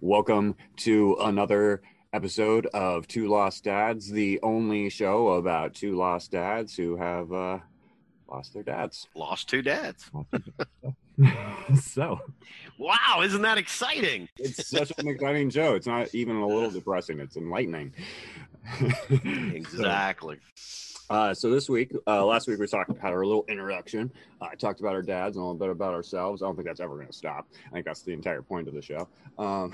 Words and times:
Welcome 0.00 0.56
to 0.78 1.16
another 1.20 1.82
episode 2.12 2.66
of 2.66 3.06
Two 3.06 3.28
Lost 3.28 3.64
Dads, 3.64 4.10
the 4.10 4.40
only 4.42 4.88
show 4.88 5.28
about 5.28 5.74
two 5.74 5.96
lost 5.96 6.30
dads 6.30 6.76
who 6.76 6.96
have 6.96 7.32
uh, 7.32 7.58
lost 8.28 8.54
their 8.54 8.62
dads. 8.62 9.08
Lost 9.14 9.48
two 9.48 9.62
dads. 9.62 10.10
so, 11.82 12.20
Wow, 12.78 13.22
isn't 13.24 13.42
that 13.42 13.58
exciting? 13.58 14.28
it's 14.38 14.68
such 14.68 14.92
an 14.98 15.08
exciting 15.08 15.50
show. 15.50 15.74
It's 15.74 15.86
not 15.86 16.14
even 16.14 16.36
a 16.36 16.46
little 16.46 16.70
depressing, 16.70 17.20
it's 17.20 17.36
enlightening. 17.36 17.92
Exactly. 19.54 20.38
Uh, 21.08 21.32
so 21.32 21.50
this 21.50 21.68
week, 21.68 21.92
uh, 22.06 22.24
last 22.24 22.48
week 22.48 22.58
we 22.58 22.66
talked 22.66 22.90
had 22.98 23.12
our 23.12 23.24
little 23.24 23.44
introduction. 23.48 24.10
Uh, 24.40 24.46
I 24.46 24.54
talked 24.56 24.80
about 24.80 24.94
our 24.94 25.02
dads 25.02 25.36
and 25.36 25.42
a 25.42 25.46
little 25.46 25.58
bit 25.58 25.70
about 25.70 25.94
ourselves. 25.94 26.42
I 26.42 26.46
don't 26.46 26.56
think 26.56 26.66
that's 26.66 26.80
ever 26.80 26.96
going 26.96 27.06
to 27.06 27.12
stop. 27.12 27.48
I 27.68 27.74
think 27.74 27.86
that's 27.86 28.02
the 28.02 28.12
entire 28.12 28.42
point 28.42 28.66
of 28.66 28.74
the 28.74 28.82
show. 28.82 29.08
Um, 29.38 29.72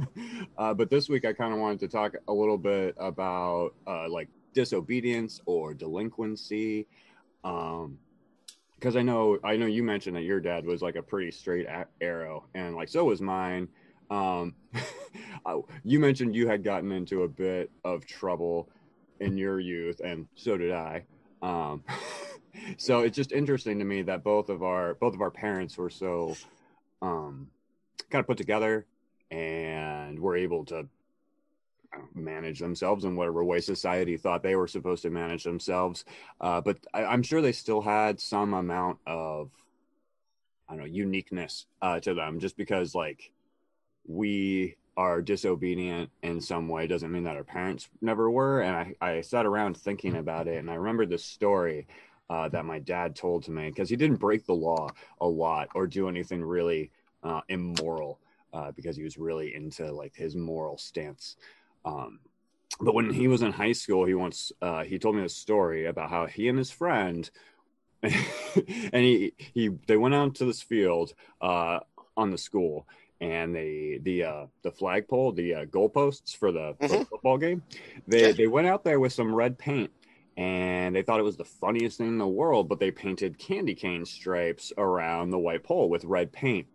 uh, 0.58 0.74
but 0.74 0.88
this 0.88 1.08
week 1.08 1.24
I 1.24 1.32
kind 1.32 1.52
of 1.52 1.58
wanted 1.58 1.80
to 1.80 1.88
talk 1.88 2.14
a 2.28 2.32
little 2.32 2.58
bit 2.58 2.94
about 2.96 3.74
uh, 3.86 4.08
like 4.08 4.28
disobedience 4.54 5.40
or 5.46 5.74
delinquency, 5.74 6.86
um, 7.42 7.98
because 8.76 8.94
I 8.94 9.02
know 9.02 9.38
I 9.42 9.56
know 9.56 9.66
you 9.66 9.82
mentioned 9.82 10.14
that 10.14 10.22
your 10.22 10.38
dad 10.38 10.64
was 10.64 10.80
like 10.80 10.94
a 10.94 11.02
pretty 11.02 11.32
straight 11.32 11.66
arrow, 12.00 12.44
and 12.54 12.76
like 12.76 12.88
so 12.88 13.04
was 13.04 13.20
mine. 13.20 13.66
Um, 14.10 14.54
you 15.84 16.00
mentioned 16.00 16.34
you 16.34 16.48
had 16.48 16.64
gotten 16.64 16.92
into 16.92 17.22
a 17.22 17.28
bit 17.28 17.70
of 17.84 18.06
trouble 18.06 18.68
in 19.20 19.36
your 19.36 19.60
youth, 19.60 20.00
and 20.00 20.26
so 20.34 20.56
did 20.56 20.72
I. 20.72 21.04
Um, 21.42 21.84
so 22.76 23.00
it's 23.00 23.16
just 23.16 23.32
interesting 23.32 23.78
to 23.78 23.84
me 23.84 24.02
that 24.02 24.24
both 24.24 24.48
of 24.48 24.62
our 24.62 24.94
both 24.94 25.14
of 25.14 25.20
our 25.20 25.30
parents 25.30 25.76
were 25.76 25.90
so 25.90 26.36
um, 27.02 27.48
kind 28.10 28.20
of 28.20 28.26
put 28.26 28.38
together 28.38 28.86
and 29.30 30.18
were 30.18 30.36
able 30.36 30.64
to 30.66 30.88
manage 32.14 32.58
themselves 32.58 33.04
in 33.04 33.16
whatever 33.16 33.44
way 33.44 33.60
society 33.60 34.16
thought 34.16 34.42
they 34.42 34.56
were 34.56 34.68
supposed 34.68 35.02
to 35.02 35.10
manage 35.10 35.44
themselves. 35.44 36.04
Uh, 36.40 36.60
but 36.60 36.78
I, 36.92 37.04
I'm 37.04 37.22
sure 37.22 37.40
they 37.40 37.52
still 37.52 37.80
had 37.80 38.20
some 38.20 38.54
amount 38.54 38.98
of 39.06 39.50
I 40.68 40.74
don't 40.74 40.80
know 40.80 40.86
uniqueness 40.86 41.66
uh, 41.80 42.00
to 42.00 42.14
them, 42.14 42.40
just 42.40 42.56
because 42.56 42.94
like 42.94 43.30
we 44.06 44.76
are 44.98 45.22
disobedient 45.22 46.10
in 46.24 46.40
some 46.40 46.68
way 46.68 46.88
doesn't 46.88 47.12
mean 47.12 47.22
that 47.22 47.36
our 47.36 47.44
parents 47.44 47.88
never 48.00 48.28
were. 48.28 48.62
And 48.62 48.74
I, 48.74 48.94
I 49.00 49.20
sat 49.20 49.46
around 49.46 49.76
thinking 49.76 50.16
about 50.16 50.48
it, 50.48 50.56
and 50.56 50.68
I 50.68 50.74
remember 50.74 51.06
this 51.06 51.24
story 51.24 51.86
uh, 52.28 52.48
that 52.48 52.64
my 52.64 52.80
dad 52.80 53.14
told 53.14 53.44
to 53.44 53.52
me 53.52 53.68
because 53.68 53.88
he 53.88 53.94
didn't 53.94 54.16
break 54.16 54.44
the 54.44 54.54
law 54.54 54.88
a 55.20 55.26
lot 55.26 55.68
or 55.76 55.86
do 55.86 56.08
anything 56.08 56.42
really 56.42 56.90
uh, 57.22 57.42
immoral 57.48 58.18
uh, 58.52 58.72
because 58.72 58.96
he 58.96 59.04
was 59.04 59.16
really 59.16 59.54
into 59.54 59.90
like 59.92 60.16
his 60.16 60.34
moral 60.34 60.76
stance. 60.76 61.36
Um, 61.84 62.18
but 62.80 62.92
when 62.92 63.08
he 63.12 63.28
was 63.28 63.42
in 63.42 63.52
high 63.52 63.72
school, 63.72 64.04
he 64.04 64.14
once 64.14 64.50
uh, 64.60 64.82
he 64.82 64.98
told 64.98 65.14
me 65.14 65.22
a 65.22 65.28
story 65.28 65.86
about 65.86 66.10
how 66.10 66.26
he 66.26 66.48
and 66.48 66.58
his 66.58 66.72
friend 66.72 67.30
and 68.02 68.14
he 68.92 69.32
he 69.38 69.68
they 69.86 69.96
went 69.96 70.14
out 70.14 70.34
to 70.34 70.44
this 70.44 70.60
field 70.60 71.14
uh, 71.40 71.78
on 72.16 72.30
the 72.30 72.38
school 72.38 72.86
and 73.20 73.54
the 73.54 73.98
the 74.02 74.22
uh 74.22 74.46
the 74.62 74.70
flagpole 74.70 75.32
the 75.32 75.54
uh, 75.54 75.64
goalposts 75.66 76.36
for 76.36 76.52
the, 76.52 76.74
for 76.80 76.88
the 76.88 76.94
Mhm. 76.94 77.08
football 77.08 77.38
game 77.38 77.62
they 78.06 78.26
Yeah. 78.26 78.32
they 78.32 78.46
went 78.46 78.66
out 78.68 78.84
there 78.84 79.00
with 79.00 79.12
some 79.12 79.34
red 79.34 79.58
paint 79.58 79.90
and 80.36 80.94
they 80.94 81.02
thought 81.02 81.18
it 81.18 81.24
was 81.24 81.36
the 81.36 81.44
funniest 81.44 81.98
thing 81.98 82.08
in 82.08 82.18
the 82.18 82.28
world 82.28 82.68
but 82.68 82.78
they 82.78 82.90
painted 82.90 83.38
candy 83.38 83.74
cane 83.74 84.04
stripes 84.04 84.72
around 84.78 85.30
the 85.30 85.38
white 85.38 85.64
pole 85.64 85.88
with 85.88 86.04
red 86.04 86.32
paint. 86.32 86.66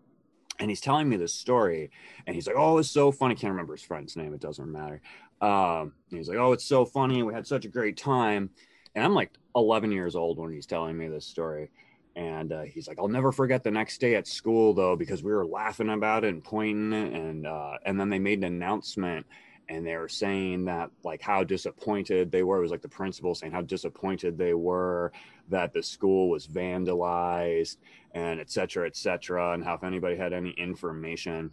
And 0.59 0.69
he's 0.69 0.81
telling 0.81 1.09
me 1.09 1.17
this 1.17 1.33
story 1.33 1.89
and 2.27 2.35
he's 2.35 2.45
like 2.45 2.55
oh 2.57 2.77
it's 2.77 2.91
so 2.91 3.11
funny. 3.11 3.35
Can't 3.35 3.51
remember 3.51 3.73
his 3.73 3.81
friend's 3.83 4.15
name 4.15 4.33
it 4.33 4.41
doesn't 4.41 4.71
matter. 4.71 5.01
Um 5.41 5.93
he's 6.09 6.27
like 6.29 6.37
oh 6.37 6.51
it's 6.51 6.65
so 6.65 6.85
funny 6.85 7.23
we 7.23 7.33
had 7.33 7.47
such 7.47 7.65
a 7.65 7.69
great 7.69 7.97
time. 7.97 8.49
And 8.95 9.03
i'm 9.03 9.15
like 9.15 9.31
11 9.55 9.91
years 9.91 10.15
old 10.15 10.37
when 10.39 10.51
he's 10.51 10.65
telling 10.67 10.97
me 10.97 11.07
this 11.07 11.25
story 11.25 11.71
and 12.15 12.51
uh, 12.51 12.61
he's 12.61 12.87
like, 12.87 12.99
"I'll 12.99 13.07
never 13.07 13.31
forget 13.31 13.63
the 13.63 13.71
next 13.71 13.99
day 13.99 14.15
at 14.15 14.27
school 14.27 14.73
though, 14.73 14.95
because 14.95 15.23
we 15.23 15.31
were 15.31 15.45
laughing 15.45 15.89
about 15.89 16.23
it 16.23 16.29
and 16.29 16.43
pointing 16.43 16.93
and 16.93 17.47
uh, 17.47 17.77
and 17.85 17.99
then 17.99 18.09
they 18.09 18.19
made 18.19 18.39
an 18.39 18.45
announcement, 18.45 19.25
and 19.69 19.85
they 19.85 19.97
were 19.97 20.09
saying 20.09 20.65
that 20.65 20.91
like 21.03 21.21
how 21.21 21.43
disappointed 21.43 22.31
they 22.31 22.43
were. 22.43 22.59
It 22.59 22.61
was 22.61 22.71
like 22.71 22.81
the 22.81 22.89
principal 22.89 23.33
saying 23.33 23.53
how 23.53 23.61
disappointed 23.61 24.37
they 24.37 24.53
were 24.53 25.11
that 25.49 25.73
the 25.73 25.83
school 25.83 26.29
was 26.29 26.47
vandalized 26.47 27.77
and 28.13 28.39
et 28.39 28.49
cetera, 28.51 28.85
et 28.85 28.95
cetera, 28.95 29.53
and 29.53 29.63
how 29.63 29.73
if 29.73 29.83
anybody 29.83 30.15
had 30.15 30.33
any 30.33 30.51
information." 30.51 31.51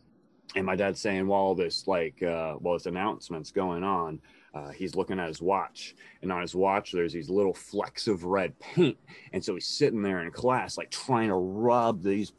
And 0.56 0.66
my 0.66 0.74
dad's 0.74 1.00
saying, 1.00 1.28
while 1.28 1.54
this 1.54 1.86
like 1.86 2.22
uh, 2.22 2.54
while 2.54 2.74
this 2.74 2.86
announcement's 2.86 3.52
going 3.52 3.84
on, 3.84 4.20
uh, 4.54 4.70
he's 4.70 4.96
looking 4.96 5.20
at 5.20 5.28
his 5.28 5.40
watch, 5.40 5.94
and 6.22 6.32
on 6.32 6.40
his 6.40 6.54
watch 6.54 6.92
there's 6.92 7.12
these 7.12 7.30
little 7.30 7.54
flecks 7.54 8.08
of 8.08 8.24
red 8.24 8.58
paint 8.58 8.98
and 9.32 9.44
so 9.44 9.54
he's 9.54 9.66
sitting 9.66 10.02
there 10.02 10.22
in 10.22 10.30
class, 10.30 10.76
like 10.76 10.90
trying 10.90 11.28
to 11.28 11.34
rub 11.34 12.02
these 12.02 12.32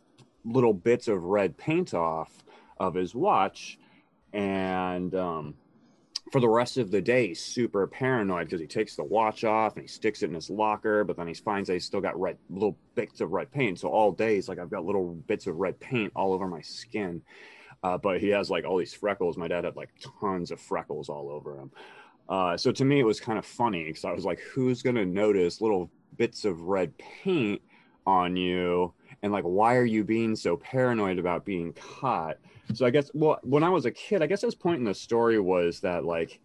little 0.46 0.74
bits 0.74 1.08
of 1.08 1.24
red 1.24 1.58
paint 1.58 1.94
off 1.94 2.44
of 2.80 2.96
his 2.96 3.14
watch. 3.14 3.78
And 4.34 5.14
um, 5.16 5.56
for 6.32 6.40
the 6.40 6.50
rest 6.50 6.78
of 6.78 6.92
the 6.92 7.02
day, 7.02 7.34
super 7.34 7.86
paranoid 7.88 8.46
because 8.46 8.62
he 8.62 8.68
takes 8.68 8.96
the 8.96 9.04
watch 9.04 9.44
off 9.44 9.76
and 9.76 9.84
he 9.84 9.88
sticks 9.88 10.24
it 10.24 10.30
in 10.30 10.36
his 10.36 10.50
locker, 10.50 11.04
but 11.04 11.18
then 11.18 11.28
he 11.28 11.34
finds 11.34 11.68
that 11.68 11.74
he's 11.74 11.86
still 11.86 12.02
got 12.02 12.20
red 12.20 12.38
little 12.50 12.78
bits 12.96 13.22
of 13.22 13.32
red 13.32 13.52
paint. 13.52 13.80
So 13.80 13.90
all 13.90 14.12
day, 14.12 14.36
he's 14.36 14.50
like, 14.50 14.60
I've 14.60 14.70
got 14.72 14.86
little 14.86 15.14
bits 15.14 15.48
of 15.48 15.58
red 15.58 15.80
paint 15.80 16.12
all 16.16 16.34
over 16.34 16.48
my 16.48 16.62
skin. 16.62 17.22
Uh, 17.84 17.98
but 17.98 18.22
he 18.22 18.30
has 18.30 18.50
like 18.50 18.64
all 18.64 18.78
these 18.78 18.94
freckles. 18.94 19.38
My 19.38 19.48
dad 19.48 19.66
had 19.66 19.76
like 19.76 19.90
tons 20.20 20.52
of 20.52 20.60
freckles 20.60 21.10
all 21.10 21.30
over 21.30 21.58
him. 21.58 21.72
Uh, 22.32 22.56
so 22.56 22.72
to 22.72 22.86
me, 22.86 23.02
it 23.02 23.06
was 23.06 23.20
kind 23.20 23.38
of 23.38 23.46
funny 23.46 23.84
because 23.84 24.06
I 24.06 24.14
was 24.14 24.24
like, 24.24 24.40
who's 24.40 24.82
going 24.82 24.96
to 24.96 25.06
notice 25.06 25.60
little 25.60 25.92
bits 26.16 26.46
of 26.46 26.62
red 26.62 26.98
paint 26.98 27.62
on 28.08 28.38
you? 28.38 28.94
And 29.22 29.34
like, 29.34 29.44
why 29.44 29.76
are 29.76 29.86
you 29.86 30.06
being 30.06 30.38
so 30.38 30.56
paranoid 30.56 31.20
about 31.20 31.44
being 31.44 31.74
caught? 31.74 32.38
So 32.74 32.86
I 32.86 32.90
guess, 32.90 33.12
well, 33.14 33.38
when 33.44 33.66
I 33.66 33.70
was 33.70 33.86
a 33.86 33.92
kid, 33.92 34.24
I 34.24 34.28
guess 34.28 34.42
his 34.42 34.56
point 34.56 34.80
in 34.80 34.86
the 34.86 34.94
story 34.94 35.42
was 35.42 35.82
that 35.82 36.06
like, 36.06 36.40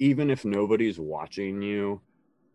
even 0.00 0.28
if 0.28 0.44
nobody's 0.44 1.00
watching 1.00 1.62
you, 1.62 2.02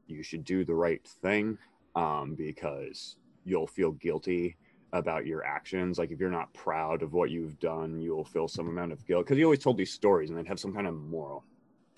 you 0.06 0.22
should 0.22 0.44
do 0.44 0.64
the 0.64 0.76
right 0.76 1.06
thing 1.24 1.58
um, 1.96 2.36
because 2.36 3.16
you'll 3.44 3.66
feel 3.66 3.94
guilty 3.94 4.56
about 4.94 5.26
your 5.26 5.44
actions. 5.44 5.98
Like 5.98 6.12
if 6.12 6.20
you're 6.20 6.30
not 6.30 6.54
proud 6.54 7.02
of 7.02 7.12
what 7.12 7.32
you've 7.32 7.60
done, 7.60 8.00
you'll 8.00 8.24
feel 8.24 8.48
some 8.48 8.68
amount 8.68 8.92
of 8.92 9.04
guilt 9.08 9.26
because 9.26 9.38
he 9.38 9.44
always 9.44 9.60
told 9.60 9.78
these 9.78 9.92
stories 9.92 10.30
and 10.30 10.38
they'd 10.38 10.48
have 10.48 10.60
some 10.60 10.76
kind 10.76 10.86
of 10.86 10.94
moral 10.94 11.44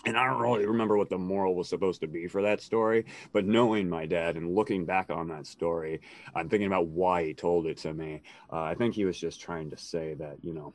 and 0.08 0.18
I 0.18 0.26
don't 0.26 0.40
really 0.40 0.66
remember 0.66 0.98
what 0.98 1.10
the 1.10 1.18
moral 1.18 1.54
was 1.54 1.68
supposed 1.68 2.00
to 2.00 2.08
be 2.08 2.28
for 2.28 2.42
that 2.42 2.62
story, 2.62 3.06
but 3.34 3.46
knowing 3.46 3.90
my 3.90 4.06
dad 4.06 4.38
and 4.38 4.56
looking 4.56 4.86
back 4.86 5.10
on 5.10 5.28
that 5.28 5.46
story, 5.46 6.00
I'm 6.34 6.48
thinking 6.48 6.68
about 6.68 6.88
why 6.88 7.26
he 7.26 7.34
told 7.34 7.68
it 7.68 7.78
to 7.80 7.94
me. 7.94 8.22
Uh, 8.52 8.62
I 8.62 8.74
think 8.74 8.96
he 8.96 9.04
was 9.04 9.20
just 9.20 9.42
trying 9.42 9.70
to 9.70 9.78
say 9.78 10.14
that, 10.14 10.38
you 10.42 10.54
know, 10.54 10.74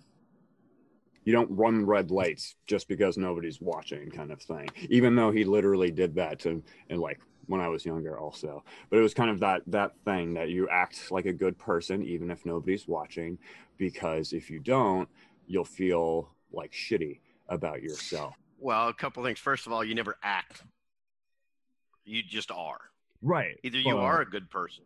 you 1.24 1.32
don't 1.32 1.50
run 1.50 1.86
red 1.86 2.10
lights 2.10 2.56
just 2.66 2.88
because 2.88 3.16
nobody's 3.16 3.58
watching, 3.58 4.10
kind 4.10 4.32
of 4.32 4.42
thing. 4.42 4.68
Even 4.90 5.16
though 5.16 5.30
he 5.30 5.44
literally 5.44 5.90
did 5.90 6.14
that 6.16 6.38
to, 6.40 6.62
and 6.90 7.00
like 7.00 7.20
when 7.46 7.60
I 7.60 7.68
was 7.68 7.86
younger, 7.86 8.18
also. 8.18 8.62
But 8.90 8.98
it 8.98 9.02
was 9.02 9.14
kind 9.14 9.30
of 9.30 9.40
that 9.40 9.62
that 9.68 9.92
thing 10.04 10.34
that 10.34 10.50
you 10.50 10.68
act 10.68 11.10
like 11.10 11.24
a 11.26 11.32
good 11.32 11.56
person 11.56 12.02
even 12.02 12.30
if 12.30 12.44
nobody's 12.44 12.86
watching, 12.86 13.38
because 13.78 14.34
if 14.34 14.50
you 14.50 14.58
don't, 14.60 15.08
you'll 15.46 15.64
feel 15.64 16.28
like 16.52 16.72
shitty 16.72 17.20
about 17.48 17.82
yourself. 17.82 18.34
Well, 18.62 18.88
a 18.88 18.94
couple 18.94 19.24
things. 19.24 19.40
First 19.40 19.66
of 19.66 19.72
all, 19.72 19.84
you 19.84 19.94
never 19.94 20.16
act. 20.22 20.62
You 22.04 22.22
just 22.22 22.52
are. 22.52 22.78
Right. 23.20 23.58
Either 23.64 23.78
you 23.78 23.98
are 23.98 24.20
a 24.20 24.28
good 24.28 24.48
person 24.50 24.84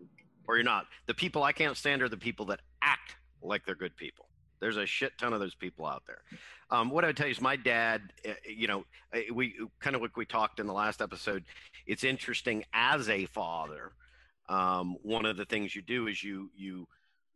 or 0.48 0.56
you're 0.56 0.64
not. 0.64 0.86
The 1.06 1.14
people 1.14 1.42
I 1.42 1.52
can't 1.52 1.76
stand 1.76 2.00
are 2.02 2.08
the 2.08 2.16
people 2.16 2.46
that 2.46 2.60
act 2.80 3.16
like 3.42 3.66
they're 3.66 3.74
good 3.74 3.96
people. 3.96 4.28
There's 4.60 4.78
a 4.78 4.86
shit 4.86 5.12
ton 5.18 5.34
of 5.34 5.40
those 5.40 5.54
people 5.54 5.84
out 5.84 6.04
there. 6.06 6.22
Um, 6.70 6.88
what 6.88 7.04
I 7.04 7.08
would 7.08 7.18
tell 7.18 7.26
you 7.26 7.32
is 7.32 7.40
my 7.40 7.56
dad, 7.56 8.00
uh, 8.26 8.32
you 8.48 8.66
know, 8.66 8.86
uh, 9.14 9.20
we 9.34 9.54
kind 9.80 9.94
of 9.94 10.00
like 10.00 10.16
we 10.16 10.24
talked 10.24 10.58
in 10.58 10.66
the 10.66 10.72
last 10.72 11.02
episode. 11.02 11.44
It's 11.86 12.02
interesting 12.02 12.64
as 12.72 13.10
a 13.10 13.26
father. 13.26 13.92
Um, 14.48 14.96
one 15.02 15.26
of 15.26 15.36
the 15.36 15.44
things 15.44 15.76
you 15.76 15.82
do 15.82 16.06
is 16.06 16.24
you 16.24 16.50
you 16.56 16.86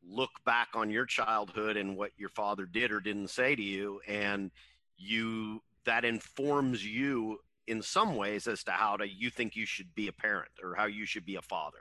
look 0.09 0.31
back 0.47 0.69
on 0.75 0.89
your 0.89 1.05
childhood 1.05 1.77
and 1.77 1.97
what 1.97 2.13
your 2.17 2.31
father 2.31 2.65
did 2.65 2.91
or 2.91 3.01
didn't 3.01 3.29
say 3.29 3.55
to 3.55 3.63
you, 3.63 4.01
and 4.09 4.51
you 4.97 5.61
that 5.85 6.05
informs 6.05 6.85
you 6.85 7.39
in 7.67 7.83
some 7.83 8.17
ways 8.17 8.47
as 8.47 8.65
to 8.65 8.73
how 8.73 8.97
to 8.97 9.09
you 9.09 9.31
think 9.31 9.57
you 9.57 9.67
should 9.67 9.95
be 9.95 10.09
a 10.09 10.13
parent 10.13 10.51
or 10.63 10.75
how 10.75 10.87
you 10.87 11.07
should 11.07 11.25
be 11.25 11.37
a 11.37 11.43
father. 11.43 11.79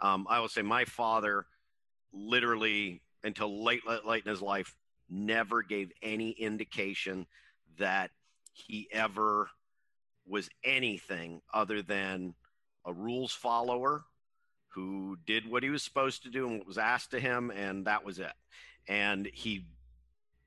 Um, 0.00 0.26
I 0.28 0.40
will 0.40 0.48
say 0.48 0.62
my 0.62 0.84
father 0.84 1.46
literally 2.12 3.02
until 3.22 3.64
late, 3.64 3.86
late, 3.86 4.04
late 4.04 4.24
in 4.24 4.30
his 4.30 4.42
life 4.42 4.74
never 5.08 5.62
gave 5.62 5.92
any 6.02 6.30
indication 6.30 7.26
that 7.78 8.10
he 8.52 8.88
ever 8.92 9.48
was 10.26 10.48
anything 10.62 11.40
other 11.52 11.82
than 11.82 12.34
a 12.84 12.92
rules 12.92 13.32
follower 13.32 14.04
who 14.68 15.16
did 15.26 15.50
what 15.50 15.62
he 15.62 15.70
was 15.70 15.82
supposed 15.82 16.22
to 16.22 16.30
do 16.30 16.46
and 16.46 16.58
what 16.58 16.66
was 16.66 16.78
asked 16.78 17.10
to 17.10 17.20
him, 17.20 17.50
and 17.50 17.86
that 17.86 18.04
was 18.04 18.18
it. 18.18 18.32
And 18.88 19.28
he 19.32 19.66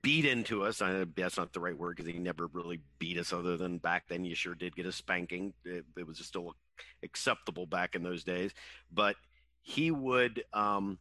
beat 0.03 0.25
into 0.25 0.63
us. 0.63 0.81
I, 0.81 1.05
that's 1.15 1.37
not 1.37 1.53
the 1.53 1.61
right 1.61 1.77
word 1.77 1.95
because 1.95 2.11
he 2.11 2.19
never 2.19 2.47
really 2.47 2.81
beat 2.99 3.17
us, 3.17 3.33
other 3.33 3.57
than 3.57 3.79
back 3.79 4.07
then 4.09 4.23
you 4.23 4.35
sure 4.35 4.53
did 4.53 4.75
get 4.75 4.85
a 4.85 4.91
spanking. 4.91 5.53
It, 5.65 5.85
it 5.97 6.05
was 6.05 6.19
still 6.19 6.55
acceptable 7.01 7.65
back 7.65 7.95
in 7.95 8.03
those 8.03 8.23
days. 8.23 8.51
But 8.91 9.15
he 9.61 9.89
would, 9.89 10.43
um, 10.53 10.99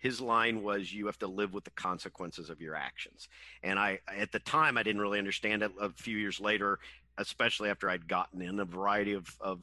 his 0.00 0.20
line 0.20 0.62
was, 0.62 0.92
"You 0.92 1.06
have 1.06 1.18
to 1.18 1.26
live 1.26 1.52
with 1.52 1.64
the 1.64 1.70
consequences 1.72 2.48
of 2.48 2.60
your 2.60 2.76
actions." 2.76 3.28
And 3.62 3.78
I, 3.78 3.98
at 4.06 4.30
the 4.30 4.38
time, 4.38 4.78
I 4.78 4.84
didn't 4.84 5.02
really 5.02 5.18
understand 5.18 5.62
it. 5.62 5.72
A 5.80 5.90
few 5.90 6.16
years 6.16 6.40
later, 6.40 6.78
especially 7.18 7.70
after 7.70 7.90
I'd 7.90 8.08
gotten 8.08 8.40
in 8.40 8.60
a 8.60 8.64
variety 8.64 9.14
of, 9.14 9.26
of 9.40 9.60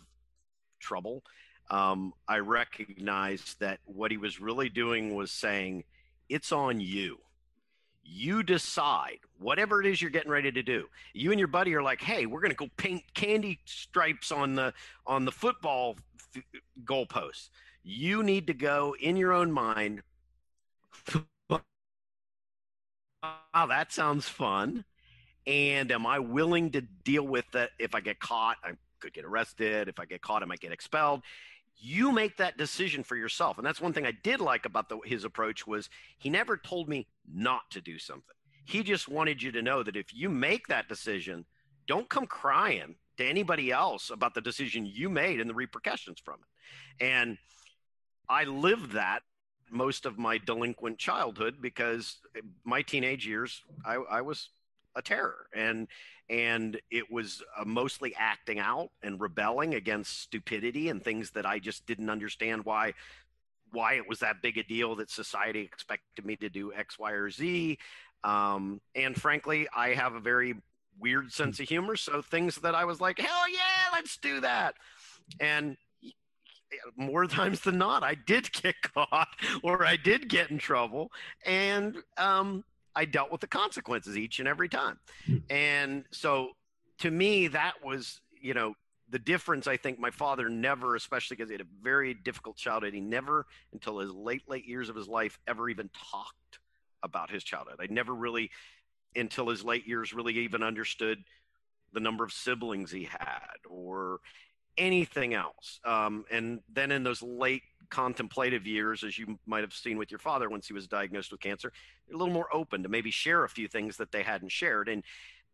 trouble, 0.80 1.24
um, 1.70 2.14
I 2.28 2.40
recognized 2.40 3.60
that 3.62 3.80
what 3.86 4.12
he 4.12 4.18
was 4.18 4.42
really 4.42 4.68
doing 4.68 5.16
was 5.16 5.32
saying, 5.32 5.86
"It's 6.28 6.52
on 6.52 6.82
you." 6.82 7.20
You 8.04 8.44
decide 8.44 9.20
whatever 9.40 9.82
it 9.82 9.88
is 9.88 10.02
you're 10.02 10.12
getting 10.12 10.32
ready 10.32 10.52
to 10.52 10.64
do. 10.64 10.86
You 11.14 11.32
and 11.32 11.40
your 11.40 11.48
buddy 11.48 11.74
are 11.76 11.84
like 11.84 12.02
hey 12.02 12.26
we're 12.26 12.42
going 12.42 12.52
to 12.52 12.58
go 12.58 12.70
paint 12.78 13.04
candy 13.14 13.60
stripes 13.66 14.32
on 14.32 14.56
the 14.56 14.74
on 15.06 15.26
the 15.26 15.32
football 15.32 15.98
f- 16.36 16.44
goalposts. 16.84 17.50
You 17.84 18.24
need 18.24 18.48
to 18.48 18.54
go 18.54 18.96
in 19.00 19.18
your 19.18 19.34
own 19.34 19.52
mind 19.52 20.02
wow 21.50 21.62
that 23.68 23.92
sounds 23.92 24.28
fun. 24.28 24.86
And 25.48 25.92
am 25.92 26.06
i 26.06 26.20
willing 26.20 26.72
to 26.72 26.82
deal 26.82 27.24
with 27.26 27.46
that 27.52 27.72
if 27.80 27.96
i 27.96 28.00
get 28.02 28.20
caught? 28.20 28.58
I 28.64 28.72
could 29.00 29.14
get 29.14 29.26
arrested. 29.26 29.88
If 29.88 30.00
i 30.00 30.06
get 30.06 30.22
caught 30.22 30.44
i 30.44 30.46
might 30.46 30.60
get 30.60 30.72
expelled 30.72 31.22
you 31.82 32.12
make 32.12 32.38
that 32.38 32.58
decision 32.58 33.04
for 33.04 33.16
yourself. 33.16 33.58
And 33.58 33.66
that's 33.66 33.82
one 33.82 33.92
thing 33.92 34.06
i 34.06 34.12
did 34.12 34.40
like 34.40 34.66
about 34.66 34.88
the, 34.88 35.00
his 35.04 35.24
approach 35.24 35.66
was 35.66 35.90
he 36.18 36.30
never 36.30 36.56
told 36.56 36.88
me 36.88 37.08
not 37.28 37.70
to 37.72 37.82
do 37.82 37.98
something. 37.98 38.36
He 38.66 38.84
just 38.84 39.10
wanted 39.10 39.42
you 39.42 39.52
to 39.54 39.62
know 39.62 39.84
that 39.84 39.96
if 39.96 40.14
you 40.14 40.30
make 40.30 40.68
that 40.68 40.88
decision 40.88 41.46
don't 41.88 42.08
come 42.08 42.28
crying 42.28 42.96
to 43.18 43.26
anybody 43.26 43.72
else 43.72 44.12
about 44.12 44.36
the 44.36 44.42
decision 44.42 44.86
you 44.86 45.10
made 45.10 45.42
and 45.42 45.50
the 45.50 45.54
repercussions 45.54 46.20
from 46.24 46.36
it. 46.36 47.04
And 47.04 47.38
i 48.30 48.44
lived 48.44 48.92
that 48.94 49.24
most 49.72 50.06
of 50.06 50.18
my 50.18 50.38
delinquent 50.38 51.00
childhood 51.00 51.56
because 51.62 52.18
my 52.64 52.82
teenage 52.82 53.26
years 53.26 53.64
i, 53.86 53.96
I 53.96 54.22
was 54.22 54.50
a 54.96 55.02
terror 55.02 55.48
and 55.56 55.88
and 56.30 56.80
it 56.90 57.12
was 57.12 57.44
uh, 57.58 57.66
mostly 57.66 58.16
acting 58.18 58.58
out 58.58 58.90
and 59.04 59.20
rebelling 59.20 59.76
against 59.76 60.22
stupidity 60.22 60.88
and 60.88 61.04
things 61.04 61.32
that 61.32 61.46
I 61.46 61.60
just 61.60 61.86
didn't 61.86 62.10
understand 62.10 62.64
why 62.64 62.94
why 63.72 63.94
it 63.94 64.08
was 64.08 64.20
that 64.20 64.42
big 64.42 64.58
a 64.58 64.64
deal 64.64 64.96
that 64.96 65.10
society 65.10 65.62
expected 65.62 66.26
me 66.26 66.36
to 66.38 66.50
do 66.50 66.74
X, 66.74 67.00
Y, 67.00 67.12
or 67.12 67.30
Z. 67.30 67.78
Um, 68.24 68.82
and 68.96 69.20
frankly, 69.20 69.68
I 69.76 69.90
have 69.90 70.14
a 70.14 70.20
very 70.20 70.56
weird 71.00 71.32
sense 71.32 71.60
of 71.60 71.68
humor. 71.68 71.96
So 71.96 72.22
things 72.22 72.58
that 72.58 72.76
I 72.76 72.86
was 72.86 73.02
like, 73.02 73.20
hell 73.20 73.50
yeah, 73.50 73.94
let's 73.94 74.18
do 74.18 74.42
that. 74.42 74.76
And 75.40 75.78
more 76.96 77.26
times 77.28 77.62
than 77.62 77.78
not, 77.78 78.04
I 78.04 78.16
did 78.16 78.52
get 78.62 78.76
caught 78.82 79.30
or 79.64 79.86
I 79.86 79.96
did 79.96 80.30
get 80.30 80.52
in 80.52 80.58
trouble. 80.58 81.12
And 81.46 81.98
um, 82.18 82.64
I 82.96 83.06
dealt 83.06 83.32
with 83.32 83.42
the 83.42 83.48
consequences 83.48 84.18
each 84.18 84.40
and 84.40 84.48
every 84.48 84.70
time. 84.70 85.00
Hmm. 85.26 85.38
And 85.50 86.06
so 86.12 86.50
to 87.00 87.12
me, 87.12 87.48
that 87.48 87.84
was, 87.84 88.22
you 88.40 88.54
know, 88.54 88.76
the 89.10 89.20
difference. 89.20 89.68
I 89.68 89.78
think 89.78 90.00
my 90.00 90.12
father 90.12 90.50
never, 90.50 90.96
especially 90.96 91.36
because 91.36 91.50
he 91.50 91.54
had 91.54 91.62
a 91.62 91.70
very 91.82 92.14
difficult 92.14 92.58
childhood, 92.58 92.94
he 92.94 93.02
never, 93.02 93.46
until 93.74 94.00
his 94.00 94.12
late, 94.12 94.44
late 94.48 94.66
years 94.66 94.90
of 94.90 94.96
his 94.96 95.08
life, 95.08 95.40
ever 95.48 95.70
even 95.70 95.90
talked 96.12 96.60
about 97.04 97.30
his 97.30 97.44
childhood. 97.44 97.78
I 97.80 97.88
never 97.90 98.14
really, 98.14 98.52
until 99.16 99.50
his 99.50 99.64
late 99.64 99.88
years, 99.88 100.14
really 100.14 100.34
even 100.40 100.64
understood 100.64 101.24
the 101.94 102.00
number 102.00 102.24
of 102.24 102.32
siblings 102.32 102.92
he 102.92 103.04
had 103.04 103.58
or 103.70 104.20
anything 104.78 105.34
else. 105.34 105.80
Um, 105.84 106.24
and 106.32 106.62
then 106.72 106.92
in 106.92 107.04
those 107.04 107.22
late 107.22 107.64
contemplative 107.92 108.66
years, 108.66 109.04
as 109.04 109.20
you 109.20 109.38
might 109.46 109.62
have 109.62 109.74
seen 109.74 109.98
with 109.98 110.10
your 110.10 110.20
father 110.20 110.50
once 110.50 110.68
he 110.68 110.74
was 110.74 110.88
diagnosed 110.88 111.32
with 111.32 111.42
cancer, 111.42 111.72
a 112.12 112.18
little 112.18 112.34
more 112.34 112.48
open 112.52 112.82
to 112.82 112.90
maybe 112.90 113.12
share 113.12 113.44
a 113.44 113.50
few 113.50 113.68
things 113.68 113.98
that 113.98 114.12
they 114.12 114.24
hadn't 114.24 114.52
shared. 114.52 114.90
And 114.90 115.04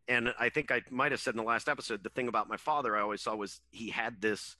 and 0.07 0.33
I 0.39 0.47
think 0.47 0.71
I 0.71 0.83
might 0.89 1.11
have 1.11 1.19
said 1.19 1.33
in 1.33 1.37
the 1.37 1.43
last 1.43 1.67
episode, 1.67 2.01
the 2.01 2.09
thing 2.09 2.29
about 2.29 2.47
my 2.47 2.55
father 2.55 2.95
I 2.95 3.01
always 3.01 3.21
saw 3.21 3.35
was 3.35 3.59
he 3.71 3.89
had 3.89 4.21
this, 4.21 4.55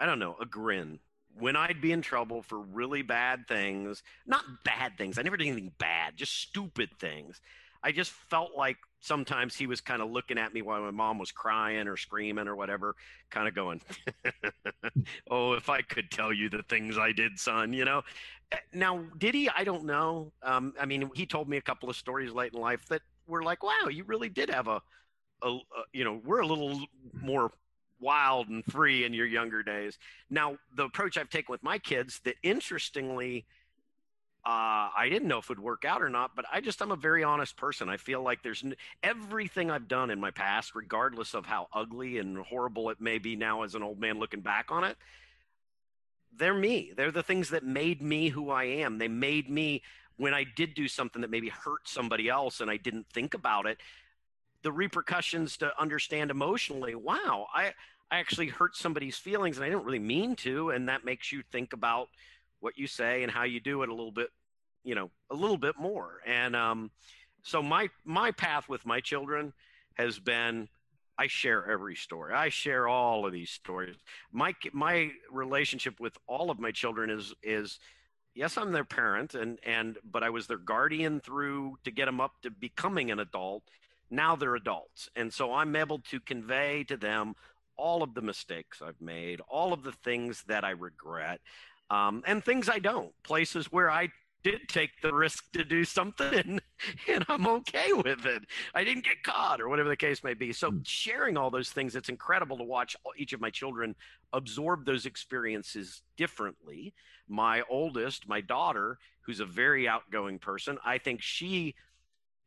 I 0.00 0.06
don't 0.06 0.18
know, 0.18 0.36
a 0.40 0.46
grin. 0.46 0.98
When 1.38 1.56
I'd 1.56 1.82
be 1.82 1.92
in 1.92 2.00
trouble 2.00 2.42
for 2.42 2.58
really 2.58 3.02
bad 3.02 3.46
things, 3.46 4.02
not 4.26 4.44
bad 4.64 4.96
things, 4.96 5.18
I 5.18 5.22
never 5.22 5.36
did 5.36 5.48
anything 5.48 5.72
bad, 5.78 6.16
just 6.16 6.40
stupid 6.40 6.88
things. 6.98 7.40
I 7.82 7.92
just 7.92 8.12
felt 8.12 8.52
like 8.56 8.78
sometimes 9.02 9.56
he 9.56 9.66
was 9.66 9.80
kind 9.80 10.00
of 10.00 10.10
looking 10.10 10.38
at 10.38 10.54
me 10.54 10.62
while 10.62 10.80
my 10.80 10.90
mom 10.90 11.18
was 11.18 11.30
crying 11.30 11.88
or 11.88 11.96
screaming 11.96 12.48
or 12.48 12.56
whatever, 12.56 12.94
kind 13.30 13.46
of 13.46 13.54
going, 13.54 13.82
"Oh, 15.30 15.52
if 15.52 15.68
I 15.68 15.82
could 15.82 16.10
tell 16.10 16.32
you 16.32 16.48
the 16.48 16.62
things 16.62 16.96
I 16.96 17.12
did, 17.12 17.38
son," 17.38 17.72
you 17.72 17.84
know. 17.84 18.02
Eh, 18.52 18.56
now, 18.72 19.04
did 19.18 19.34
he? 19.34 19.50
I 19.50 19.64
don't 19.64 19.84
know. 19.84 20.32
Um, 20.42 20.72
I 20.80 20.86
mean, 20.86 21.10
he 21.14 21.26
told 21.26 21.48
me 21.48 21.58
a 21.58 21.62
couple 21.62 21.90
of 21.90 21.96
stories 21.96 22.32
late 22.32 22.54
in 22.54 22.60
life 22.60 22.86
that 22.86 23.02
were 23.26 23.42
like, 23.42 23.62
"Wow, 23.62 23.88
you 23.90 24.04
really 24.04 24.28
did 24.28 24.48
have 24.48 24.68
a, 24.68 24.80
a, 25.42 25.48
a 25.48 25.60
you 25.92 26.04
know, 26.04 26.20
we're 26.24 26.40
a 26.40 26.46
little 26.46 26.80
more." 27.20 27.52
wild 28.00 28.48
and 28.48 28.64
free 28.64 29.04
in 29.04 29.14
your 29.14 29.26
younger 29.26 29.62
days. 29.62 29.96
Now, 30.28 30.56
the 30.76 30.86
approach 30.86 31.16
I've 31.16 31.30
taken 31.30 31.52
with 31.52 31.62
my 31.62 31.78
kids 31.78 32.20
that 32.24 32.34
interestingly 32.42 33.46
uh, 34.44 34.90
I 34.96 35.08
didn't 35.08 35.28
know 35.28 35.38
if 35.38 35.44
it 35.44 35.50
would 35.50 35.60
work 35.60 35.84
out 35.84 36.02
or 36.02 36.08
not, 36.08 36.34
but 36.34 36.44
I 36.52 36.60
just, 36.60 36.82
I'm 36.82 36.90
a 36.90 36.96
very 36.96 37.22
honest 37.22 37.56
person. 37.56 37.88
I 37.88 37.96
feel 37.96 38.22
like 38.22 38.42
there's 38.42 38.64
n- 38.64 38.74
everything 39.02 39.70
I've 39.70 39.86
done 39.86 40.10
in 40.10 40.18
my 40.18 40.32
past, 40.32 40.74
regardless 40.74 41.34
of 41.34 41.46
how 41.46 41.68
ugly 41.72 42.18
and 42.18 42.38
horrible 42.38 42.90
it 42.90 43.00
may 43.00 43.18
be 43.18 43.36
now 43.36 43.62
as 43.62 43.76
an 43.76 43.84
old 43.84 44.00
man 44.00 44.18
looking 44.18 44.40
back 44.40 44.72
on 44.72 44.82
it, 44.82 44.96
they're 46.36 46.54
me. 46.54 46.92
They're 46.96 47.12
the 47.12 47.22
things 47.22 47.50
that 47.50 47.62
made 47.62 48.02
me 48.02 48.30
who 48.30 48.50
I 48.50 48.64
am. 48.64 48.98
They 48.98 49.08
made 49.08 49.48
me 49.48 49.82
when 50.16 50.34
I 50.34 50.44
did 50.44 50.74
do 50.74 50.88
something 50.88 51.22
that 51.22 51.30
maybe 51.30 51.48
hurt 51.48 51.88
somebody 51.88 52.28
else 52.28 52.60
and 52.60 52.70
I 52.70 52.76
didn't 52.76 53.06
think 53.12 53.34
about 53.34 53.66
it, 53.66 53.78
the 54.62 54.72
repercussions 54.72 55.56
to 55.58 55.72
understand 55.80 56.30
emotionally, 56.30 56.94
wow, 56.94 57.46
I, 57.54 57.72
I 58.10 58.18
actually 58.18 58.48
hurt 58.48 58.76
somebody's 58.76 59.16
feelings 59.16 59.56
and 59.56 59.64
I 59.64 59.68
didn't 59.68 59.84
really 59.84 59.98
mean 59.98 60.36
to. 60.36 60.70
And 60.70 60.88
that 60.88 61.04
makes 61.04 61.32
you 61.32 61.42
think 61.50 61.72
about, 61.72 62.08
what 62.62 62.78
you 62.78 62.86
say 62.86 63.22
and 63.22 63.30
how 63.30 63.42
you 63.42 63.60
do 63.60 63.82
it 63.82 63.88
a 63.88 63.94
little 63.94 64.12
bit, 64.12 64.28
you 64.84 64.94
know, 64.94 65.10
a 65.30 65.34
little 65.34 65.58
bit 65.58 65.74
more. 65.78 66.20
And 66.24 66.54
um, 66.54 66.90
so 67.42 67.62
my 67.62 67.88
my 68.04 68.30
path 68.30 68.68
with 68.68 68.86
my 68.86 69.00
children 69.00 69.52
has 69.94 70.18
been 70.18 70.68
I 71.18 71.26
share 71.26 71.70
every 71.70 71.96
story. 71.96 72.32
I 72.32 72.48
share 72.48 72.88
all 72.88 73.26
of 73.26 73.32
these 73.32 73.50
stories. 73.50 73.96
My 74.30 74.54
my 74.72 75.10
relationship 75.30 76.00
with 76.00 76.16
all 76.26 76.50
of 76.50 76.58
my 76.58 76.70
children 76.70 77.10
is 77.10 77.34
is 77.42 77.78
yes, 78.34 78.56
I'm 78.56 78.72
their 78.72 78.84
parent 78.84 79.34
and 79.34 79.58
and 79.66 79.98
but 80.04 80.22
I 80.22 80.30
was 80.30 80.46
their 80.46 80.56
guardian 80.56 81.20
through 81.20 81.76
to 81.84 81.90
get 81.90 82.06
them 82.06 82.20
up 82.20 82.32
to 82.42 82.50
becoming 82.50 83.10
an 83.10 83.18
adult. 83.18 83.64
Now 84.08 84.36
they're 84.36 84.54
adults. 84.54 85.08
And 85.16 85.32
so 85.32 85.52
I'm 85.52 85.74
able 85.74 85.98
to 86.10 86.20
convey 86.20 86.84
to 86.84 86.96
them 86.96 87.34
all 87.76 88.02
of 88.02 88.14
the 88.14 88.22
mistakes 88.22 88.82
I've 88.82 89.00
made, 89.00 89.40
all 89.48 89.72
of 89.72 89.82
the 89.82 89.92
things 89.92 90.44
that 90.46 90.64
I 90.64 90.70
regret 90.70 91.40
um, 91.92 92.22
and 92.26 92.42
things 92.42 92.70
I 92.70 92.78
don't, 92.78 93.12
places 93.22 93.70
where 93.70 93.90
I 93.90 94.08
did 94.42 94.68
take 94.68 94.90
the 95.02 95.12
risk 95.12 95.52
to 95.52 95.62
do 95.62 95.84
something 95.84 96.34
and, 96.38 96.60
and, 97.06 97.24
I'm 97.28 97.46
okay 97.46 97.92
with 97.92 98.24
it. 98.24 98.42
I 98.74 98.82
didn't 98.82 99.04
get 99.04 99.22
caught 99.22 99.60
or 99.60 99.68
whatever 99.68 99.88
the 99.88 99.96
case 99.96 100.24
may 100.24 100.34
be. 100.34 100.52
So 100.52 100.70
hmm. 100.70 100.78
sharing 100.84 101.36
all 101.36 101.50
those 101.50 101.70
things, 101.70 101.94
it's 101.94 102.08
incredible 102.08 102.56
to 102.56 102.64
watch 102.64 102.96
each 103.16 103.34
of 103.34 103.40
my 103.40 103.50
children 103.50 103.94
absorb 104.32 104.86
those 104.86 105.06
experiences 105.06 106.02
differently. 106.16 106.94
My 107.28 107.62
oldest, 107.70 108.26
my 108.26 108.40
daughter, 108.40 108.98
who's 109.20 109.40
a 109.40 109.46
very 109.46 109.86
outgoing 109.86 110.38
person, 110.38 110.78
I 110.84 110.98
think 110.98 111.20
she 111.20 111.74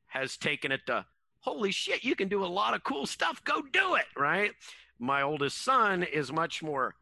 has 0.08 0.38
taken 0.38 0.72
it 0.72 0.82
to 0.88 1.06
holy 1.42 1.72
shit, 1.72 2.04
you 2.04 2.16
can 2.16 2.28
do 2.28 2.44
a 2.44 2.48
lot 2.48 2.74
of 2.74 2.84
cool 2.84 3.06
stuff. 3.06 3.44
Go 3.44 3.62
do 3.62 3.94
it. 3.96 4.06
Right. 4.18 4.52
My 4.98 5.22
oldest 5.22 5.62
son 5.62 6.02
is 6.02 6.32
much 6.32 6.64
more 6.64 6.96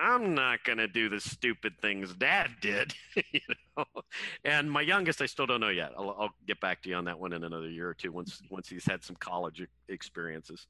I'm 0.00 0.34
not 0.34 0.64
going 0.64 0.78
to 0.78 0.88
do 0.88 1.08
the 1.08 1.20
stupid 1.20 1.74
things 1.80 2.14
dad 2.14 2.50
did, 2.60 2.94
you 3.32 3.40
know. 3.76 3.84
And 4.44 4.70
my 4.70 4.82
youngest, 4.82 5.22
I 5.22 5.26
still 5.26 5.46
don't 5.46 5.60
know 5.60 5.68
yet. 5.68 5.92
I'll, 5.96 6.10
I'll, 6.18 6.34
get 6.46 6.60
back 6.60 6.82
to 6.82 6.88
you 6.88 6.96
on 6.96 7.04
that 7.04 7.18
one 7.18 7.32
in 7.32 7.44
another 7.44 7.68
year 7.68 7.88
or 7.88 7.94
two 7.94 8.12
once 8.12 8.42
once 8.50 8.68
he's 8.68 8.84
had 8.84 9.02
some 9.04 9.16
college 9.16 9.66
experiences. 9.88 10.66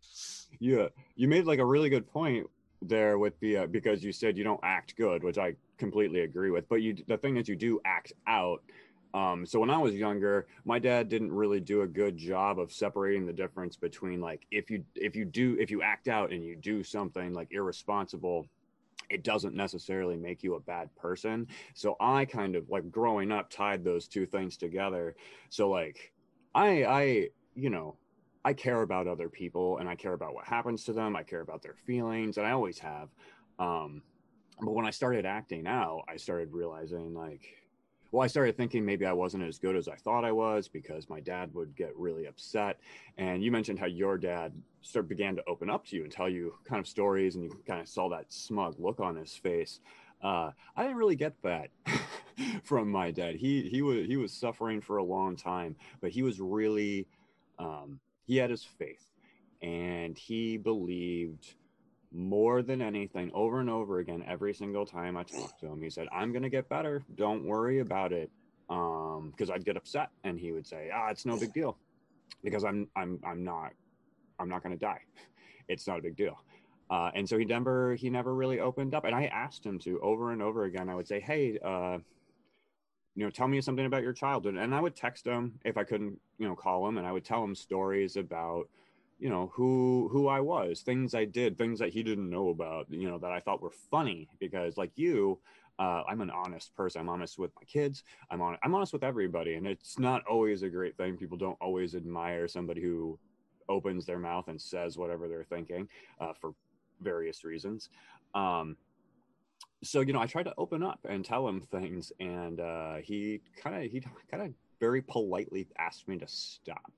Yeah, 0.59 0.89
you 1.17 1.29
made 1.29 1.47
like 1.47 1.59
a 1.59 1.65
really 1.65 1.89
good 1.89 2.11
point 2.11 2.47
there 2.83 3.19
with 3.19 3.39
the 3.41 3.59
uh, 3.59 3.67
because 3.67 4.03
you 4.03 4.13
said 4.13 4.39
you 4.39 4.45
don't 4.45 4.61
act 4.63 4.97
good, 4.97 5.23
which 5.23 5.39
I 5.39 5.55
completely 5.79 6.21
agree 6.21 6.51
with. 6.51 6.69
But 6.69 6.83
you, 6.83 6.97
the 7.07 7.17
thing 7.17 7.37
is, 7.37 7.49
you 7.49 7.57
do 7.57 7.81
act 7.85 8.13
out. 8.27 8.63
Um, 9.13 9.45
so 9.45 9.59
when 9.59 9.71
I 9.71 9.79
was 9.79 9.95
younger, 9.95 10.47
my 10.65 10.79
dad 10.79 11.09
didn't 11.09 11.33
really 11.33 11.59
do 11.59 11.83
a 11.83 11.87
good 11.87 12.17
job 12.17 12.61
of 12.61 12.73
separating 12.73 13.27
the 13.27 13.33
difference 13.33 13.77
between 13.77 14.21
like 14.21 14.47
if 14.53 14.71
you 14.71 14.85
if 14.95 15.17
you 15.17 15.25
do 15.25 15.57
if 15.59 15.71
you 15.71 15.83
act 15.83 16.07
out 16.07 16.33
and 16.33 16.45
you 16.45 16.55
do 16.55 16.85
something 16.85 17.33
like 17.33 17.49
irresponsible 17.51 18.47
it 19.11 19.25
doesn't 19.25 19.55
necessarily 19.55 20.17
make 20.17 20.43
you 20.43 20.55
a 20.55 20.61
bad 20.61 20.95
person. 20.97 21.47
So 21.75 21.97
I 22.01 22.25
kind 22.25 22.57
of 22.57 22.71
like 22.71 22.91
growing 22.91 23.33
up 23.33 23.51
tied 23.51 23.85
those 23.85 24.09
two 24.09 24.25
things 24.25 24.57
together. 24.57 25.17
So 25.51 25.69
like 25.69 26.13
I 26.55 26.85
I 26.85 27.29
you 27.55 27.71
know 27.71 27.97
I 28.45 28.55
care 28.55 28.83
about 28.83 29.07
other 29.07 29.29
people 29.29 29.79
and 29.79 29.89
I 29.89 29.97
care 29.97 30.15
about 30.15 30.35
what 30.35 30.47
happens 30.47 30.85
to 30.85 30.93
them. 30.93 31.15
I 31.17 31.23
care 31.23 31.41
about 31.41 31.63
their 31.63 31.75
feelings, 31.75 32.39
and 32.39 32.47
I 32.47 32.53
always 32.53 32.79
have. 32.79 33.11
Um, 33.59 34.03
but 34.61 34.73
when 34.73 34.87
I 34.87 34.91
started 34.91 35.27
acting 35.27 35.67
out, 35.67 36.05
I 36.09 36.17
started 36.17 36.53
realizing 36.53 37.15
like, 37.15 37.43
well, 38.11 38.25
I 38.25 38.27
started 38.27 38.57
thinking 38.57 38.85
maybe 38.85 39.07
I 39.07 39.13
wasn't 39.13 39.45
as 39.45 39.59
good 39.59 39.77
as 39.77 39.89
I 39.89 39.95
thought 39.95 40.25
I 40.25 40.33
was 40.33 40.67
because 40.67 41.09
my 41.09 41.21
dad 41.21 41.55
would 41.55 41.77
get 41.77 41.97
really 41.97 42.27
upset. 42.27 42.79
And 43.19 43.43
you 43.43 43.53
mentioned 43.53 43.79
how 43.79 43.87
your 43.87 44.19
dad 44.19 44.53
sort 44.83 45.05
of 45.05 45.09
began 45.09 45.37
to 45.37 45.45
open 45.47 45.71
up 45.71 45.87
to 45.87 45.97
you 45.97 46.03
and 46.03 46.13
tell 46.13 46.29
you 46.29 46.55
kind 46.65 46.81
of 46.81 46.89
stories, 46.89 47.37
and 47.37 47.45
you 47.45 47.57
kind 47.67 47.81
of 47.81 47.89
saw 47.89 48.09
that 48.09 48.33
smug 48.33 48.75
look 48.79 49.01
on 49.01 49.17
his 49.17 49.35
face. 49.35 49.81
Uh, 50.23 50.51
I 50.77 50.83
didn't 50.83 50.99
really 50.99 51.17
get 51.17 51.41
that 51.43 51.71
from 52.65 52.91
my 52.91 53.11
dad. 53.11 53.37
He 53.37 53.63
he 53.63 53.83
was 53.83 54.07
he 54.07 54.17
was 54.17 54.33
suffering 54.33 54.81
for 54.81 54.97
a 54.97 55.05
long 55.05 55.37
time, 55.37 55.77
but 56.01 56.11
he 56.11 56.23
was 56.23 56.41
really 56.41 57.07
um, 57.59 58.01
he 58.27 58.37
had 58.37 58.51
his 58.51 58.65
faith, 58.65 59.07
and 59.63 60.19
he 60.19 60.57
believed 60.57 61.55
more 62.13 62.63
than 62.63 62.83
anything 62.83 63.31
over 63.35 63.61
and 63.61 63.71
over 63.71 64.01
again 64.01 64.25
every 64.27 64.53
single 64.53 64.85
time 64.85 65.17
I 65.17 65.23
talked 65.23 65.61
to 65.61 65.67
him. 65.67 65.81
He 65.81 65.91
said, 65.91 66.09
"I'm 66.13 66.33
gonna 66.33 66.51
get 66.51 66.69
better. 66.69 67.05
Don't 67.15 67.45
worry 67.45 67.81
about 67.81 68.13
it." 68.13 68.31
Um, 68.69 69.31
because 69.31 69.51
I'd 69.51 69.65
get 69.65 69.77
upset, 69.77 70.11
and 70.25 70.39
he 70.39 70.53
would 70.53 70.67
say, 70.67 70.91
"Ah, 70.93 71.09
it's 71.11 71.27
no 71.27 71.37
big 71.37 71.53
deal," 71.53 71.79
because 72.43 72.65
I'm 72.65 72.89
I'm 72.97 73.21
I'm 73.25 73.45
not 73.45 73.73
I'm 74.39 74.49
not 74.49 74.63
gonna 74.63 74.77
die. 74.77 75.01
It's 75.69 75.87
not 75.87 76.01
a 76.01 76.03
big 76.03 76.17
deal. 76.17 76.37
Uh, 76.91 77.13
and 77.15 77.29
so 77.29 77.39
he 77.39 77.45
never 77.45 77.95
he 77.95 78.11
never 78.11 78.35
really 78.35 78.59
opened 78.59 78.93
up. 78.93 79.05
And 79.05 79.15
I 79.15 79.27
asked 79.27 79.65
him 79.65 79.79
to 79.81 80.01
over 80.01 80.33
and 80.33 80.43
over 80.43 80.65
again. 80.65 80.89
I 80.89 80.97
would 80.97 81.07
say, 81.07 81.21
"Hey, 81.21 81.61
uh, 81.65 81.99
you 83.15 83.25
know, 83.25 83.31
tell 83.31 83.47
me 83.47 83.61
something 83.61 83.87
about 83.87 84.03
your 84.03 84.13
childhood." 84.13 84.57
And 84.57 84.75
I 84.75 84.81
would 84.81 84.97
text 84.97 85.25
him 85.25 85.61
if 85.65 85.77
I 85.77 85.85
couldn't, 85.85 86.19
you 86.39 86.49
know, 86.49 86.57
call 86.57 86.89
him, 86.89 86.99
and 86.99 87.07
I 87.07 87.13
would 87.13 87.25
tell 87.25 87.45
him 87.45 87.55
stories 87.55 88.17
about, 88.17 88.69
you 89.21 89.29
know, 89.29 89.53
who 89.55 90.09
who 90.11 90.27
I 90.29 90.41
was, 90.41 90.81
things 90.81 91.15
I 91.15 91.27
did, 91.27 91.59
things 91.59 91.79
that 91.79 91.91
he 91.91 92.03
didn't 92.03 92.31
know 92.31 92.49
about, 92.49 92.87
you 92.91 93.09
know, 93.09 93.19
that 93.19 93.31
I 93.31 93.41
thought 93.41 93.63
were 93.63 93.71
funny. 93.91 94.29
Because 94.41 94.79
like 94.79 94.93
you, 94.97 95.39
uh, 95.79 96.03
I'm 96.09 96.23
an 96.23 96.31
honest 96.31 96.75
person. 96.75 97.03
I'm 97.03 97.09
honest 97.11 97.39
with 97.39 97.51
my 97.55 97.65
kids. 97.65 98.03
I'm 98.31 98.41
on. 98.41 98.57
I'm 98.65 98.75
honest 98.75 98.93
with 98.93 99.05
everybody, 99.05 99.55
and 99.55 99.67
it's 99.67 99.99
not 99.99 100.27
always 100.27 100.63
a 100.63 100.71
great 100.71 100.97
thing. 100.97 101.17
People 101.17 101.37
don't 101.37 101.59
always 101.61 101.95
admire 101.95 102.49
somebody 102.49 102.81
who 102.81 103.19
opens 103.69 104.07
their 104.07 104.19
mouth 104.19 104.49
and 104.49 104.61
says 104.61 104.97
whatever 104.97 105.29
they're 105.29 105.45
thinking 105.45 105.87
uh, 106.21 106.33
for 106.33 106.55
various 107.01 107.45
reasons. 107.45 107.91
Um, 108.35 108.77
so 109.83 110.01
you 110.01 110.13
know, 110.15 110.21
I 110.21 110.27
tried 110.27 110.45
to 110.45 110.55
open 110.57 110.83
up 110.83 111.01
and 111.09 111.25
tell 111.25 111.47
him 111.47 111.61
things, 111.61 112.11
and 112.21 112.59
uh, 112.59 112.97
he 112.97 113.43
kind 113.57 113.85
of 113.85 113.91
he 113.91 114.03
kind 114.31 114.43
of 114.43 114.53
very 114.81 115.03
politely 115.03 115.69
asked 115.79 116.09
me 116.09 116.17
to 116.19 116.27
stop. 116.27 116.93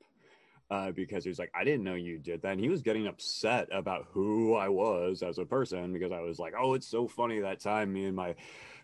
Uh, 0.70 0.90
because 0.90 1.22
he 1.22 1.28
was 1.28 1.38
like, 1.38 1.52
I 1.54 1.64
didn't 1.64 1.84
know 1.84 1.94
you 1.94 2.18
did 2.18 2.40
that. 2.42 2.52
And 2.52 2.60
he 2.60 2.70
was 2.70 2.80
getting 2.80 3.06
upset 3.06 3.68
about 3.70 4.06
who 4.10 4.54
I 4.54 4.70
was 4.70 5.22
as 5.22 5.36
a 5.36 5.44
person 5.44 5.92
because 5.92 6.12
I 6.12 6.20
was 6.20 6.38
like, 6.38 6.54
oh, 6.58 6.72
it's 6.72 6.86
so 6.86 7.06
funny 7.06 7.40
that 7.40 7.60
time 7.60 7.92
me 7.92 8.06
and 8.06 8.16
my 8.16 8.34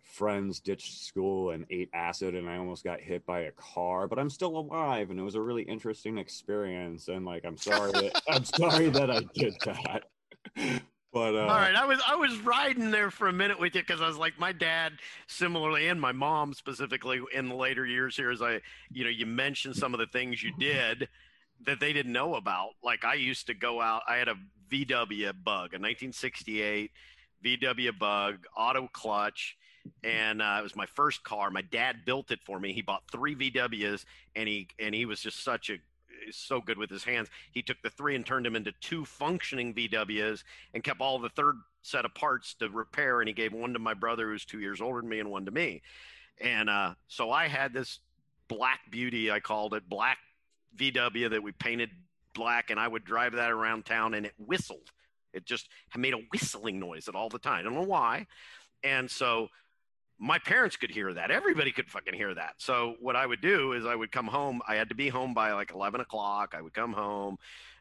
friends 0.03 0.61
ditched 0.61 1.03
school 1.03 1.51
and 1.51 1.67
ate 1.71 1.91
acid 1.93 2.35
and 2.35 2.49
I 2.49 2.57
almost 2.57 2.85
got 2.85 3.01
hit 3.01 3.25
by 3.27 3.41
a 3.41 3.53
car, 3.53 4.09
but 4.09 4.19
I'm 4.19 4.31
still 4.31 4.57
alive 4.59 5.11
and 5.11 5.19
it 5.19 5.23
was 5.23 5.35
a 5.35 5.41
really 5.41 5.63
interesting 5.63 6.19
experience. 6.19 7.09
And 7.09 7.25
like, 7.25 7.45
I'm 7.45 7.57
sorry 7.57 7.93
that 7.93 8.23
I'm 8.29 8.45
sorry 8.45 8.89
that 8.91 9.11
I 9.11 9.23
did 9.35 9.55
that. 9.65 10.05
But 11.11 11.35
uh, 11.35 11.41
all 11.41 11.49
right, 11.49 11.75
I 11.75 11.87
was 11.87 12.01
I 12.07 12.17
was 12.17 12.37
riding 12.41 12.91
there 12.91 13.11
for 13.11 13.29
a 13.29 13.33
minute 13.33 13.59
with 13.59 13.75
you 13.75 13.81
because 13.81 14.03
I 14.03 14.07
was 14.07 14.19
like 14.19 14.39
my 14.39 14.53
dad, 14.53 14.93
similarly, 15.27 15.89
and 15.89 15.99
my 15.99 16.13
mom 16.13 16.53
specifically 16.53 17.19
in 17.35 17.49
the 17.49 17.55
later 17.55 17.87
years 17.87 18.15
here, 18.15 18.31
as 18.31 18.43
I, 18.43 18.61
you 18.93 19.05
know, 19.05 19.11
you 19.11 19.25
mentioned 19.25 19.75
some 19.75 19.95
of 19.95 20.01
the 20.01 20.07
things 20.07 20.43
you 20.43 20.53
did 20.59 21.09
that 21.67 21.81
they 21.81 21.93
didn't 21.93 22.13
know 22.13 22.35
about. 22.35 22.71
Like 22.83 23.05
I 23.05 23.15
used 23.15 23.47
to 23.49 23.55
go 23.55 23.81
out. 23.81 24.03
I 24.09 24.17
had 24.17 24.29
a 24.29 24.37
VW 24.71 25.33
Bug, 25.45 25.75
a 25.75 25.79
1968 25.79 26.91
VW 27.45 27.99
Bug, 27.99 28.47
auto 28.57 28.89
clutch, 28.93 29.57
and 30.03 30.43
uh, 30.43 30.57
it 30.59 30.63
was 30.63 30.77
my 30.77 30.87
first 30.87 31.23
car. 31.25 31.51
My 31.51 31.63
dad 31.63 32.05
built 32.05 32.31
it 32.31 32.41
for 32.45 32.59
me. 32.59 32.73
He 32.73 32.83
bought 32.83 33.03
three 33.11 33.35
VWs, 33.35 34.05
and 34.37 34.49
he 34.49 34.69
and 34.79 34.95
he 34.95 35.07
was 35.07 35.21
just 35.21 35.43
such 35.43 35.71
a 35.71 35.79
so 36.31 36.61
good 36.61 36.79
with 36.79 36.91
his 36.91 37.05
hands. 37.05 37.29
He 37.53 37.63
took 37.63 37.81
the 37.83 37.91
three 37.91 38.15
and 38.15 38.27
turned 38.27 38.47
them 38.47 38.57
into 38.57 38.73
two 38.81 39.05
functioning 39.05 39.75
VWs 39.75 40.43
and 40.75 40.83
kept 40.83 41.01
all 41.01 41.19
the 41.19 41.29
third 41.31 41.57
set 41.83 42.05
of 42.05 42.15
parts 42.15 42.55
to 42.55 42.69
repair. 42.69 43.21
And 43.21 43.29
he 43.29 43.35
gave 43.35 43.53
one 43.53 43.73
to 43.73 43.79
my 43.79 43.95
brother, 43.95 44.29
who's 44.29 44.45
two 44.45 44.61
years 44.61 44.81
older 44.81 45.01
than 45.01 45.09
me, 45.09 45.21
and 45.21 45.31
one 45.31 45.45
to 45.45 45.51
me. 45.51 45.83
And 46.41 46.69
uh, 46.69 46.95
so 47.09 47.31
I 47.31 47.49
had 47.49 47.73
this 47.73 48.01
black 48.49 48.81
beauty, 48.91 49.31
I 49.31 49.41
called 49.41 49.75
it 49.75 49.89
black 49.89 50.19
VW 50.77 51.31
that 51.31 51.43
we 51.43 51.53
painted 51.53 51.91
black, 52.35 52.71
and 52.71 52.79
I 52.79 52.89
would 52.89 53.05
drive 53.05 53.33
that 53.33 53.51
around 53.51 53.85
town, 53.85 54.15
and 54.15 54.27
it 54.27 54.35
whistled. 54.39 54.91
It 55.33 55.45
just 55.45 55.69
made 55.97 56.15
a 56.15 56.23
whistling 56.33 56.79
noise 56.79 57.09
at 57.09 57.15
all 57.15 57.29
the 57.29 57.39
time. 57.39 57.61
I 57.61 57.63
don't 57.63 57.75
know 57.75 57.83
why. 57.83 58.27
And 58.83 59.11
so 59.11 59.49
my 60.19 60.39
parents 60.39 60.77
could 60.77 60.91
hear 60.91 61.13
that. 61.15 61.31
Everybody 61.31 61.71
could 61.71 61.89
fucking 61.89 62.15
hear 62.15 62.35
that. 62.35 62.55
So 62.59 62.97
what 63.01 63.17
I 63.17 63.27
would 63.27 63.41
do 63.41 63.73
is 63.73 63.87
I 63.87 63.95
would 63.95 64.11
come 64.11 64.27
home. 64.27 64.61
I 64.67 64.75
had 64.75 64.89
to 64.89 64.95
be 64.95 65.09
home 65.09 65.35
by 65.35 65.53
like 65.53 65.73
11 65.73 66.01
o'clock. 66.01 66.55
I 66.57 66.63
would 66.63 66.75
come 66.75 66.93
home. 66.93 67.37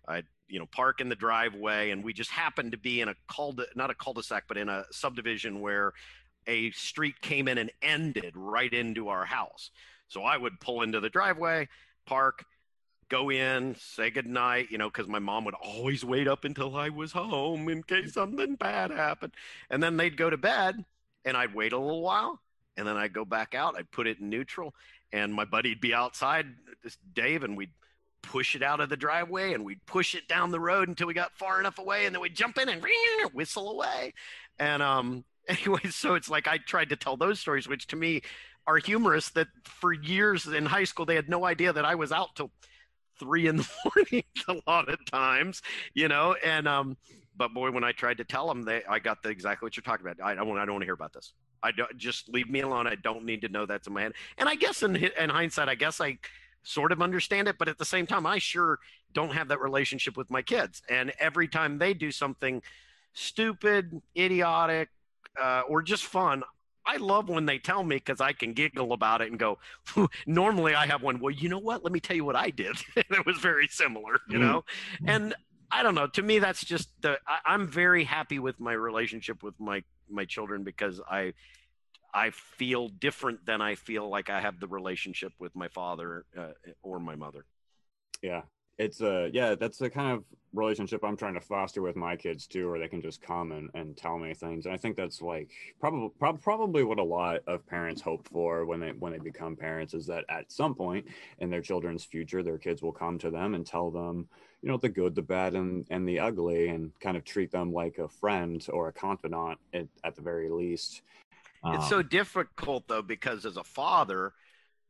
I'd, 0.07 0.25
you 0.47 0.59
know, 0.59 0.67
park 0.67 1.01
in 1.01 1.09
the 1.09 1.15
driveway 1.15 1.89
and 1.89 2.03
we 2.03 2.13
just 2.13 2.29
happened 2.29 2.71
to 2.71 2.77
be 2.77 3.01
in 3.01 3.09
a 3.09 3.15
cul 3.27 3.55
not 3.75 3.89
a 3.89 3.95
cul-de-sac, 3.95 4.45
but 4.47 4.57
in 4.57 4.69
a 4.69 4.85
subdivision 4.91 5.59
where 5.59 5.93
a 6.45 6.71
street 6.71 7.19
came 7.21 7.47
in 7.47 7.57
and 7.57 7.71
ended 7.81 8.33
right 8.35 8.71
into 8.71 9.09
our 9.09 9.25
house. 9.25 9.71
So 10.07 10.21
I 10.21 10.37
would 10.37 10.59
pull 10.61 10.83
into 10.83 10.99
the 10.99 11.09
driveway, 11.09 11.67
park, 12.05 12.45
go 13.09 13.29
in, 13.31 13.75
say 13.79 14.09
goodnight, 14.09 14.71
you 14.71 14.77
know, 14.77 14.89
because 14.89 15.07
my 15.07 15.19
mom 15.19 15.45
would 15.45 15.55
always 15.55 16.03
wait 16.03 16.27
up 16.27 16.43
until 16.43 16.75
I 16.75 16.89
was 16.89 17.11
home 17.11 17.69
in 17.69 17.83
case 17.83 18.13
something 18.13 18.55
bad 18.55 18.91
happened. 18.91 19.33
And 19.69 19.81
then 19.81 19.97
they'd 19.97 20.17
go 20.17 20.29
to 20.29 20.37
bed 20.37 20.83
and 21.25 21.37
I'd 21.37 21.53
wait 21.53 21.73
a 21.73 21.77
little 21.77 22.01
while 22.01 22.39
and 22.75 22.87
then 22.87 22.97
I'd 22.97 23.13
go 23.13 23.25
back 23.25 23.55
out. 23.55 23.75
I'd 23.77 23.91
put 23.91 24.07
it 24.07 24.19
in 24.19 24.29
neutral 24.29 24.73
and 25.11 25.33
my 25.33 25.45
buddy'd 25.45 25.81
be 25.81 25.93
outside, 25.93 26.47
this 26.83 26.97
Dave, 27.13 27.43
and 27.43 27.55
we'd 27.55 27.71
push 28.21 28.55
it 28.55 28.61
out 28.61 28.81
of 28.81 28.89
the 28.89 28.97
driveway 28.97 29.53
and 29.53 29.63
we'd 29.63 29.85
push 29.85 30.13
it 30.13 30.27
down 30.27 30.51
the 30.51 30.59
road 30.59 30.89
until 30.89 31.07
we 31.07 31.13
got 31.13 31.37
far 31.37 31.59
enough 31.59 31.79
away 31.79 32.05
and 32.05 32.13
then 32.13 32.21
we'd 32.21 32.35
jump 32.35 32.57
in 32.57 32.67
and 32.67 32.83
whistle 33.33 33.71
away. 33.71 34.13
And 34.59 34.83
um, 34.83 35.23
anyway, 35.47 35.89
so 35.89 36.15
it's 36.15 36.29
like 36.29 36.47
I 36.47 36.57
tried 36.57 36.89
to 36.89 36.95
tell 36.95 37.15
those 37.17 37.39
stories, 37.39 37.67
which 37.67 37.87
to 37.87 37.95
me 37.95 38.21
are 38.65 38.77
humorous 38.77 39.29
that 39.29 39.47
for 39.63 39.93
years 39.93 40.45
in 40.45 40.65
high 40.65 40.83
school, 40.83 41.05
they 41.05 41.15
had 41.15 41.29
no 41.29 41.45
idea 41.45 41.71
that 41.71 41.85
I 41.85 41.95
was 41.95 42.11
out 42.11 42.35
till 42.35 42.51
three 43.19 43.47
in 43.47 43.57
the 43.57 43.69
morning 43.95 44.23
a 44.47 44.55
lot 44.69 44.89
of 44.89 45.03
times, 45.05 45.61
you 45.93 46.07
know, 46.07 46.35
and 46.43 46.67
um, 46.67 46.97
but 47.35 47.53
boy, 47.53 47.71
when 47.71 47.83
I 47.83 47.91
tried 47.91 48.17
to 48.17 48.23
tell 48.23 48.47
them, 48.47 48.63
they 48.63 48.83
I 48.89 48.99
got 48.99 49.23
the 49.23 49.29
exactly 49.29 49.65
what 49.65 49.77
you're 49.77 49.83
talking 49.83 50.05
about. 50.05 50.25
I 50.25 50.35
don't 50.35 50.57
I 50.57 50.65
don't 50.65 50.75
want 50.75 50.81
to 50.81 50.87
hear 50.87 50.93
about 50.93 51.13
this. 51.13 51.33
I 51.63 51.71
don't 51.71 51.95
just 51.97 52.29
leave 52.29 52.49
me 52.49 52.61
alone. 52.61 52.87
I 52.87 52.95
don't 52.95 53.25
need 53.25 53.41
to 53.41 53.49
know 53.49 53.65
that's 53.65 53.87
in 53.87 53.93
my 53.93 54.03
head. 54.03 54.13
And 54.37 54.47
I 54.47 54.55
guess 54.55 54.83
in 54.83 54.95
in 54.95 55.29
hindsight, 55.29 55.69
I 55.69 55.75
guess 55.75 56.01
I 56.01 56.17
sort 56.63 56.91
of 56.91 57.01
understand 57.01 57.47
it, 57.47 57.57
but 57.57 57.67
at 57.67 57.77
the 57.77 57.85
same 57.85 58.05
time, 58.05 58.25
I 58.25 58.39
sure 58.39 58.79
don't 59.13 59.31
have 59.31 59.47
that 59.47 59.61
relationship 59.61 60.17
with 60.17 60.29
my 60.29 60.41
kids. 60.41 60.81
And 60.89 61.13
every 61.19 61.47
time 61.47 61.77
they 61.77 61.93
do 61.93 62.11
something 62.11 62.61
stupid, 63.13 64.01
idiotic, 64.17 64.89
uh, 65.41 65.61
or 65.67 65.81
just 65.81 66.05
fun, 66.05 66.43
I 66.87 66.97
love 66.97 67.27
when 67.27 67.45
they 67.45 67.59
tell 67.59 67.83
me 67.83 67.97
because 67.97 68.21
I 68.21 68.31
can 68.31 68.53
giggle 68.53 68.93
about 68.93 69.21
it 69.21 69.29
and 69.29 69.37
go. 69.37 69.59
Normally, 70.25 70.73
I 70.73 70.87
have 70.87 71.03
one. 71.03 71.19
Well, 71.19 71.31
you 71.31 71.49
know 71.49 71.59
what? 71.59 71.83
Let 71.83 71.91
me 71.91 71.99
tell 71.99 72.15
you 72.15 72.23
what 72.23 72.37
I 72.37 72.49
did. 72.49 72.77
it 72.95 73.25
was 73.25 73.37
very 73.37 73.67
similar, 73.67 74.19
you 74.29 74.37
mm. 74.37 74.41
know. 74.41 74.63
Mm. 75.03 75.15
And 75.15 75.35
I 75.69 75.83
don't 75.83 75.95
know. 75.95 76.07
To 76.07 76.21
me, 76.21 76.39
that's 76.39 76.63
just 76.63 76.89
the. 77.01 77.19
I, 77.27 77.53
am 77.53 77.67
very 77.67 78.05
happy 78.05 78.39
with 78.39 78.59
my 78.59 78.71
relationship 78.71 79.43
with 79.43 79.59
my 79.59 79.83
my 80.09 80.23
children 80.23 80.63
because 80.63 81.01
I 81.09 81.33
I 82.13 82.29
feel 82.29 82.87
different 82.87 83.45
than 83.45 83.61
I 83.61 83.75
feel 83.75 84.09
like 84.09 84.29
I 84.29 84.39
have 84.39 84.59
the 84.59 84.67
relationship 84.67 85.33
with 85.39 85.55
my 85.55 85.67
father 85.67 86.25
uh, 86.37 86.53
or 86.81 86.99
my 86.99 87.15
mother. 87.15 87.45
Yeah, 88.21 88.43
it's 88.77 89.01
a 89.01 89.29
yeah. 89.33 89.55
That's 89.55 89.77
the 89.77 89.89
kind 89.89 90.11
of 90.11 90.23
relationship 90.53 91.03
I'm 91.03 91.17
trying 91.17 91.33
to 91.33 91.41
foster 91.41 91.81
with 91.81 91.95
my 91.95 92.15
kids 92.15 92.47
too, 92.47 92.69
where 92.69 92.79
they 92.79 92.87
can 92.87 93.01
just 93.01 93.21
come 93.21 93.51
and, 93.51 93.69
and 93.73 93.97
tell 93.97 94.17
me 94.17 94.33
things. 94.33 94.65
And 94.65 94.73
I 94.73 94.77
think 94.77 94.95
that's 94.95 95.21
like 95.21 95.49
probably 95.79 96.09
prob- 96.19 96.41
probably 96.41 96.83
what 96.83 96.99
a 96.99 97.03
lot 97.03 97.41
of 97.47 97.65
parents 97.67 98.01
hope 98.01 98.27
for 98.27 98.65
when 98.65 98.79
they 98.79 98.91
when 98.91 99.11
they 99.11 99.19
become 99.19 99.55
parents 99.55 99.93
is 99.93 100.05
that 100.07 100.25
at 100.29 100.51
some 100.51 100.75
point 100.75 101.05
in 101.39 101.49
their 101.49 101.61
children's 101.61 102.03
future, 102.03 102.43
their 102.43 102.57
kids 102.57 102.81
will 102.81 102.91
come 102.91 103.17
to 103.19 103.31
them 103.31 103.55
and 103.55 103.65
tell 103.65 103.91
them 103.91 104.27
you 104.61 104.69
know 104.69 104.77
the 104.77 104.89
good 104.89 105.15
the 105.15 105.21
bad 105.21 105.53
and 105.53 105.85
and 105.89 106.07
the 106.07 106.19
ugly 106.19 106.69
and 106.69 106.91
kind 106.99 107.17
of 107.17 107.23
treat 107.23 107.51
them 107.51 107.71
like 107.71 107.97
a 107.99 108.07
friend 108.07 108.65
or 108.71 108.87
a 108.87 108.93
confidant 108.93 109.59
at, 109.73 109.87
at 110.03 110.15
the 110.15 110.21
very 110.21 110.49
least 110.49 111.01
it's 111.65 111.83
um, 111.83 111.89
so 111.89 112.01
difficult 112.01 112.87
though 112.87 113.01
because 113.01 113.45
as 113.45 113.57
a 113.57 113.63
father 113.63 114.33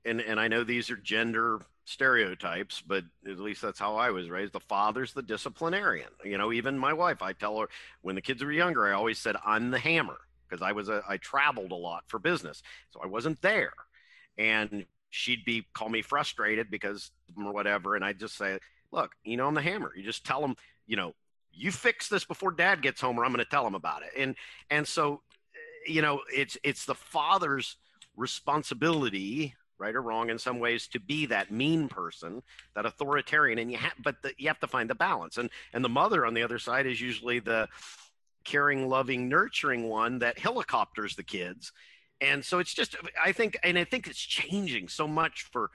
and 0.05 0.21
and 0.21 0.39
i 0.39 0.47
know 0.47 0.63
these 0.63 0.89
are 0.89 0.95
gender 0.95 1.59
stereotypes 1.87 2.81
but 2.85 3.03
at 3.25 3.39
least 3.39 3.61
that's 3.61 3.79
how 3.79 3.95
i 3.95 4.09
was 4.09 4.29
raised 4.29 4.53
the 4.53 4.59
father's 4.59 5.13
the 5.13 5.21
disciplinarian 5.21 6.09
you 6.23 6.37
know 6.37 6.51
even 6.51 6.77
my 6.77 6.91
wife 6.91 7.21
i 7.21 7.31
tell 7.31 7.57
her 7.59 7.69
when 8.01 8.15
the 8.15 8.21
kids 8.21 8.43
were 8.43 8.51
younger 8.51 8.87
i 8.87 8.91
always 8.91 9.17
said 9.17 9.35
i'm 9.45 9.71
the 9.71 9.79
hammer 9.79 10.17
because 10.47 10.61
i 10.61 10.71
was 10.71 10.89
a 10.89 11.01
i 11.07 11.15
traveled 11.17 11.71
a 11.71 11.75
lot 11.75 12.03
for 12.07 12.19
business 12.19 12.61
so 12.89 12.99
i 13.01 13.07
wasn't 13.07 13.41
there 13.41 13.71
and 14.37 14.85
she'd 15.09 15.45
be 15.45 15.65
call 15.73 15.89
me 15.89 16.01
frustrated 16.01 16.69
because 16.69 17.11
or 17.37 17.53
whatever, 17.53 17.95
and 17.95 18.03
I'd 18.03 18.19
just 18.19 18.35
say, 18.37 18.59
"Look, 18.91 19.15
you 19.23 19.37
know, 19.37 19.47
I'm 19.47 19.53
the 19.53 19.61
hammer. 19.61 19.93
You 19.95 20.03
just 20.03 20.25
tell 20.25 20.41
them, 20.41 20.55
you 20.85 20.95
know, 20.95 21.13
you 21.51 21.71
fix 21.71 22.07
this 22.07 22.25
before 22.25 22.51
Dad 22.51 22.81
gets 22.81 23.01
home, 23.01 23.19
or 23.19 23.25
I'm 23.25 23.33
going 23.33 23.43
to 23.43 23.49
tell 23.49 23.65
him 23.65 23.75
about 23.75 24.03
it." 24.03 24.11
And 24.17 24.35
and 24.69 24.87
so, 24.87 25.21
eh, 25.55 25.91
you 25.91 26.01
know, 26.01 26.21
it's 26.33 26.57
it's 26.63 26.85
the 26.85 26.95
father's 26.95 27.77
responsibility 28.15 29.55
right 29.79 29.95
or 29.95 30.01
wrong 30.01 30.29
in 30.29 30.39
some 30.39 30.59
ways 30.59 30.87
to 30.87 30.99
be 30.99 31.25
that 31.27 31.51
mean 31.51 31.87
person 31.87 32.41
that 32.75 32.85
authoritarian 32.85 33.59
and 33.59 33.71
you 33.71 33.77
have 33.77 33.93
but 34.03 34.21
the, 34.21 34.33
you 34.37 34.47
have 34.47 34.59
to 34.59 34.67
find 34.67 34.89
the 34.89 34.95
balance. 34.95 35.37
And 35.37 35.49
and 35.73 35.83
the 35.83 35.89
mother 35.89 36.25
on 36.25 36.33
the 36.33 36.43
other 36.43 36.59
side 36.59 36.85
is 36.85 36.99
usually 36.99 37.39
the 37.39 37.67
caring 38.43 38.87
loving 38.87 39.27
nurturing 39.27 39.89
one 39.89 40.19
that 40.19 40.39
helicopters 40.39 41.15
the 41.15 41.23
kids. 41.23 41.71
And 42.21 42.43
so 42.43 42.59
it's 42.59 42.73
just 42.73 42.95
i 43.23 43.31
think 43.31 43.57
and 43.63 43.77
i 43.77 43.83
think 43.83 44.07
it's 44.07 44.19
changing 44.19 44.87
so 44.87 45.07
much 45.07 45.43
for 45.51 45.69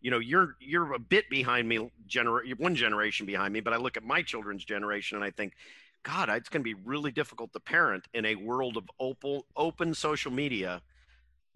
you 0.00 0.10
know 0.10 0.18
you're 0.18 0.56
you're 0.60 0.92
a 0.92 0.98
bit 0.98 1.28
behind 1.28 1.68
me 1.68 1.90
gener- 2.08 2.58
one 2.58 2.74
generation 2.74 3.26
behind 3.26 3.52
me 3.52 3.60
but 3.60 3.72
i 3.72 3.76
look 3.76 3.96
at 3.96 4.04
my 4.04 4.22
children's 4.22 4.64
generation 4.64 5.16
and 5.16 5.24
i 5.24 5.30
think 5.30 5.54
god 6.02 6.28
it's 6.28 6.48
going 6.48 6.62
to 6.62 6.64
be 6.64 6.80
really 6.84 7.10
difficult 7.10 7.52
to 7.52 7.60
parent 7.60 8.06
in 8.14 8.24
a 8.24 8.34
world 8.34 8.76
of 8.76 8.84
open 9.00 9.42
open 9.56 9.94
social 9.94 10.30
media 10.30 10.80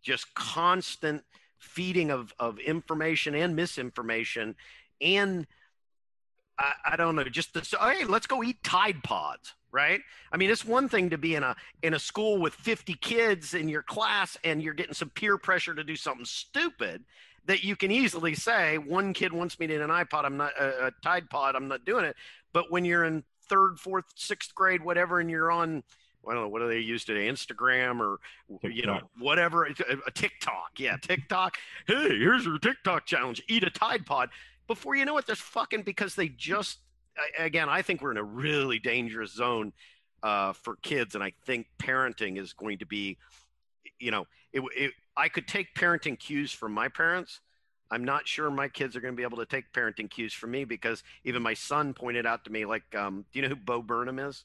just 0.02 0.34
constant 0.34 1.22
feeding 1.62 2.10
of 2.10 2.32
of 2.38 2.58
information 2.58 3.34
and 3.34 3.56
misinformation. 3.56 4.54
And 5.00 5.46
I, 6.58 6.72
I 6.92 6.96
don't 6.96 7.16
know 7.16 7.24
just 7.24 7.54
this 7.54 7.74
hey 7.80 8.04
let's 8.04 8.26
go 8.26 8.42
eat 8.42 8.62
tide 8.62 9.02
pods 9.02 9.54
right? 9.72 10.00
I 10.30 10.36
mean 10.36 10.50
it's 10.50 10.64
one 10.64 10.88
thing 10.88 11.10
to 11.10 11.18
be 11.18 11.34
in 11.34 11.42
a 11.42 11.56
in 11.82 11.94
a 11.94 11.98
school 11.98 12.38
with 12.38 12.54
50 12.54 12.94
kids 12.94 13.54
in 13.54 13.68
your 13.68 13.82
class 13.82 14.36
and 14.44 14.62
you're 14.62 14.74
getting 14.74 14.94
some 14.94 15.10
peer 15.10 15.38
pressure 15.38 15.74
to 15.74 15.82
do 15.82 15.96
something 15.96 16.26
stupid 16.26 17.04
that 17.46 17.64
you 17.64 17.74
can 17.74 17.90
easily 17.90 18.34
say 18.34 18.78
one 18.78 19.14
kid 19.14 19.32
wants 19.32 19.58
me 19.58 19.66
to 19.66 19.74
eat 19.74 19.80
an 19.80 19.90
ipod 19.90 20.24
i'm 20.24 20.36
not 20.36 20.52
a 20.60 20.92
tide 21.02 21.28
pod 21.30 21.56
i'm 21.56 21.68
not 21.68 21.84
doing 21.84 22.04
it. 22.04 22.14
But 22.52 22.70
when 22.70 22.84
you're 22.84 23.04
in 23.04 23.24
third 23.48 23.78
fourth 23.78 24.04
sixth 24.14 24.54
grade 24.54 24.84
whatever 24.84 25.20
and 25.20 25.30
you're 25.30 25.50
on 25.50 25.82
I 26.28 26.34
don't 26.34 26.42
know 26.42 26.48
what 26.48 26.60
do 26.60 26.68
they 26.68 26.78
use 26.78 27.04
today, 27.04 27.28
Instagram 27.28 28.00
or 28.00 28.18
TikTok. 28.60 28.76
you 28.76 28.86
know 28.86 29.00
whatever, 29.18 29.64
a, 29.64 29.72
a 30.06 30.10
TikTok, 30.10 30.78
yeah, 30.78 30.96
TikTok. 30.96 31.56
hey, 31.86 32.08
here's 32.08 32.44
your 32.44 32.58
TikTok 32.58 33.06
challenge: 33.06 33.42
eat 33.48 33.64
a 33.64 33.70
Tide 33.70 34.06
Pod. 34.06 34.30
Before 34.68 34.94
you 34.94 35.04
know 35.04 35.18
it, 35.18 35.26
there's 35.26 35.40
fucking 35.40 35.82
because 35.82 36.14
they 36.14 36.28
just 36.28 36.78
again, 37.38 37.68
I 37.68 37.82
think 37.82 38.02
we're 38.02 38.12
in 38.12 38.16
a 38.16 38.22
really 38.22 38.78
dangerous 38.78 39.32
zone 39.32 39.72
uh, 40.22 40.52
for 40.52 40.76
kids, 40.76 41.14
and 41.14 41.22
I 41.22 41.32
think 41.44 41.66
parenting 41.78 42.38
is 42.38 42.52
going 42.52 42.78
to 42.78 42.86
be, 42.86 43.18
you 43.98 44.10
know, 44.10 44.26
it, 44.52 44.62
it, 44.76 44.92
I 45.16 45.28
could 45.28 45.46
take 45.46 45.74
parenting 45.74 46.18
cues 46.18 46.52
from 46.52 46.72
my 46.72 46.88
parents. 46.88 47.40
I'm 47.90 48.04
not 48.04 48.26
sure 48.26 48.50
my 48.50 48.68
kids 48.68 48.96
are 48.96 49.00
going 49.00 49.12
to 49.12 49.16
be 49.16 49.22
able 49.22 49.38
to 49.38 49.46
take 49.46 49.70
parenting 49.72 50.08
cues 50.08 50.32
from 50.32 50.50
me 50.50 50.64
because 50.64 51.02
even 51.24 51.42
my 51.42 51.54
son 51.54 51.92
pointed 51.92 52.24
out 52.24 52.44
to 52.44 52.52
me, 52.52 52.64
like, 52.64 52.82
um, 52.94 53.26
do 53.32 53.38
you 53.38 53.42
know 53.42 53.48
who 53.48 53.56
Bo 53.56 53.82
Burnham 53.82 54.18
is? 54.18 54.44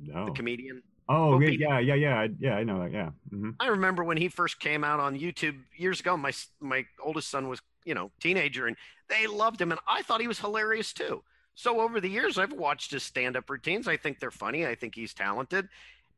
No. 0.00 0.26
The 0.26 0.30
comedian. 0.30 0.82
Oh 1.08 1.40
yeah, 1.40 1.78
yeah, 1.78 1.94
yeah, 1.94 2.26
yeah. 2.38 2.54
I 2.54 2.64
know 2.64 2.82
that. 2.82 2.92
Yeah. 2.92 3.10
Mm-hmm. 3.32 3.50
I 3.60 3.68
remember 3.68 4.04
when 4.04 4.18
he 4.18 4.28
first 4.28 4.60
came 4.60 4.84
out 4.84 5.00
on 5.00 5.18
YouTube 5.18 5.56
years 5.76 6.00
ago. 6.00 6.16
My 6.16 6.32
my 6.60 6.84
oldest 7.02 7.30
son 7.30 7.48
was 7.48 7.60
you 7.84 7.94
know 7.94 8.10
teenager, 8.20 8.66
and 8.66 8.76
they 9.08 9.26
loved 9.26 9.60
him, 9.60 9.70
and 9.70 9.80
I 9.88 10.02
thought 10.02 10.20
he 10.20 10.28
was 10.28 10.38
hilarious 10.38 10.92
too. 10.92 11.22
So 11.54 11.80
over 11.80 12.00
the 12.00 12.10
years, 12.10 12.38
I've 12.38 12.52
watched 12.52 12.92
his 12.92 13.02
stand-up 13.02 13.50
routines. 13.50 13.88
I 13.88 13.96
think 13.96 14.20
they're 14.20 14.30
funny. 14.30 14.66
I 14.66 14.74
think 14.74 14.94
he's 14.94 15.14
talented, 15.14 15.68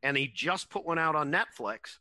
and 0.03 0.17
he 0.17 0.27
just 0.27 0.69
put 0.69 0.85
one 0.85 0.99
out 0.99 1.15
on 1.15 1.31
Netflix 1.31 1.97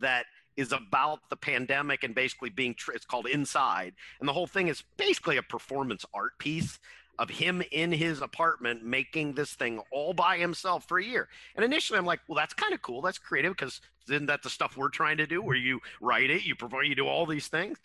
that 0.00 0.26
is 0.56 0.72
about 0.72 1.20
the 1.30 1.36
pandemic 1.36 2.02
and 2.02 2.14
basically 2.16 2.50
being. 2.50 2.74
Tr- 2.74 2.92
it's 2.92 3.06
called 3.06 3.28
Inside, 3.28 3.94
and 4.18 4.28
the 4.28 4.32
whole 4.32 4.48
thing 4.48 4.66
is 4.66 4.82
basically 4.96 5.36
a 5.36 5.42
performance 5.42 6.04
art 6.12 6.36
piece 6.38 6.80
of 7.18 7.30
him 7.30 7.62
in 7.70 7.92
his 7.92 8.22
apartment 8.22 8.84
making 8.84 9.34
this 9.34 9.52
thing 9.52 9.80
all 9.90 10.12
by 10.12 10.38
himself 10.38 10.88
for 10.88 10.98
a 10.98 11.04
year. 11.04 11.28
And 11.54 11.64
initially, 11.64 11.98
I'm 11.98 12.06
like, 12.06 12.20
well, 12.26 12.36
that's 12.36 12.54
kind 12.54 12.72
of 12.72 12.82
cool. 12.82 13.02
That's 13.02 13.18
creative 13.18 13.52
because 13.52 13.80
isn't 14.08 14.26
that 14.26 14.42
the 14.42 14.50
stuff 14.50 14.76
we're 14.76 14.88
trying 14.88 15.18
to 15.18 15.26
do, 15.26 15.42
where 15.42 15.56
you 15.56 15.80
write 16.00 16.30
it, 16.30 16.44
you 16.44 16.56
provide, 16.56 16.86
you 16.86 16.94
do 16.94 17.06
all 17.06 17.26
these 17.26 17.48
things, 17.48 17.78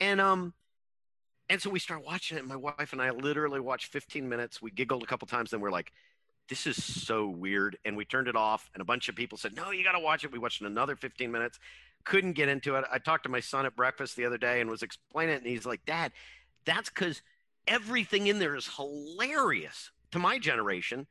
and 0.00 0.20
um, 0.20 0.52
and 1.48 1.60
so 1.60 1.70
we 1.70 1.78
start 1.78 2.04
watching 2.04 2.38
it. 2.38 2.46
My 2.46 2.56
wife 2.56 2.92
and 2.92 3.02
I 3.02 3.10
literally 3.10 3.60
watched 3.60 3.92
15 3.92 4.28
minutes. 4.28 4.62
We 4.62 4.70
giggled 4.70 5.02
a 5.02 5.06
couple 5.06 5.26
times, 5.26 5.50
then 5.50 5.60
we're 5.60 5.70
like, 5.70 5.92
this 6.48 6.66
is 6.66 6.82
so 6.82 7.28
weird. 7.28 7.78
And 7.84 7.96
we 7.96 8.04
turned 8.04 8.28
it 8.28 8.36
off. 8.36 8.70
And 8.74 8.80
a 8.80 8.84
bunch 8.84 9.08
of 9.08 9.14
people 9.14 9.36
said, 9.38 9.54
no, 9.54 9.70
you 9.70 9.84
got 9.84 9.92
to 9.92 10.00
watch 10.00 10.24
it. 10.24 10.32
We 10.32 10.38
watched 10.38 10.62
another 10.62 10.96
15 10.96 11.30
minutes. 11.30 11.58
Couldn't 12.04 12.32
get 12.32 12.48
into 12.48 12.76
it. 12.76 12.84
I 12.90 12.98
talked 12.98 13.24
to 13.24 13.28
my 13.28 13.40
son 13.40 13.66
at 13.66 13.76
breakfast 13.76 14.16
the 14.16 14.24
other 14.24 14.38
day 14.38 14.60
and 14.60 14.70
was 14.70 14.82
explaining 14.82 15.34
it. 15.34 15.38
And 15.38 15.46
he's 15.46 15.66
like, 15.66 15.84
Dad, 15.84 16.12
that's 16.64 16.88
because 16.88 17.22
everything 17.66 18.26
in 18.26 18.38
there 18.38 18.54
is 18.54 18.68
hilarious 18.76 19.90
to 20.12 20.18
my 20.18 20.38
generation 20.38 21.06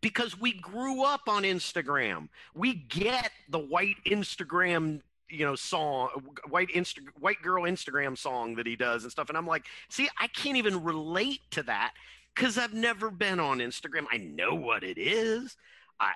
because 0.00 0.38
we 0.38 0.52
grew 0.52 1.04
up 1.04 1.22
on 1.28 1.44
Instagram. 1.44 2.28
We 2.54 2.74
get 2.74 3.30
the 3.48 3.58
white 3.58 3.96
Instagram 4.06 5.00
you 5.30 5.44
know 5.44 5.54
song 5.54 6.10
white 6.48 6.68
insta 6.68 6.98
white 7.18 7.40
girl 7.42 7.64
instagram 7.64 8.16
song 8.16 8.54
that 8.56 8.66
he 8.66 8.76
does 8.76 9.02
and 9.02 9.10
stuff. 9.10 9.30
And 9.30 9.38
i'm 9.38 9.46
like 9.46 9.64
see 9.88 10.08
i 10.18 10.26
can't 10.28 10.58
even 10.58 10.84
relate 10.84 11.40
to 11.52 11.62
that 11.64 11.94
because 12.34 12.58
i've 12.58 12.74
never 12.74 13.10
been 13.10 13.40
on 13.40 13.58
instagram. 13.58 14.04
I 14.12 14.18
know 14.18 14.54
what 14.54 14.84
it 14.84 14.98
is. 14.98 15.56
I 15.98 16.12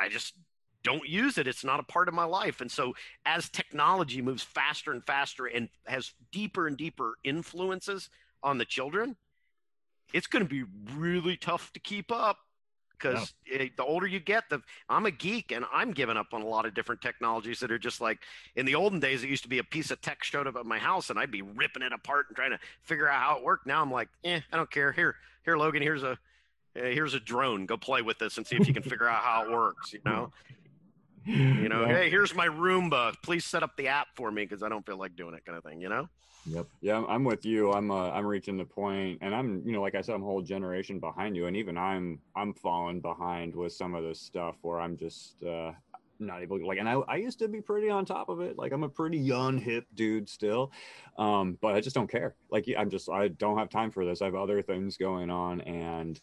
i 0.00 0.08
just 0.08 0.34
don't 0.84 1.08
use 1.08 1.38
it. 1.38 1.48
It's 1.48 1.64
not 1.64 1.80
a 1.80 1.84
part 1.84 2.08
of 2.08 2.14
my 2.14 2.24
life. 2.24 2.60
And 2.60 2.70
so 2.70 2.94
as 3.24 3.48
technology 3.48 4.20
moves 4.20 4.42
faster 4.42 4.92
and 4.92 5.04
faster 5.04 5.46
and 5.46 5.68
has 5.86 6.12
deeper 6.30 6.66
and 6.66 6.76
deeper 6.76 7.14
influences 7.24 8.10
on 8.42 8.58
the 8.58 8.66
children 8.66 9.16
it's 10.12 10.26
going 10.26 10.44
to 10.44 10.48
be 10.48 10.64
really 10.94 11.36
tough 11.36 11.72
to 11.72 11.80
keep 11.80 12.12
up 12.12 12.38
because 12.96 13.34
yeah. 13.50 13.64
the 13.76 13.84
older 13.84 14.06
you 14.06 14.20
get, 14.20 14.44
the 14.48 14.62
I'm 14.88 15.06
a 15.06 15.10
geek 15.10 15.52
and 15.52 15.64
I'm 15.72 15.92
giving 15.92 16.16
up 16.16 16.28
on 16.32 16.42
a 16.42 16.46
lot 16.46 16.66
of 16.66 16.74
different 16.74 17.02
technologies 17.02 17.60
that 17.60 17.70
are 17.70 17.78
just 17.78 18.00
like 18.00 18.20
in 18.56 18.66
the 18.66 18.74
olden 18.74 19.00
days. 19.00 19.22
It 19.22 19.30
used 19.30 19.42
to 19.42 19.48
be 19.48 19.58
a 19.58 19.64
piece 19.64 19.90
of 19.90 20.00
tech 20.00 20.24
showed 20.24 20.46
up 20.46 20.56
at 20.56 20.66
my 20.66 20.78
house 20.78 21.10
and 21.10 21.18
I'd 21.18 21.30
be 21.30 21.42
ripping 21.42 21.82
it 21.82 21.92
apart 21.92 22.26
and 22.28 22.36
trying 22.36 22.52
to 22.52 22.58
figure 22.82 23.08
out 23.08 23.20
how 23.20 23.36
it 23.38 23.44
worked. 23.44 23.66
Now 23.66 23.82
I'm 23.82 23.90
like, 23.90 24.08
eh, 24.24 24.40
I 24.52 24.56
don't 24.56 24.70
care. 24.70 24.92
Here, 24.92 25.16
here, 25.44 25.56
Logan. 25.56 25.82
Here's 25.82 26.02
a 26.02 26.18
here's 26.74 27.14
a 27.14 27.20
drone. 27.20 27.66
Go 27.66 27.76
play 27.76 28.02
with 28.02 28.18
this 28.18 28.36
and 28.36 28.46
see 28.46 28.56
if 28.56 28.66
you 28.66 28.74
can 28.74 28.82
figure 28.82 29.08
out 29.08 29.22
how 29.22 29.44
it 29.44 29.52
works. 29.52 29.92
You 29.92 30.00
know. 30.04 30.32
You 31.26 31.68
know, 31.68 31.82
yeah. 31.82 31.96
hey, 31.96 32.10
here's 32.10 32.34
my 32.34 32.48
Roomba. 32.48 33.14
Please 33.22 33.44
set 33.44 33.62
up 33.62 33.76
the 33.76 33.88
app 33.88 34.08
for 34.14 34.30
me 34.30 34.44
because 34.44 34.62
I 34.62 34.68
don't 34.68 34.84
feel 34.84 34.98
like 34.98 35.16
doing 35.16 35.34
it, 35.34 35.44
kind 35.44 35.56
of 35.56 35.64
thing. 35.64 35.80
You 35.80 35.88
know. 35.88 36.08
Yep. 36.46 36.66
Yeah, 36.82 37.04
I'm 37.08 37.24
with 37.24 37.46
you. 37.46 37.72
I'm 37.72 37.90
uh, 37.90 38.10
I'm 38.10 38.26
reaching 38.26 38.58
the 38.58 38.64
point, 38.64 39.18
and 39.22 39.34
I'm 39.34 39.62
you 39.64 39.72
know 39.72 39.80
like 39.80 39.94
I 39.94 40.02
said, 40.02 40.14
I'm 40.14 40.22
a 40.22 40.26
whole 40.26 40.42
generation 40.42 41.00
behind 41.00 41.36
you, 41.36 41.46
and 41.46 41.56
even 41.56 41.78
I'm 41.78 42.20
I'm 42.36 42.52
falling 42.52 43.00
behind 43.00 43.54
with 43.54 43.72
some 43.72 43.94
of 43.94 44.04
this 44.04 44.20
stuff 44.20 44.56
where 44.60 44.78
I'm 44.78 44.96
just 44.96 45.42
uh, 45.42 45.72
not 46.18 46.42
able 46.42 46.58
to 46.58 46.66
like. 46.66 46.78
And 46.78 46.88
I 46.88 46.94
I 47.08 47.16
used 47.16 47.38
to 47.38 47.48
be 47.48 47.62
pretty 47.62 47.88
on 47.88 48.04
top 48.04 48.28
of 48.28 48.40
it. 48.40 48.58
Like 48.58 48.72
I'm 48.72 48.82
a 48.82 48.88
pretty 48.88 49.18
young 49.18 49.56
hip 49.56 49.86
dude 49.94 50.28
still, 50.28 50.70
um, 51.16 51.56
but 51.62 51.74
I 51.74 51.80
just 51.80 51.94
don't 51.94 52.10
care. 52.10 52.34
Like 52.50 52.66
I'm 52.76 52.90
just 52.90 53.08
I 53.08 53.28
don't 53.28 53.56
have 53.56 53.70
time 53.70 53.90
for 53.90 54.04
this. 54.04 54.20
I 54.20 54.26
have 54.26 54.34
other 54.34 54.60
things 54.60 54.98
going 54.98 55.30
on, 55.30 55.62
and 55.62 56.20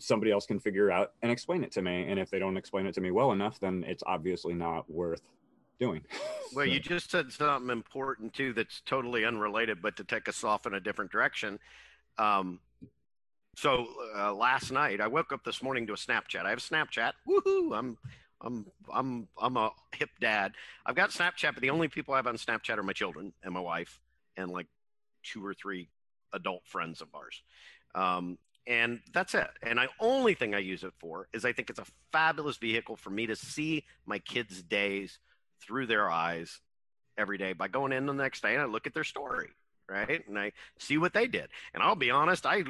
somebody 0.00 0.32
else 0.32 0.46
can 0.46 0.58
figure 0.58 0.90
out 0.90 1.12
and 1.22 1.30
explain 1.30 1.64
it 1.64 1.72
to 1.72 1.82
me. 1.82 2.08
And 2.08 2.18
if 2.18 2.30
they 2.30 2.38
don't 2.38 2.56
explain 2.56 2.86
it 2.86 2.94
to 2.94 3.00
me 3.00 3.10
well 3.10 3.32
enough, 3.32 3.60
then 3.60 3.84
it's 3.86 4.02
obviously 4.06 4.54
not 4.54 4.90
worth 4.90 5.22
doing. 5.78 6.02
well, 6.54 6.66
you 6.66 6.80
just 6.80 7.10
said 7.10 7.32
something 7.32 7.70
important 7.70 8.34
too 8.34 8.52
that's 8.52 8.82
totally 8.86 9.24
unrelated, 9.24 9.82
but 9.82 9.96
to 9.96 10.04
take 10.04 10.28
us 10.28 10.44
off 10.44 10.66
in 10.66 10.74
a 10.74 10.80
different 10.80 11.10
direction. 11.10 11.58
Um, 12.18 12.60
so 13.56 13.86
uh, 14.16 14.32
last 14.32 14.70
night, 14.70 15.00
I 15.00 15.08
woke 15.08 15.32
up 15.32 15.44
this 15.44 15.62
morning 15.62 15.86
to 15.88 15.94
a 15.94 15.96
Snapchat. 15.96 16.44
I 16.44 16.50
have 16.50 16.60
Snapchat. 16.60 17.12
Woohoo! 17.28 17.76
I'm 17.76 17.98
I'm 18.40 18.66
I'm 18.92 19.28
I'm 19.40 19.56
a 19.56 19.70
hip 19.94 20.10
dad. 20.20 20.52
I've 20.86 20.94
got 20.94 21.10
Snapchat, 21.10 21.54
but 21.54 21.60
the 21.60 21.70
only 21.70 21.88
people 21.88 22.14
I 22.14 22.18
have 22.18 22.26
on 22.26 22.36
Snapchat 22.36 22.78
are 22.78 22.82
my 22.82 22.92
children 22.92 23.32
and 23.42 23.52
my 23.52 23.60
wife, 23.60 24.00
and 24.36 24.50
like 24.50 24.66
two 25.22 25.44
or 25.44 25.54
three 25.54 25.88
adult 26.32 26.62
friends 26.64 27.00
of 27.00 27.08
ours. 27.14 27.42
Um, 27.94 28.38
and 28.66 29.00
that's 29.12 29.34
it. 29.34 29.48
And 29.62 29.78
the 29.78 29.88
only 29.98 30.34
thing 30.34 30.54
I 30.54 30.58
use 30.58 30.84
it 30.84 30.92
for 30.98 31.28
is 31.32 31.44
I 31.44 31.52
think 31.52 31.70
it's 31.70 31.78
a 31.78 31.86
fabulous 32.12 32.56
vehicle 32.56 32.96
for 32.96 33.10
me 33.10 33.26
to 33.26 33.36
see 33.36 33.84
my 34.06 34.18
kids' 34.18 34.62
days 34.62 35.18
through 35.62 35.86
their 35.86 36.10
eyes 36.10 36.60
every 37.18 37.38
day 37.38 37.52
by 37.52 37.68
going 37.68 37.92
in 37.92 38.06
the 38.06 38.12
next 38.12 38.42
day 38.42 38.54
and 38.54 38.62
I 38.62 38.66
look 38.66 38.86
at 38.86 38.94
their 38.94 39.04
story, 39.04 39.48
right? 39.88 40.26
And 40.26 40.38
I 40.38 40.52
see 40.78 40.98
what 40.98 41.12
they 41.12 41.26
did. 41.26 41.48
And 41.74 41.82
I'll 41.82 41.96
be 41.96 42.10
honest, 42.10 42.46
I 42.46 42.64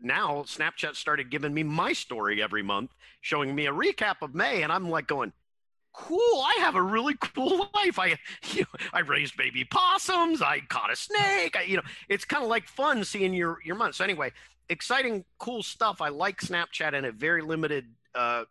now 0.00 0.42
Snapchat 0.42 0.94
started 0.94 1.30
giving 1.30 1.54
me 1.54 1.62
my 1.62 1.92
story 1.92 2.42
every 2.42 2.62
month, 2.62 2.90
showing 3.20 3.54
me 3.54 3.66
a 3.66 3.72
recap 3.72 4.16
of 4.22 4.34
May, 4.34 4.62
and 4.62 4.72
I'm 4.72 4.90
like 4.90 5.06
going, 5.06 5.32
cool 5.96 6.18
i 6.18 6.58
have 6.60 6.74
a 6.74 6.82
really 6.82 7.14
cool 7.20 7.70
life 7.74 7.98
i 7.98 8.08
you 8.52 8.60
know, 8.60 8.86
i 8.92 9.00
raised 9.00 9.34
baby 9.36 9.64
possums 9.64 10.42
i 10.42 10.60
caught 10.68 10.92
a 10.92 10.96
snake 10.96 11.56
I, 11.56 11.62
you 11.62 11.76
know 11.76 11.82
it's 12.08 12.26
kind 12.26 12.44
of 12.44 12.50
like 12.50 12.68
fun 12.68 13.02
seeing 13.02 13.32
your 13.32 13.58
your 13.64 13.76
month 13.76 13.94
so 13.94 14.04
anyway 14.04 14.30
exciting 14.68 15.24
cool 15.38 15.62
stuff 15.62 16.00
i 16.00 16.08
like 16.08 16.40
snapchat 16.40 16.94
and 16.94 17.06
a 17.06 17.12
very 17.12 17.42
limited 17.42 17.86
uh, 18.14 18.44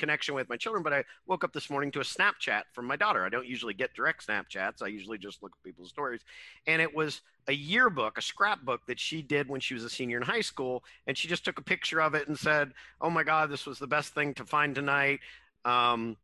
connection 0.00 0.34
with 0.34 0.48
my 0.48 0.56
children, 0.56 0.82
but 0.82 0.92
I 0.92 1.04
woke 1.26 1.44
up 1.44 1.52
this 1.52 1.70
morning 1.70 1.92
to 1.92 2.00
a 2.00 2.02
Snapchat 2.04 2.62
from 2.72 2.86
my 2.86 2.96
daughter. 2.96 3.24
I 3.24 3.28
don't 3.28 3.46
usually 3.46 3.74
get 3.74 3.94
direct 3.94 4.26
Snapchats. 4.26 4.82
I 4.82 4.88
usually 4.88 5.18
just 5.18 5.42
look 5.42 5.52
at 5.52 5.62
people's 5.62 5.90
stories. 5.90 6.22
And 6.66 6.82
it 6.82 6.92
was 6.92 7.20
a 7.46 7.52
yearbook, 7.52 8.18
a 8.18 8.22
scrapbook 8.22 8.86
that 8.86 8.98
she 8.98 9.22
did 9.22 9.48
when 9.48 9.60
she 9.60 9.74
was 9.74 9.84
a 9.84 9.90
senior 9.90 10.16
in 10.16 10.22
high 10.22 10.40
school. 10.40 10.82
And 11.06 11.16
she 11.16 11.28
just 11.28 11.44
took 11.44 11.58
a 11.58 11.62
picture 11.62 12.00
of 12.00 12.14
it 12.14 12.26
and 12.26 12.36
said, 12.36 12.72
Oh 13.00 13.10
my 13.10 13.22
God, 13.22 13.50
this 13.50 13.66
was 13.66 13.78
the 13.78 13.86
best 13.86 14.14
thing 14.14 14.34
to 14.34 14.44
find 14.44 14.74
tonight. 14.74 15.20
Um, 15.64 16.16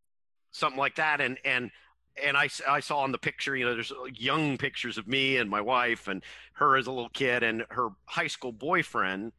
something 0.50 0.78
like 0.78 0.96
that. 0.96 1.20
And, 1.20 1.38
and, 1.44 1.70
and 2.22 2.36
I, 2.36 2.48
I 2.68 2.80
saw 2.80 3.00
on 3.00 3.12
the 3.12 3.18
picture, 3.18 3.56
you 3.56 3.64
know, 3.64 3.74
there's 3.74 3.92
young 4.14 4.58
pictures 4.58 4.98
of 4.98 5.06
me 5.06 5.36
and 5.36 5.50
my 5.50 5.60
wife 5.60 6.08
and 6.08 6.22
her 6.54 6.76
as 6.76 6.86
a 6.86 6.92
little 6.92 7.10
kid 7.10 7.42
and 7.42 7.64
her 7.70 7.88
high 8.06 8.26
school 8.26 8.52
boyfriend, 8.52 9.32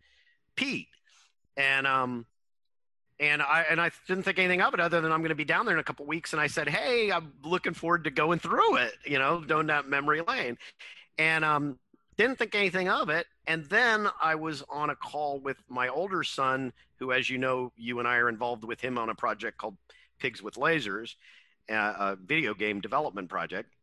Pete. 0.56 0.88
And, 1.56 1.88
um, 1.88 2.26
and 3.20 3.42
I 3.42 3.66
and 3.70 3.82
I 3.82 3.90
didn't 4.08 4.24
think 4.24 4.38
anything 4.38 4.62
of 4.62 4.76
it 4.76 4.80
other 4.80 5.02
than 5.02 5.12
I'm 5.12 5.22
going 5.22 5.30
to 5.30 5.36
be 5.36 5.44
down 5.44 5.66
there 5.66 5.74
in 5.74 5.80
a 5.80 5.84
couple 5.84 6.06
weeks. 6.06 6.34
And 6.34 6.42
I 6.42 6.46
said, 6.46 6.70
"Hey, 6.70 7.12
I'm 7.12 7.34
looking 7.44 7.74
forward 7.74 8.04
to 8.04 8.12
going 8.12 8.38
through 8.38 8.76
it. 8.78 8.94
You 9.06 9.18
know, 9.18 9.44
doing 9.44 9.68
that 9.68 9.88
memory 9.88 10.22
lane." 10.22 10.58
And 11.18 11.44
um, 11.44 11.80
didn't 12.18 12.38
think 12.38 12.56
anything 12.56 12.90
of 12.90 13.10
it. 13.10 13.28
And 13.46 13.66
then 13.66 14.08
I 14.22 14.36
was 14.36 14.64
on 14.70 14.90
a 14.90 14.96
call 14.96 15.40
with 15.40 15.58
my 15.70 15.88
older 15.88 16.24
son, 16.24 16.74
who, 17.00 17.12
as 17.12 17.30
you 17.30 17.38
know, 17.38 17.72
you 17.76 18.00
and 18.00 18.08
I 18.08 18.18
are 18.18 18.30
involved 18.30 18.64
with 18.64 18.82
him 18.82 18.98
on 18.98 19.10
a 19.10 19.16
project 19.16 19.58
called 19.58 19.78
Pigs 20.20 20.42
with 20.42 20.56
Lasers, 20.56 21.16
uh, 21.70 21.94
a 22.00 22.16
video 22.16 22.54
game 22.54 22.82
development 22.82 23.30
project. 23.30 23.74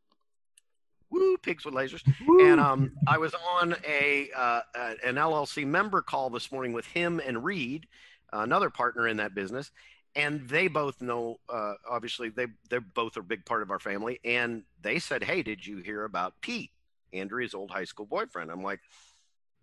Woo, 1.10 1.36
pigs 1.38 1.64
with 1.64 1.74
lasers. 1.74 2.02
Woo. 2.26 2.44
And 2.44 2.60
um, 2.60 2.92
I 3.06 3.18
was 3.18 3.34
on 3.60 3.76
a 3.86 4.28
uh, 4.36 4.60
an 5.04 5.14
LLC 5.14 5.66
member 5.66 6.02
call 6.02 6.30
this 6.30 6.50
morning 6.50 6.72
with 6.72 6.86
him 6.86 7.20
and 7.24 7.44
Reed 7.44 7.86
another 8.32 8.70
partner 8.70 9.06
in 9.06 9.18
that 9.18 9.34
business 9.34 9.70
and 10.16 10.48
they 10.48 10.68
both 10.68 11.00
know 11.00 11.38
uh, 11.48 11.74
obviously 11.88 12.28
they 12.28 12.46
they 12.70 12.78
both 12.78 13.16
are 13.16 13.20
a 13.20 13.24
big 13.24 13.44
part 13.44 13.62
of 13.62 13.70
our 13.70 13.78
family 13.78 14.20
and 14.24 14.62
they 14.82 14.98
said 14.98 15.22
hey 15.22 15.42
did 15.42 15.66
you 15.66 15.78
hear 15.78 16.04
about 16.04 16.40
pete 16.40 16.70
andrea's 17.12 17.54
old 17.54 17.70
high 17.70 17.84
school 17.84 18.06
boyfriend 18.06 18.50
i'm 18.50 18.62
like 18.62 18.80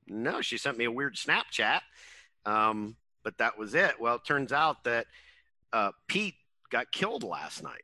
no 0.07 0.41
she 0.41 0.57
sent 0.57 0.77
me 0.77 0.85
a 0.85 0.91
weird 0.91 1.15
snapchat 1.15 1.81
um, 2.45 2.95
but 3.23 3.37
that 3.37 3.57
was 3.57 3.75
it 3.75 3.99
well 3.99 4.15
it 4.15 4.25
turns 4.25 4.51
out 4.51 4.83
that 4.83 5.05
uh, 5.73 5.91
pete 6.07 6.35
got 6.69 6.91
killed 6.91 7.23
last 7.23 7.63
night 7.63 7.83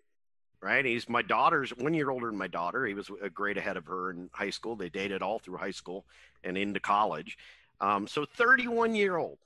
right 0.61 0.85
he's 0.85 1.07
my 1.07 1.21
daughter's 1.21 1.69
one 1.71 1.93
year 1.93 2.09
older 2.09 2.27
than 2.27 2.37
my 2.37 2.47
daughter 2.47 2.85
he 2.85 2.93
was 2.93 3.09
a 3.21 3.29
grade 3.29 3.57
ahead 3.57 3.77
of 3.77 3.85
her 3.85 4.11
in 4.11 4.29
high 4.33 4.49
school 4.49 4.75
they 4.75 4.89
dated 4.89 5.21
all 5.21 5.39
through 5.39 5.57
high 5.57 5.71
school 5.71 6.05
and 6.43 6.57
into 6.57 6.79
college 6.79 7.37
um, 7.79 8.07
so 8.07 8.25
31 8.25 8.95
year 8.95 9.17
old 9.17 9.37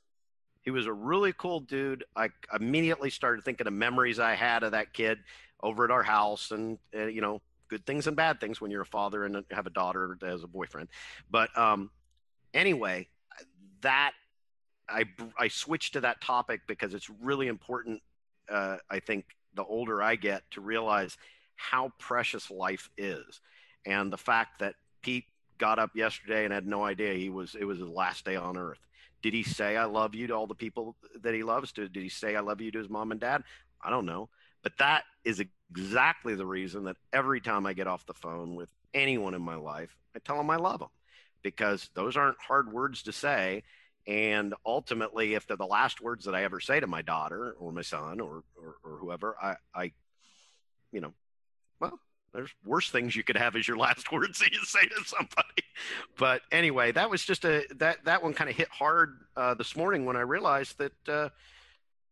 he 0.62 0.71
was 0.71 0.86
a 0.86 0.93
really 0.93 1.34
cool 1.34 1.60
dude. 1.60 2.04
I 2.15 2.30
immediately 2.54 3.10
started 3.10 3.43
thinking 3.43 3.67
of 3.67 3.74
memories 3.74 4.19
I 4.19 4.36
had 4.36 4.63
of 4.63 4.71
that 4.71 4.93
kid 4.93 5.19
over 5.62 5.84
at 5.86 5.91
our 5.91 6.04
house, 6.04 6.52
and 6.52 6.78
uh, 6.95 7.06
you 7.06 7.21
know, 7.21 7.41
good 7.67 7.86
things 7.86 8.08
and 8.08 8.15
bad 8.15 8.39
things 8.39 8.62
when 8.62 8.69
you're 8.69 8.82
a 8.82 8.86
father 8.86 9.26
and 9.26 9.43
have 9.52 9.65
a 9.65 9.71
daughter 9.71 10.17
as 10.24 10.43
a 10.43 10.47
boyfriend. 10.47 10.89
But 11.30 11.56
um, 11.58 11.89
anyway, 12.54 13.08
that 13.82 14.12
I 14.88 15.06
I 15.38 15.47
switched 15.47 15.93
to 15.93 16.02
that 16.02 16.21
topic 16.21 16.62
because 16.67 16.93
it's 16.93 17.10
really 17.10 17.47
important. 17.47 18.02
Uh, 18.50 18.78
I 18.89 19.00
think 19.00 19.26
the 19.56 19.64
older 19.64 20.02
I 20.02 20.16
get 20.16 20.44
to 20.52 20.62
realize 20.62 21.18
how 21.56 21.92
precious 21.98 22.50
life 22.50 22.90
is, 22.98 23.42
and 23.86 24.12
the 24.12 24.18
fact 24.18 24.60
that 24.60 24.76
Pete 25.02 25.26
got 25.58 25.80
up 25.80 25.92
yesterday 25.96 26.44
and 26.44 26.54
had 26.54 26.66
no 26.66 26.84
idea 26.84 27.14
he 27.14 27.30
was 27.30 27.56
it 27.56 27.66
was 27.66 27.78
his 27.78 27.88
last 27.88 28.26
day 28.26 28.36
on 28.36 28.58
earth 28.58 28.80
did 29.22 29.34
he 29.34 29.44
say 29.44 29.78
I 29.78 29.86
love 29.86 30.16
you 30.16 30.28
to 30.28 30.34
all 30.34 30.48
the 30.48 30.56
people 30.56 30.96
that 31.22 31.34
he 31.34 31.44
loves? 31.44 31.72
Did, 31.72 31.94
did 31.94 32.04
he 32.04 32.10
say 32.10 32.36
I 32.36 32.40
love 32.40 32.62
you 32.62 32.72
to 32.72 32.80
his 32.80 32.90
mom 32.90 33.12
and 33.12 33.20
dad? 33.20 33.44
I 33.82 33.90
don't 33.90 34.06
know. 34.06 34.30
But 34.64 34.78
that 34.80 35.04
is 35.24 35.42
exactly 35.72 36.36
the 36.36 36.46
reason 36.46 36.86
that 36.86 36.98
every 37.14 37.42
time 37.42 37.66
I 37.66 37.74
get 37.74 37.88
off 37.88 38.06
the 38.06 38.14
phone 38.14 38.56
with 38.56 38.70
anyone 38.94 39.34
in 39.34 39.42
my 39.42 39.56
life, 39.56 39.96
I 40.16 40.20
tell 40.20 40.38
them 40.38 40.50
I 40.50 40.58
love 40.58 40.80
them 40.80 40.90
because 41.42 41.90
those 41.94 42.18
aren't 42.18 42.40
hard 42.40 42.72
words 42.72 43.04
to 43.04 43.12
say. 43.12 43.64
And 44.08 44.54
ultimately, 44.66 45.36
if 45.36 45.46
they're 45.48 45.58
the 45.58 45.66
last 45.66 46.02
words 46.02 46.26
that 46.26 46.36
I 46.36 46.44
ever 46.44 46.60
say 46.60 46.80
to 46.80 46.88
my 46.88 47.02
daughter 47.02 47.56
or 47.60 47.72
my 47.72 47.84
son 47.84 48.20
or, 48.20 48.44
or, 48.56 48.76
or 48.84 48.98
whoever, 48.98 49.36
I, 49.42 49.56
I, 49.76 49.92
you 50.92 51.02
know, 51.02 51.14
well, 51.80 52.00
there's 52.34 52.50
worse 52.66 52.90
things 52.90 53.16
you 53.16 53.24
could 53.24 53.38
have 53.38 53.56
as 53.56 53.68
your 53.68 53.78
last 53.78 54.12
words 54.12 54.40
that 54.40 54.52
you 54.52 54.60
say 54.64 54.82
to 54.82 55.04
somebody. 55.06 55.64
But 56.18 56.42
anyway, 56.52 56.92
that 56.94 57.10
was 57.10 57.24
just 57.24 57.46
a 57.46 57.66
that 57.76 58.04
that 58.06 58.24
one 58.24 58.34
kind 58.34 58.50
of 58.50 58.56
hit 58.56 58.70
hard 58.70 59.20
uh, 59.36 59.54
this 59.54 59.76
morning 59.76 60.06
when 60.06 60.16
I 60.16 60.22
realized 60.22 60.78
that 60.78 61.10
uh, 61.10 61.30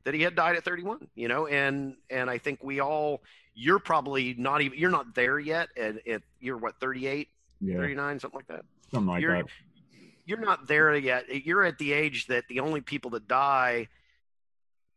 that 0.04 0.14
he 0.14 0.22
had 0.22 0.36
died 0.36 0.56
at 0.56 0.64
31. 0.64 1.08
You 1.16 1.28
know, 1.28 1.48
and 1.48 1.96
and 2.10 2.30
I 2.30 2.38
think 2.38 2.64
we 2.64 2.80
all 2.80 3.22
you're 3.54 3.80
probably 3.80 4.36
not 4.38 4.62
even 4.62 4.78
you're 4.78 4.92
not 4.92 5.16
there 5.16 5.40
yet, 5.40 5.70
and 5.78 6.00
you're 6.40 6.58
what 6.58 6.80
38, 6.80 7.28
yeah. 7.62 7.76
39, 7.76 8.20
something 8.20 8.38
like 8.38 8.48
that. 8.48 8.66
Something 8.92 9.08
like 9.08 9.22
you're, 9.22 9.38
that. 9.38 9.46
You're 10.30 10.38
not 10.38 10.68
there 10.68 10.96
yet. 10.96 11.26
You're 11.44 11.64
at 11.64 11.80
the 11.80 11.92
age 11.92 12.28
that 12.28 12.48
the 12.50 12.60
only 12.60 12.82
people 12.82 13.10
that 13.12 13.28
die, 13.28 13.88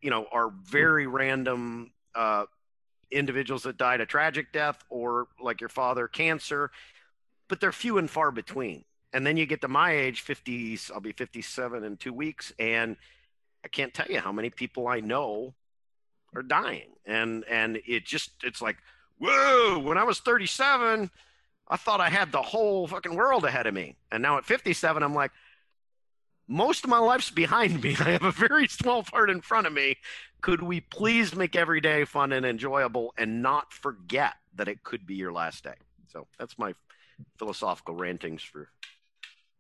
you 0.03 0.11
know, 0.11 0.27
are 0.31 0.51
very 0.51 1.07
random. 1.07 1.93
Uh, 2.15 2.45
individuals 3.11 3.63
that 3.63 3.77
died 3.77 4.01
a 4.01 4.07
tragic 4.07 4.53
death 4.53 4.83
or 4.89 5.29
like 5.41 5.61
your 5.61 5.69
father 5.69 6.09
cancer 6.09 6.71
but 7.47 7.61
they're 7.61 7.71
few 7.71 7.99
and 7.99 8.09
far 8.09 8.31
between 8.31 8.85
and 9.13 9.27
then 9.27 9.37
you 9.37 9.45
get 9.45 9.61
to 9.61 9.69
my 9.69 9.93
age 9.93 10.25
50s, 10.25 10.91
i'll 10.91 11.01
be 11.01 11.13
57 11.13 11.85
in 11.85 11.99
two 11.99 12.15
weeks 12.15 12.55
and 12.59 12.97
i 13.67 13.69
can't 13.69 13.93
tell 13.93 14.07
you 14.09 14.19
how 14.19 14.33
many 14.33 14.49
people 14.49 14.89
i 14.89 14.99
know 15.01 15.53
are 16.35 16.43
dying 16.43 16.89
and 17.05 17.45
and 17.51 17.83
it 17.87 18.07
just 18.07 18.31
it's 18.43 18.63
like 18.63 18.79
whoa 19.19 19.79
when 19.79 19.99
i 19.99 20.05
was 20.05 20.19
37 20.21 21.11
i 21.73 21.77
thought 21.77 22.01
i 22.01 22.09
had 22.09 22.31
the 22.31 22.43
whole 22.43 22.87
fucking 22.87 23.17
world 23.17 23.45
ahead 23.45 23.67
of 23.67 23.75
me 23.75 23.97
and 24.13 24.23
now 24.23 24.39
at 24.39 24.45
57 24.45 25.03
i'm 25.03 25.15
like 25.15 25.33
most 26.49 26.85
of 26.85 26.91
my 26.91 26.99
life's 26.99 27.31
behind 27.31 27.83
me. 27.83 27.97
I 28.01 28.11
have 28.11 28.25
a 28.25 28.33
very 28.33 28.69
small 28.69 29.03
part 29.03 29.31
in 29.31 29.41
front 29.41 29.67
of 29.67 29.73
me. 29.73 29.97
Could 30.41 30.63
we 30.63 30.81
please 30.81 31.35
make 31.35 31.57
every 31.57 31.81
day 31.81 32.05
fun 32.05 32.33
and 32.33 32.45
enjoyable 32.45 33.15
and 33.17 33.43
not 33.43 33.73
forget 33.73 34.35
that 34.55 34.69
it 34.69 34.83
could 34.83 35.07
be 35.07 35.15
your 35.15 35.33
last 35.33 35.65
day? 35.65 35.75
So 36.09 36.27
that's 36.39 36.59
my 36.59 36.75
philosophical 37.39 37.95
rantings 37.95 38.43
for 38.43 38.69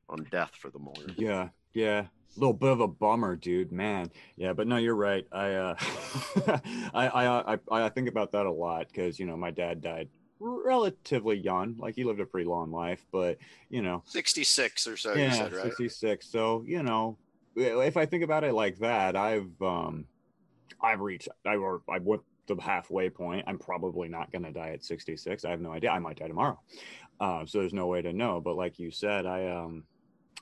on 0.08 0.26
death 0.30 0.50
for 0.54 0.70
the 0.70 0.78
morning. 0.78 1.14
Yeah, 1.16 1.48
yeah. 1.72 2.00
A 2.36 2.40
little 2.40 2.54
bit 2.54 2.70
of 2.70 2.80
a 2.80 2.88
bummer, 2.88 3.36
dude. 3.36 3.72
Man, 3.72 4.10
yeah, 4.36 4.52
but 4.52 4.66
no, 4.66 4.76
you're 4.76 4.94
right. 4.94 5.26
I, 5.30 5.52
uh, 5.52 5.74
I, 6.94 7.08
I, 7.08 7.54
I, 7.54 7.58
I 7.70 7.88
think 7.90 8.08
about 8.08 8.32
that 8.32 8.46
a 8.46 8.50
lot 8.50 8.88
because 8.88 9.18
you 9.18 9.26
know 9.26 9.36
my 9.36 9.50
dad 9.50 9.82
died 9.82 10.08
relatively 10.42 11.36
young. 11.36 11.76
Like 11.78 11.94
he 11.94 12.04
lived 12.04 12.20
a 12.20 12.26
pretty 12.26 12.48
long 12.48 12.70
life, 12.70 13.04
but 13.12 13.38
you 13.70 13.82
know, 13.82 14.02
66 14.06 14.86
or 14.86 14.96
so. 14.96 15.14
Yeah, 15.14 15.32
said, 15.32 15.52
right? 15.52 15.64
66. 15.64 16.26
So 16.26 16.64
you 16.66 16.82
know, 16.82 17.18
if 17.56 17.96
I 17.96 18.06
think 18.06 18.24
about 18.24 18.44
it 18.44 18.54
like 18.54 18.78
that, 18.78 19.16
I've 19.16 19.50
um, 19.60 20.06
I've 20.80 21.00
reached, 21.00 21.28
I 21.46 21.56
or 21.56 21.82
I 21.88 21.98
went 21.98 22.22
the 22.46 22.60
halfway 22.60 23.08
point. 23.08 23.44
I'm 23.46 23.58
probably 23.58 24.08
not 24.08 24.32
going 24.32 24.42
to 24.42 24.50
die 24.50 24.70
at 24.70 24.84
66. 24.84 25.44
I 25.44 25.50
have 25.50 25.60
no 25.60 25.72
idea. 25.72 25.90
I 25.90 25.98
might 25.98 26.18
die 26.18 26.28
tomorrow. 26.28 26.58
Uh, 27.20 27.46
so 27.46 27.58
there's 27.58 27.72
no 27.72 27.86
way 27.86 28.02
to 28.02 28.12
know. 28.12 28.40
But 28.40 28.56
like 28.56 28.78
you 28.78 28.90
said, 28.90 29.26
I 29.26 29.48
um. 29.48 29.84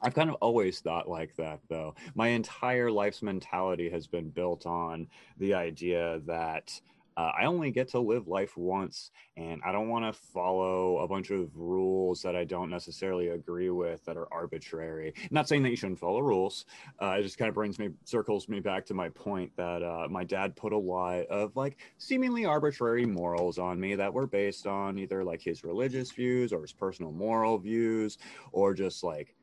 I've 0.03 0.15
kind 0.15 0.31
of 0.31 0.37
always 0.37 0.81
thought 0.81 1.11
like 1.11 1.37
that, 1.37 1.61
though. 1.69 1.95
My 2.15 2.29
entire 2.29 2.91
life's 2.91 3.21
mentality 3.21 3.91
has 3.91 4.07
been 4.07 4.31
built 4.31 4.65
on 4.65 5.09
the 5.37 5.53
idea 5.53 6.23
that 6.25 6.81
uh, 7.17 7.33
I 7.39 7.45
only 7.47 7.71
get 7.71 7.89
to 7.89 8.01
live 8.01 8.29
life 8.29 8.57
once, 8.57 9.11
and 9.37 9.61
I 9.65 9.73
don't 9.73 9.89
want 9.89 10.05
to 10.05 10.13
follow 10.13 10.99
a 10.99 11.09
bunch 11.09 11.31
of 11.31 11.55
rules 11.57 12.23
that 12.23 12.37
I 12.37 12.45
don't 12.45 12.71
necessarily 12.71 13.29
agree 13.29 13.71
with 13.71 14.05
that 14.05 14.17
are 14.17 14.33
arbitrary. 14.33 15.15
Not 15.31 15.49
saying 15.49 15.63
that 15.65 15.71
you 15.71 15.77
shouldn't 15.77 15.99
follow 15.99 16.21
rules. 16.21 16.67
Uh, 17.01 17.17
it 17.19 17.23
just 17.23 17.39
kind 17.39 17.49
of 17.49 17.55
brings 17.55 17.79
me, 17.79 17.91
circles 18.05 18.49
me 18.49 18.61
back 18.61 18.87
to 18.87 18.95
my 18.95 19.09
point 19.09 19.55
that 19.57 19.83
uh, 19.83 20.09
my 20.09 20.25
dad 20.25 20.57
put 20.57 20.73
a 20.73 20.79
lot 20.79 21.27
of 21.27 21.57
like 21.57 21.79
seemingly 21.99 22.45
arbitrary 22.45 23.07
morals 23.07 23.59
on 23.59 23.79
me 23.79 23.95
that 23.95 24.13
were 24.13 24.27
based 24.27 24.67
on 24.67 24.99
either 24.99 25.25
like 25.25 25.43
his 25.43 25.65
religious 25.65 26.11
views 26.11 26.53
or 26.53 26.63
his 26.63 26.73
personal 26.73 27.13
moral 27.13 27.59
views 27.59 28.19
or 28.53 28.75
just 28.75 29.03
like 29.03 29.35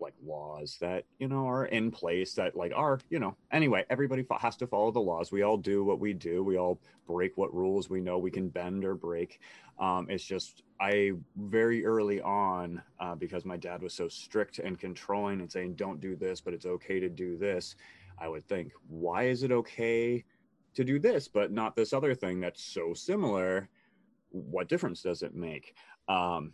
like 0.00 0.14
laws 0.24 0.76
that 0.80 1.04
you 1.18 1.28
know 1.28 1.46
are 1.48 1.66
in 1.66 1.90
place 1.90 2.34
that 2.34 2.56
like 2.56 2.72
are 2.74 2.98
you 3.08 3.18
know 3.20 3.36
anyway 3.52 3.84
everybody 3.88 4.26
has 4.40 4.56
to 4.56 4.66
follow 4.66 4.90
the 4.90 5.00
laws. 5.00 5.30
We 5.30 5.42
all 5.42 5.56
do 5.56 5.84
what 5.84 6.00
we 6.00 6.12
do. 6.12 6.42
We 6.42 6.58
all 6.58 6.80
break 7.06 7.36
what 7.36 7.54
rules 7.54 7.88
we 7.88 8.00
know 8.00 8.18
we 8.18 8.30
can 8.30 8.48
bend 8.48 8.84
or 8.84 8.94
break. 8.94 9.40
Um, 9.78 10.06
it's 10.10 10.24
just 10.24 10.62
i 10.80 11.12
very 11.36 11.84
early 11.86 12.20
on 12.20 12.82
uh, 13.00 13.14
because 13.14 13.44
my 13.44 13.56
dad 13.56 13.82
was 13.82 13.94
so 13.94 14.08
strict 14.08 14.58
and 14.58 14.78
controlling 14.78 15.40
and 15.40 15.50
saying 15.50 15.74
don't 15.74 16.00
do 16.00 16.16
this 16.16 16.40
but 16.40 16.52
it's 16.52 16.66
okay 16.66 17.00
to 17.00 17.08
do 17.08 17.38
this 17.38 17.76
i 18.18 18.28
would 18.28 18.46
think 18.46 18.72
why 18.88 19.24
is 19.24 19.42
it 19.42 19.52
okay 19.52 20.22
to 20.74 20.84
do 20.84 20.98
this 20.98 21.28
but 21.28 21.52
not 21.52 21.76
this 21.76 21.92
other 21.92 22.14
thing 22.14 22.40
that's 22.40 22.62
so 22.62 22.94
similar? 22.94 23.68
What 24.30 24.68
difference 24.68 25.02
does 25.02 25.22
it 25.22 25.34
make? 25.34 25.74
Um, 26.08 26.52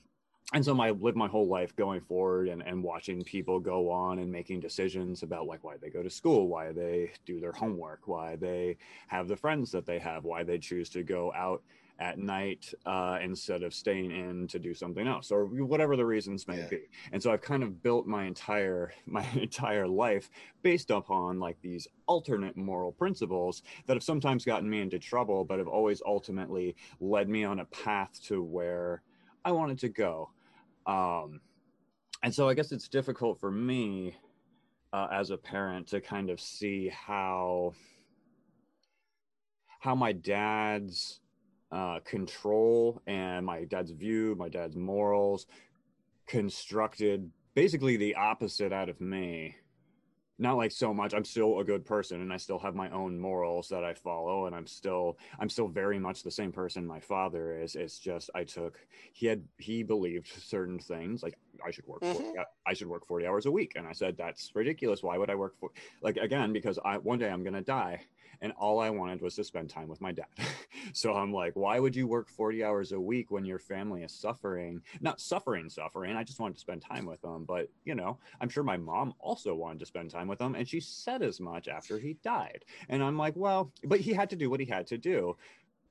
and 0.52 0.64
so 0.64 0.80
I 0.80 0.90
lived 0.92 1.16
my 1.16 1.26
whole 1.26 1.48
life 1.48 1.74
going 1.74 2.00
forward 2.00 2.48
and, 2.48 2.62
and 2.62 2.82
watching 2.82 3.22
people 3.22 3.58
go 3.58 3.90
on 3.90 4.20
and 4.20 4.30
making 4.30 4.60
decisions 4.60 5.22
about 5.24 5.46
like 5.46 5.64
why 5.64 5.76
they 5.76 5.90
go 5.90 6.02
to 6.02 6.10
school, 6.10 6.46
why 6.46 6.72
they 6.72 7.10
do 7.24 7.40
their 7.40 7.52
homework, 7.52 8.06
why 8.06 8.36
they 8.36 8.76
have 9.08 9.26
the 9.26 9.36
friends 9.36 9.72
that 9.72 9.86
they 9.86 9.98
have, 9.98 10.24
why 10.24 10.44
they 10.44 10.58
choose 10.58 10.88
to 10.90 11.02
go 11.02 11.32
out 11.34 11.62
at 11.98 12.18
night 12.18 12.72
uh, 12.84 13.18
instead 13.22 13.62
of 13.62 13.72
staying 13.72 14.10
in 14.10 14.46
to 14.46 14.58
do 14.58 14.74
something 14.74 15.08
else 15.08 15.30
or 15.30 15.46
whatever 15.46 15.96
the 15.96 16.04
reasons 16.04 16.46
may 16.46 16.58
yeah. 16.58 16.68
be 16.68 16.80
and 17.12 17.22
so 17.22 17.32
i've 17.32 17.40
kind 17.40 17.62
of 17.62 17.82
built 17.82 18.06
my 18.06 18.24
entire 18.24 18.92
my 19.06 19.26
entire 19.34 19.88
life 19.88 20.28
based 20.62 20.90
upon 20.90 21.40
like 21.40 21.56
these 21.62 21.88
alternate 22.06 22.54
moral 22.54 22.92
principles 22.92 23.62
that 23.86 23.94
have 23.94 24.02
sometimes 24.02 24.44
gotten 24.44 24.68
me 24.68 24.80
into 24.80 24.98
trouble 24.98 25.42
but 25.42 25.58
have 25.58 25.68
always 25.68 26.02
ultimately 26.04 26.76
led 27.00 27.30
me 27.30 27.44
on 27.44 27.60
a 27.60 27.64
path 27.66 28.20
to 28.22 28.42
where 28.42 29.02
i 29.44 29.50
wanted 29.50 29.78
to 29.78 29.88
go 29.88 30.28
um, 30.86 31.40
and 32.22 32.34
so 32.34 32.48
I 32.48 32.54
guess 32.54 32.72
it's 32.72 32.88
difficult 32.88 33.40
for 33.40 33.50
me 33.50 34.16
uh, 34.92 35.08
as 35.12 35.30
a 35.30 35.36
parent 35.36 35.88
to 35.88 36.00
kind 36.00 36.30
of 36.30 36.40
see 36.40 36.88
how 36.88 37.74
how 39.80 39.94
my 39.94 40.12
dad's 40.12 41.20
uh, 41.70 42.00
control 42.04 43.02
and 43.06 43.44
my 43.44 43.64
dad's 43.64 43.90
view, 43.90 44.34
my 44.38 44.48
dad's 44.48 44.76
morals 44.76 45.46
constructed 46.26 47.30
basically 47.54 47.96
the 47.96 48.14
opposite 48.14 48.72
out 48.72 48.88
of 48.88 49.00
me 49.00 49.54
not 50.38 50.56
like 50.56 50.72
so 50.72 50.92
much. 50.92 51.14
I'm 51.14 51.24
still 51.24 51.60
a 51.60 51.64
good 51.64 51.84
person 51.84 52.20
and 52.20 52.32
i 52.32 52.36
still 52.36 52.58
have 52.58 52.74
my 52.74 52.90
own 52.90 53.18
morals 53.18 53.68
that 53.68 53.84
i 53.84 53.94
follow 53.94 54.46
and 54.46 54.54
i'm 54.54 54.66
still 54.66 55.18
i'm 55.38 55.48
still 55.48 55.68
very 55.68 55.98
much 55.98 56.22
the 56.22 56.30
same 56.30 56.52
person 56.52 56.86
my 56.86 57.00
father 57.00 57.58
is. 57.58 57.74
It's 57.74 57.98
just 57.98 58.30
i 58.34 58.44
took 58.44 58.78
he 59.12 59.26
had 59.26 59.42
he 59.58 59.82
believed 59.82 60.26
certain 60.26 60.78
things 60.78 61.22
like 61.22 61.38
i 61.64 61.70
should 61.70 61.86
work 61.86 62.02
mm-hmm. 62.02 62.22
40, 62.22 62.38
i 62.66 62.74
should 62.74 62.88
work 62.88 63.06
40 63.06 63.26
hours 63.26 63.46
a 63.46 63.50
week 63.50 63.72
and 63.76 63.86
i 63.86 63.92
said 63.92 64.16
that's 64.16 64.52
ridiculous. 64.54 65.02
Why 65.02 65.18
would 65.18 65.30
i 65.30 65.34
work 65.34 65.58
for 65.58 65.70
like 66.02 66.16
again 66.16 66.52
because 66.52 66.78
i 66.84 66.98
one 66.98 67.18
day 67.18 67.30
i'm 67.30 67.42
going 67.42 67.54
to 67.54 67.62
die 67.62 68.04
and 68.40 68.52
all 68.58 68.80
I 68.80 68.90
wanted 68.90 69.20
was 69.20 69.34
to 69.36 69.44
spend 69.44 69.70
time 69.70 69.88
with 69.88 70.00
my 70.00 70.12
dad. 70.12 70.26
so 70.92 71.14
I'm 71.14 71.32
like, 71.32 71.54
why 71.54 71.78
would 71.78 71.94
you 71.94 72.06
work 72.06 72.28
40 72.28 72.64
hours 72.64 72.92
a 72.92 73.00
week 73.00 73.30
when 73.30 73.44
your 73.44 73.58
family 73.58 74.02
is 74.02 74.12
suffering? 74.12 74.82
Not 75.00 75.20
suffering, 75.20 75.68
suffering. 75.68 76.16
I 76.16 76.24
just 76.24 76.40
wanted 76.40 76.54
to 76.54 76.60
spend 76.60 76.82
time 76.82 77.06
with 77.06 77.22
them. 77.22 77.44
But, 77.44 77.68
you 77.84 77.94
know, 77.94 78.18
I'm 78.40 78.48
sure 78.48 78.62
my 78.62 78.76
mom 78.76 79.14
also 79.18 79.54
wanted 79.54 79.80
to 79.80 79.86
spend 79.86 80.10
time 80.10 80.28
with 80.28 80.38
them. 80.38 80.54
And 80.54 80.68
she 80.68 80.80
said 80.80 81.22
as 81.22 81.40
much 81.40 81.68
after 81.68 81.98
he 81.98 82.14
died. 82.22 82.64
And 82.88 83.02
I'm 83.02 83.16
like, 83.16 83.34
well, 83.36 83.72
but 83.84 84.00
he 84.00 84.12
had 84.12 84.30
to 84.30 84.36
do 84.36 84.50
what 84.50 84.60
he 84.60 84.66
had 84.66 84.86
to 84.88 84.98
do 84.98 85.36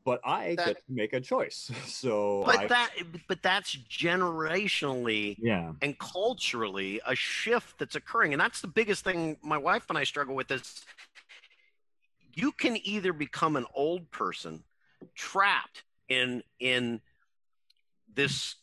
but 0.05 0.21
I 0.23 0.53
that, 0.55 0.65
get 0.67 0.75
to 0.75 0.93
make 0.93 1.13
a 1.13 1.19
choice. 1.19 1.71
So, 1.88 2.43
but 2.45 2.60
I, 2.60 2.67
that, 2.67 2.89
but 3.27 3.41
that's 3.41 3.75
generationally, 3.89 5.38
yeah, 5.39 5.71
and 5.81 5.97
culturally 5.97 7.01
a 7.08 7.15
shift 7.15 7.79
that's 7.79 7.95
occurring, 7.95 8.34
and 8.34 8.39
that's 8.39 8.62
the 8.62 8.67
biggest 8.67 9.03
thing 9.03 9.38
my 9.41 9.58
wife 9.58 9.86
and 9.89 9.97
I 9.97 10.03
struggle 10.03 10.36
with. 10.36 10.51
Is 10.51 10.86
you 12.35 12.51
can 12.51 12.77
either 12.85 13.13
become 13.13 13.55
an 13.55 13.65
old 13.73 14.11
person 14.11 14.63
trapped 15.15 15.83
in 16.07 16.43
in 16.59 17.01
this 18.13 18.55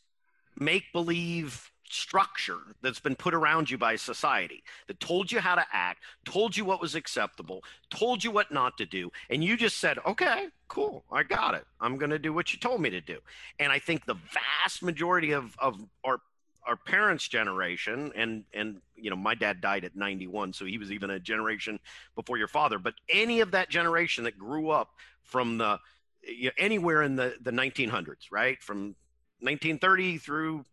make 0.58 0.92
believe 0.92 1.70
structure 1.92 2.58
that's 2.80 3.00
been 3.00 3.14
put 3.14 3.34
around 3.34 3.70
you 3.70 3.76
by 3.76 3.96
society 3.96 4.62
that 4.86 4.98
told 4.98 5.30
you 5.30 5.40
how 5.40 5.54
to 5.54 5.64
act, 5.72 6.00
told 6.24 6.56
you 6.56 6.64
what 6.64 6.80
was 6.80 6.94
acceptable, 6.94 7.62
told 7.90 8.24
you 8.24 8.30
what 8.30 8.50
not 8.50 8.78
to 8.78 8.86
do, 8.86 9.10
and 9.28 9.44
you 9.44 9.56
just 9.56 9.78
said, 9.78 9.98
"Okay, 10.06 10.48
cool, 10.68 11.04
I 11.12 11.22
got 11.22 11.54
it. 11.54 11.66
I'm 11.80 11.98
going 11.98 12.10
to 12.10 12.18
do 12.18 12.32
what 12.32 12.52
you 12.52 12.58
told 12.58 12.80
me 12.80 12.90
to 12.90 13.00
do." 13.00 13.18
And 13.58 13.70
I 13.70 13.78
think 13.78 14.06
the 14.06 14.14
vast 14.14 14.82
majority 14.82 15.32
of 15.32 15.54
of 15.58 15.78
our 16.04 16.20
our 16.66 16.76
parents' 16.76 17.28
generation, 17.28 18.12
and 18.14 18.44
and 18.54 18.80
you 18.96 19.10
know, 19.10 19.16
my 19.16 19.34
dad 19.34 19.60
died 19.60 19.84
at 19.84 19.96
91, 19.96 20.52
so 20.52 20.64
he 20.64 20.78
was 20.78 20.92
even 20.92 21.10
a 21.10 21.18
generation 21.18 21.78
before 22.14 22.38
your 22.38 22.48
father. 22.48 22.78
But 22.78 22.94
any 23.08 23.40
of 23.40 23.50
that 23.52 23.68
generation 23.68 24.24
that 24.24 24.38
grew 24.38 24.70
up 24.70 24.90
from 25.22 25.58
the 25.58 25.78
you 26.22 26.46
know, 26.46 26.52
anywhere 26.58 27.02
in 27.02 27.16
the 27.16 27.34
the 27.40 27.50
1900s, 27.50 28.30
right, 28.30 28.62
from 28.62 28.94
1930 29.40 30.18
through 30.18 30.64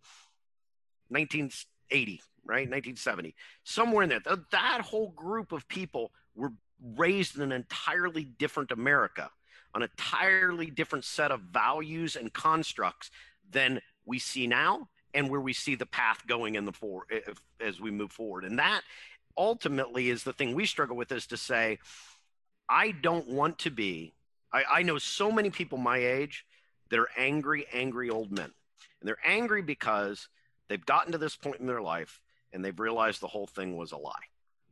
1980, 1.09 2.21
right, 2.45 2.69
1970, 2.69 3.35
somewhere 3.63 4.03
in 4.03 4.09
there, 4.09 4.19
th- 4.19 4.39
that 4.51 4.81
whole 4.81 5.09
group 5.11 5.51
of 5.51 5.67
people 5.67 6.11
were 6.35 6.53
raised 6.95 7.35
in 7.35 7.41
an 7.41 7.51
entirely 7.51 8.23
different 8.23 8.71
America, 8.71 9.31
an 9.73 9.81
entirely 9.81 10.67
different 10.67 11.03
set 11.03 11.31
of 11.31 11.41
values 11.41 12.15
and 12.15 12.31
constructs 12.31 13.09
than 13.51 13.81
we 14.05 14.19
see 14.19 14.45
now 14.45 14.87
and 15.13 15.29
where 15.29 15.41
we 15.41 15.53
see 15.53 15.75
the 15.75 15.85
path 15.85 16.25
going 16.27 16.55
in 16.55 16.65
the 16.65 16.71
for 16.71 17.05
as 17.59 17.79
we 17.79 17.91
move 17.91 18.11
forward. 18.11 18.45
And 18.45 18.59
that 18.59 18.81
ultimately 19.37 20.09
is 20.09 20.23
the 20.23 20.33
thing 20.33 20.53
we 20.53 20.65
struggle 20.65 20.95
with 20.95 21.11
is 21.11 21.27
to 21.27 21.37
say, 21.37 21.79
I 22.67 22.91
don't 22.91 23.27
want 23.27 23.59
to 23.59 23.71
be. 23.71 24.13
I, 24.51 24.63
I 24.71 24.83
know 24.83 24.97
so 24.97 25.31
many 25.31 25.49
people 25.49 25.77
my 25.77 25.97
age 25.97 26.45
that 26.89 26.99
are 26.99 27.09
angry, 27.17 27.65
angry 27.73 28.09
old 28.09 28.31
men. 28.31 28.51
And 28.99 29.07
they're 29.07 29.17
angry 29.25 29.61
because 29.61 30.27
they've 30.67 30.85
gotten 30.85 31.11
to 31.13 31.17
this 31.17 31.35
point 31.35 31.59
in 31.59 31.67
their 31.67 31.81
life 31.81 32.21
and 32.51 32.63
they've 32.63 32.79
realized 32.79 33.21
the 33.21 33.27
whole 33.27 33.47
thing 33.47 33.77
was 33.77 33.91
a 33.91 33.97
lie. 33.97 34.11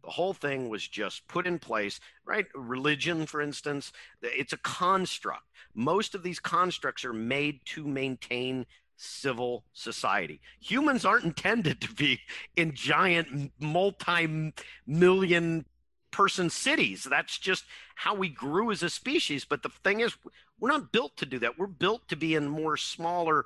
The 0.04 0.12
whole 0.12 0.34
thing 0.34 0.70
was 0.70 0.88
just 0.88 1.28
put 1.28 1.46
in 1.46 1.60
place, 1.60 2.00
right? 2.26 2.46
Religion, 2.56 3.26
for 3.26 3.42
instance, 3.42 3.92
it's 4.22 4.54
a 4.54 4.58
construct. 4.58 5.44
Most 5.74 6.16
of 6.16 6.24
these 6.24 6.40
constructs 6.40 7.04
are 7.04 7.14
made 7.14 7.60
to 7.66 7.86
maintain 7.86 8.66
civil 8.98 9.64
society. 9.74 10.42
Humans 10.60 11.06
aren't 11.06 11.26
intended 11.26 11.80
to 11.82 11.94
be 11.94 12.20
in 12.56 12.74
giant 12.74 13.52
multi 13.60 14.54
million 14.86 15.66
person 16.12 16.50
cities. 16.50 17.08
That's 17.10 17.38
just 17.38 17.64
how 17.96 18.16
we 18.16 18.28
grew 18.28 18.72
as 18.72 18.84
a 18.84 18.90
species. 18.90 19.46
But 19.46 19.64
the 19.64 19.70
thing 19.70 20.02
is, 20.02 20.18
we're 20.60 20.72
not 20.72 20.92
built 20.92 21.16
to 21.18 21.26
do 21.26 21.40
that. 21.40 21.58
We're 21.58 21.68
built 21.68 22.08
to 22.10 22.16
be 22.16 22.36
in 22.36 22.48
more 22.48 22.76
smaller 22.76 23.46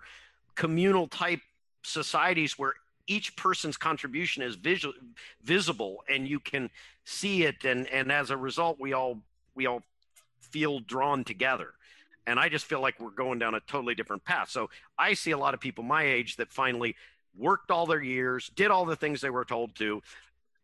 communal 0.56 1.08
type 1.08 1.42
societies 1.84 2.58
where 2.58 2.74
each 3.08 3.36
person's 3.36 3.78
contribution 3.78 4.44
is 4.44 4.56
visual, 4.56 4.94
visible 5.44 6.04
and 6.10 6.28
you 6.28 6.40
can 6.40 6.70
see 7.04 7.44
it 7.44 7.66
and 7.66 7.88
and 7.88 8.12
as 8.12 8.30
a 8.30 8.38
result 8.38 8.80
we 8.80 8.94
all 8.94 9.18
we 9.56 9.66
all 9.66 9.82
feel 10.40 10.80
drawn 10.80 11.24
together 11.24 11.74
and 12.28 12.40
I 12.40 12.50
just 12.50 12.66
feel 12.66 12.82
like 12.82 13.00
we're 13.00 13.10
going 13.10 13.40
down 13.40 13.56
a 13.56 13.60
totally 13.62 13.96
different 13.96 14.24
path. 14.24 14.50
So 14.50 14.70
I 14.98 15.14
see 15.14 15.32
a 15.32 15.38
lot 15.38 15.54
of 15.54 15.60
people 15.60 15.84
my 15.84 16.04
age 16.04 16.38
that 16.38 16.52
finally 16.52 16.96
worked 17.38 17.72
all 17.72 17.86
their 17.86 18.02
years, 18.02 18.52
did 18.56 18.72
all 18.72 18.86
the 18.86 18.96
things 18.96 19.22
they 19.22 19.30
were 19.30 19.46
told 19.46 19.76
to, 19.76 20.02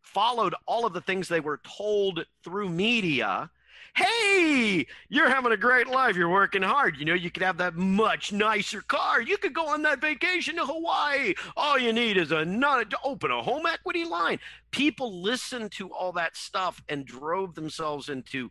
followed 0.02 0.54
all 0.66 0.86
of 0.86 0.92
the 0.92 1.00
things 1.00 1.28
they 1.28 1.40
were 1.40 1.60
told 1.62 2.24
through 2.42 2.68
media. 2.68 3.50
Hey, 3.96 4.86
you're 5.08 5.28
having 5.28 5.50
a 5.50 5.56
great 5.56 5.88
life. 5.88 6.14
You're 6.14 6.28
working 6.28 6.62
hard. 6.62 6.98
You 6.98 7.04
know, 7.04 7.14
you 7.14 7.30
could 7.30 7.42
have 7.42 7.56
that 7.58 7.74
much 7.74 8.32
nicer 8.32 8.80
car. 8.80 9.20
You 9.20 9.36
could 9.38 9.54
go 9.54 9.66
on 9.66 9.82
that 9.82 10.00
vacation 10.00 10.56
to 10.56 10.66
Hawaii. 10.66 11.34
All 11.56 11.78
you 11.78 11.92
need 11.92 12.16
is 12.16 12.30
a 12.30 12.44
not 12.44 12.90
to 12.90 12.98
open 13.02 13.30
a 13.30 13.42
home 13.42 13.66
equity 13.66 14.04
line. 14.04 14.38
People 14.70 15.20
listened 15.20 15.72
to 15.72 15.88
all 15.92 16.12
that 16.12 16.36
stuff 16.36 16.80
and 16.88 17.04
drove 17.04 17.54
themselves 17.54 18.08
into 18.08 18.50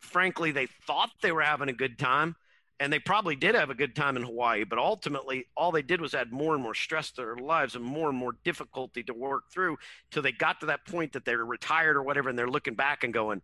frankly, 0.00 0.52
they 0.52 0.66
thought 0.86 1.10
they 1.20 1.32
were 1.32 1.42
having 1.42 1.68
a 1.68 1.72
good 1.72 1.98
time, 1.98 2.36
and 2.80 2.92
they 2.92 2.98
probably 2.98 3.36
did 3.36 3.54
have 3.54 3.70
a 3.70 3.74
good 3.74 3.96
time 3.96 4.16
in 4.16 4.22
Hawaii, 4.22 4.64
but 4.64 4.78
ultimately, 4.78 5.46
all 5.56 5.72
they 5.72 5.82
did 5.82 6.00
was 6.00 6.14
add 6.14 6.32
more 6.32 6.54
and 6.54 6.62
more 6.62 6.74
stress 6.74 7.10
to 7.12 7.22
their 7.22 7.36
lives 7.36 7.74
and 7.74 7.84
more 7.84 8.08
and 8.08 8.16
more 8.18 8.36
difficulty 8.44 9.02
to 9.04 9.14
work 9.14 9.50
through 9.50 9.76
till 10.10 10.22
they 10.22 10.32
got 10.32 10.60
to 10.60 10.66
that 10.66 10.86
point 10.86 11.12
that 11.12 11.24
they're 11.24 11.44
retired 11.44 11.96
or 11.96 12.02
whatever, 12.02 12.28
and 12.28 12.38
they're 12.38 12.48
looking 12.48 12.74
back 12.74 13.04
and 13.04 13.12
going, 13.12 13.42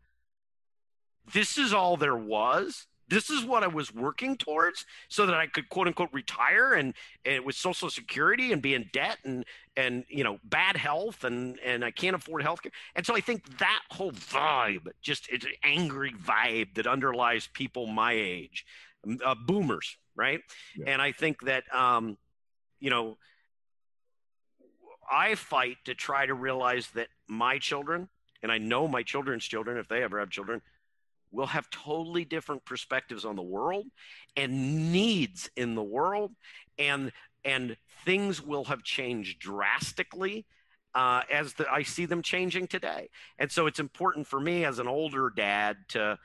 This 1.33 1.59
is 1.59 1.73
all 1.73 1.97
there 1.97 2.17
was 2.17 2.87
this 3.09 3.31
is 3.31 3.45
what 3.45 3.62
I 3.62 3.67
was 3.67 3.95
working 3.95 4.37
towards 4.37 4.87
so 5.09 5.27
that 5.27 5.35
I 5.35 5.47
could 5.47 5.69
quote 5.69 5.87
unquote 5.87 6.11
retire 6.12 6.75
and, 6.75 6.95
and 7.25 7.45
with 7.45 7.55
social 7.55 7.90
security 7.90 8.53
and 8.53 8.62
be 8.62 8.75
in 8.75 8.88
debt 8.93 9.19
and, 9.25 9.45
and, 9.77 10.05
you 10.09 10.25
know, 10.25 10.38
bad 10.45 10.77
health 10.77 11.25
and, 11.25 11.59
and 11.61 11.85
I 11.85 11.90
can't 11.90 12.17
afford 12.17 12.43
health 12.43 12.62
care. 12.62 12.73
And 12.95 13.05
so 13.05 13.14
I 13.14 13.21
think 13.21 13.59
that 13.59 13.83
whole 13.90 14.12
vibe, 14.12 14.88
just 15.03 15.29
it's 15.31 15.45
an 15.45 15.53
angry 15.62 16.12
vibe 16.12 16.75
that 16.75 16.87
underlies 16.87 17.49
people 17.53 17.87
my 17.87 18.12
age, 18.12 18.64
uh, 19.25 19.35
boomers. 19.35 19.97
Right. 20.17 20.40
Yeah. 20.77 20.90
And 20.90 21.03
I 21.03 21.11
think 21.11 21.43
that, 21.43 21.64
um, 21.75 22.17
you 22.79 22.88
know, 22.88 23.19
I 25.11 25.35
fight 25.35 25.77
to 25.85 25.95
try 25.95 26.25
to 26.25 26.35
realize 26.35 26.88
that 26.95 27.09
my 27.27 27.59
children, 27.59 28.09
and 28.43 28.53
I 28.53 28.59
know 28.59 28.87
my 28.87 29.03
children's 29.03 29.45
children, 29.45 29.77
if 29.77 29.88
they 29.88 30.03
ever 30.03 30.19
have 30.21 30.31
children, 30.31 30.62
will 31.35 31.47
have 31.47 31.68
totally 31.70 32.25
different 32.25 32.64
perspectives 32.64 33.25
on 33.25 33.37
the 33.37 33.42
world 33.42 33.87
and 34.37 34.92
needs 34.92 35.51
in 35.57 35.75
the 35.75 35.83
world 35.83 36.33
and 36.79 37.12
and 37.44 37.77
things 38.05 38.40
will 38.40 38.64
have 38.64 38.83
changed 38.83 39.38
drastically 39.38 40.47
uh, 40.94 41.23
as 41.31 41.55
the, 41.55 41.70
I 41.70 41.83
see 41.83 42.07
them 42.07 42.23
changing 42.23 42.68
today. 42.68 43.11
And 43.38 43.51
so 43.51 43.66
it's 43.66 43.81
important 43.81 44.27
for 44.27 44.40
me 44.40 44.64
as 44.64 44.79
an 44.79 44.87
older 44.87 45.31
dad 45.35 45.77
to 45.88 46.18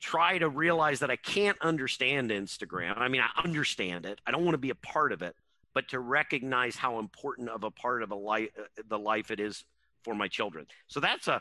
try 0.00 0.36
to 0.38 0.48
realize 0.48 0.98
that 1.00 1.10
I 1.10 1.16
can't 1.16 1.56
understand 1.60 2.30
Instagram. 2.30 2.98
I 2.98 3.08
mean, 3.08 3.22
I 3.22 3.42
understand 3.42 4.04
it. 4.04 4.20
I 4.26 4.32
don't 4.32 4.44
want 4.44 4.54
to 4.54 4.58
be 4.58 4.70
a 4.70 4.74
part 4.74 5.12
of 5.12 5.22
it, 5.22 5.36
but 5.72 5.88
to 5.88 6.00
recognize 6.00 6.74
how 6.74 6.98
important 6.98 7.48
of 7.48 7.62
a 7.62 7.70
part 7.70 8.02
of 8.02 8.10
a 8.10 8.16
life 8.16 8.48
uh, 8.58 8.82
the 8.88 8.98
life 8.98 9.30
it 9.30 9.38
is 9.38 9.64
for 10.02 10.14
my 10.14 10.26
children. 10.26 10.66
So 10.88 10.98
that's 10.98 11.28
a 11.28 11.40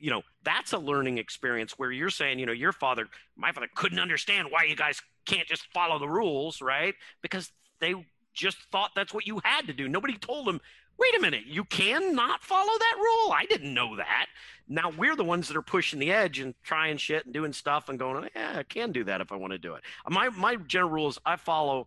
you 0.00 0.10
know 0.10 0.22
that's 0.42 0.72
a 0.72 0.78
learning 0.78 1.18
experience 1.18 1.78
where 1.78 1.92
you're 1.92 2.10
saying 2.10 2.38
you 2.38 2.46
know 2.46 2.52
your 2.52 2.72
father 2.72 3.06
my 3.36 3.52
father 3.52 3.68
couldn't 3.74 4.00
understand 4.00 4.48
why 4.50 4.64
you 4.64 4.74
guys 4.74 5.00
can't 5.26 5.46
just 5.46 5.66
follow 5.72 5.98
the 5.98 6.08
rules 6.08 6.60
right? 6.60 6.94
Because 7.22 7.52
they 7.78 7.94
just 8.32 8.58
thought 8.72 8.90
that's 8.94 9.12
what 9.14 9.26
you 9.26 9.40
had 9.44 9.66
to 9.66 9.72
do. 9.72 9.88
Nobody 9.88 10.16
told 10.16 10.46
them 10.46 10.60
wait 10.98 11.16
a 11.16 11.20
minute 11.20 11.46
you 11.46 11.64
can 11.64 12.14
not 12.14 12.42
follow 12.42 12.72
that 12.78 12.96
rule? 12.98 13.32
I 13.32 13.46
didn't 13.48 13.72
know 13.72 13.96
that. 13.96 14.26
Now 14.68 14.90
we're 14.90 15.16
the 15.16 15.24
ones 15.24 15.48
that 15.48 15.56
are 15.56 15.62
pushing 15.62 15.98
the 15.98 16.12
edge 16.12 16.38
and 16.38 16.54
trying 16.62 16.96
shit 16.96 17.24
and 17.24 17.34
doing 17.34 17.52
stuff 17.52 17.88
and 17.88 17.98
going 17.98 18.28
yeah 18.34 18.54
i 18.58 18.62
can 18.62 18.92
do 18.92 19.04
that 19.04 19.20
if 19.20 19.32
i 19.32 19.36
want 19.36 19.52
to 19.52 19.58
do 19.58 19.74
it. 19.74 19.82
My 20.08 20.28
my 20.30 20.56
general 20.56 20.90
rule 20.90 21.08
is 21.08 21.18
i 21.24 21.36
follow 21.36 21.86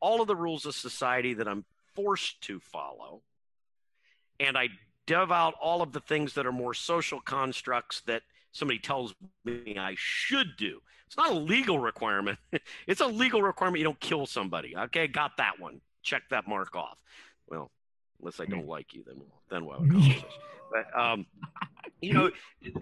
all 0.00 0.20
of 0.20 0.26
the 0.26 0.36
rules 0.36 0.66
of 0.66 0.74
society 0.74 1.34
that 1.34 1.48
i'm 1.48 1.64
forced 1.94 2.40
to 2.42 2.58
follow 2.58 3.20
and 4.40 4.56
i 4.56 4.68
dev 5.06 5.32
out 5.32 5.54
all 5.60 5.82
of 5.82 5.92
the 5.92 6.00
things 6.00 6.34
that 6.34 6.46
are 6.46 6.52
more 6.52 6.74
social 6.74 7.20
constructs 7.20 8.00
that 8.02 8.22
somebody 8.52 8.78
tells 8.78 9.14
me 9.44 9.76
I 9.78 9.94
should 9.96 10.56
do. 10.56 10.80
It's 11.06 11.16
not 11.16 11.30
a 11.30 11.34
legal 11.34 11.78
requirement. 11.78 12.38
it's 12.86 13.00
a 13.00 13.06
legal 13.06 13.42
requirement 13.42 13.78
you 13.78 13.84
don't 13.84 14.00
kill 14.00 14.26
somebody. 14.26 14.76
Okay, 14.76 15.06
got 15.08 15.36
that 15.38 15.58
one. 15.58 15.80
Check 16.02 16.22
that 16.30 16.48
mark 16.48 16.74
off. 16.74 16.98
Well, 17.48 17.70
unless 18.20 18.40
I 18.40 18.46
don't 18.46 18.66
like 18.66 18.94
you, 18.94 19.04
then 19.06 19.20
then 19.50 19.66
we'll 19.66 19.84
But 20.72 20.98
um, 20.98 21.26
you 22.00 22.14
know, 22.14 22.30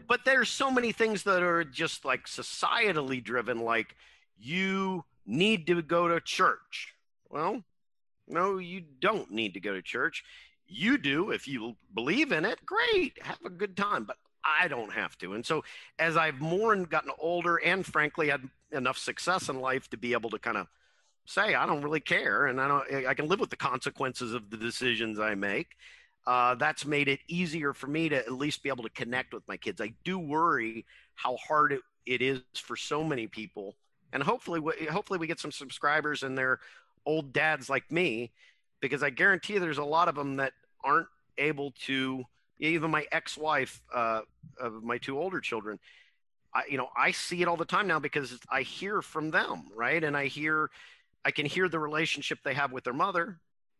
but 0.09 0.25
there's 0.25 0.49
so 0.49 0.71
many 0.71 0.93
things 0.93 1.25
that 1.25 1.43
are 1.43 1.65
just 1.65 2.05
like 2.05 2.27
societally 2.27 3.23
driven, 3.23 3.61
like 3.61 3.97
you 4.39 5.05
need 5.27 5.67
to 5.67 5.83
go 5.83 6.09
to 6.09 6.21
church. 6.21 6.95
Well, 7.29 7.63
no, 8.29 8.59
you 8.59 8.83
don't 9.01 9.31
need 9.31 9.55
to 9.55 9.61
go 9.61 9.75
to 9.75 9.83
church 9.83 10.25
you 10.71 10.99
do 10.99 11.31
if 11.31 11.49
you 11.49 11.77
believe 11.95 12.33
in 12.33 12.45
it 12.45 12.65
great 12.65 13.19
have 13.23 13.39
a 13.45 13.51
good 13.51 13.77
time 13.77 14.05
but 14.05 14.17
i 14.45 14.69
don't 14.69 14.93
have 14.93 15.19
to. 15.19 15.35
And 15.35 15.45
so 15.45 15.65
as 15.99 16.17
i've 16.17 16.41
more 16.41 16.73
and 16.73 16.89
gotten 16.89 17.11
older 17.19 17.57
and 17.57 17.85
frankly 17.85 18.29
had 18.29 18.49
enough 18.73 18.99
success 18.99 19.49
in 19.49 19.61
life 19.61 19.89
to 19.91 19.97
be 19.97 20.13
able 20.13 20.31
to 20.31 20.39
kind 20.39 20.57
of 20.57 20.67
say 21.27 21.55
i 21.55 21.67
don't 21.67 21.83
really 21.83 22.01
care 22.01 22.47
and 22.47 22.61
i 22.61 22.69
don't 22.69 23.07
i 23.07 23.15
can 23.15 23.29
live 23.29 23.41
with 23.41 23.51
the 23.51 23.57
consequences 23.57 24.33
of 24.33 24.51
the 24.51 24.57
decisions 24.57 25.19
i 25.19 25.35
make 25.35 25.77
uh, 26.27 26.55
that's 26.55 26.85
made 26.85 27.09
it 27.09 27.21
easier 27.29 27.73
for 27.73 27.87
me 27.87 28.09
to 28.09 28.17
at 28.17 28.31
least 28.31 28.63
be 28.63 28.69
able 28.69 28.85
to 28.85 28.91
connect 28.91 29.33
with 29.33 29.43
my 29.49 29.57
kids. 29.57 29.81
I 29.81 29.95
do 30.05 30.19
worry 30.19 30.85
how 31.15 31.37
hard 31.37 31.73
it, 31.73 31.81
it 32.05 32.21
is 32.21 32.43
for 32.55 32.77
so 32.77 33.03
many 33.03 33.27
people 33.27 33.75
and 34.13 34.23
hopefully 34.23 34.61
we, 34.61 34.73
hopefully 34.91 35.19
we 35.19 35.27
get 35.27 35.41
some 35.41 35.53
subscribers 35.53 36.23
and 36.23 36.37
they're 36.37 36.59
old 37.07 37.33
dads 37.33 37.71
like 37.71 37.91
me 37.91 38.33
because 38.81 39.03
I 39.03 39.11
guarantee 39.11 39.59
there's 39.59 39.79
a 39.79 39.85
lot 39.85 40.09
of 40.09 40.15
them 40.15 40.37
that 40.37 40.53
aren't 40.85 41.09
able 41.39 41.73
to. 41.87 42.25
Even 42.63 42.91
my 42.91 43.07
ex-wife 43.11 43.81
uh, 43.95 44.21
of 44.61 44.83
my 44.83 44.99
two 44.99 45.19
older 45.19 45.41
children, 45.41 45.79
I, 46.53 46.65
you 46.69 46.77
know, 46.77 46.89
I 46.95 47.13
see 47.13 47.41
it 47.41 47.49
all 47.49 47.57
the 47.57 47.65
time 47.65 47.87
now 47.87 47.99
because 47.99 48.39
I 48.51 48.61
hear 48.61 49.01
from 49.01 49.31
them, 49.31 49.69
right? 49.75 50.05
And 50.05 50.15
I 50.15 50.27
hear, 50.27 50.69
I 51.25 51.31
can 51.31 51.47
hear 51.47 51.71
the 51.71 51.79
relationship 51.79 52.41
they 52.45 52.53
have 52.53 52.71
with 52.71 52.85
their 52.85 52.93
mother, 52.93 53.39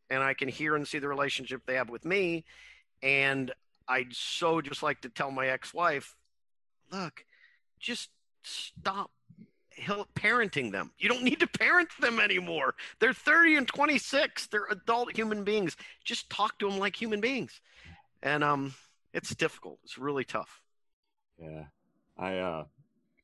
and 0.09 0.23
I 0.23 0.33
can 0.33 0.49
hear 0.49 0.77
and 0.77 0.89
see 0.89 0.99
the 0.99 1.09
relationship 1.09 1.67
they 1.67 1.75
have 1.75 1.91
with 1.91 2.07
me, 2.07 2.47
and 3.03 3.53
I'd 3.87 4.15
so 4.15 4.63
just 4.63 4.83
like 4.83 5.03
to 5.03 5.11
tell 5.11 5.31
my 5.31 5.49
ex-wife, 5.49 6.17
look, 6.91 7.25
just 7.79 8.09
stop 8.43 9.11
parenting 10.15 10.73
them. 10.73 10.93
You 10.99 11.09
don't 11.09 11.23
need 11.23 11.41
to 11.41 11.47
parent 11.47 11.89
them 12.01 12.21
anymore. 12.21 12.75
They're 12.99 13.13
30 13.13 13.57
and 13.57 13.69
26. 13.69 14.47
They're 14.47 14.67
adult 14.71 15.17
human 15.17 15.45
beings. 15.45 15.77
Just 16.05 16.31
talk 16.31 16.59
to 16.59 16.69
them 16.69 16.79
like 16.79 17.01
human 17.01 17.21
beings. 17.21 17.61
And 18.23 18.45
um 18.45 18.75
it's 19.13 19.35
difficult. 19.35 19.79
It's 19.85 19.99
really 19.99 20.25
tough. 20.25 20.61
Yeah. 21.39 21.65
I 22.19 22.39
uh 22.39 22.65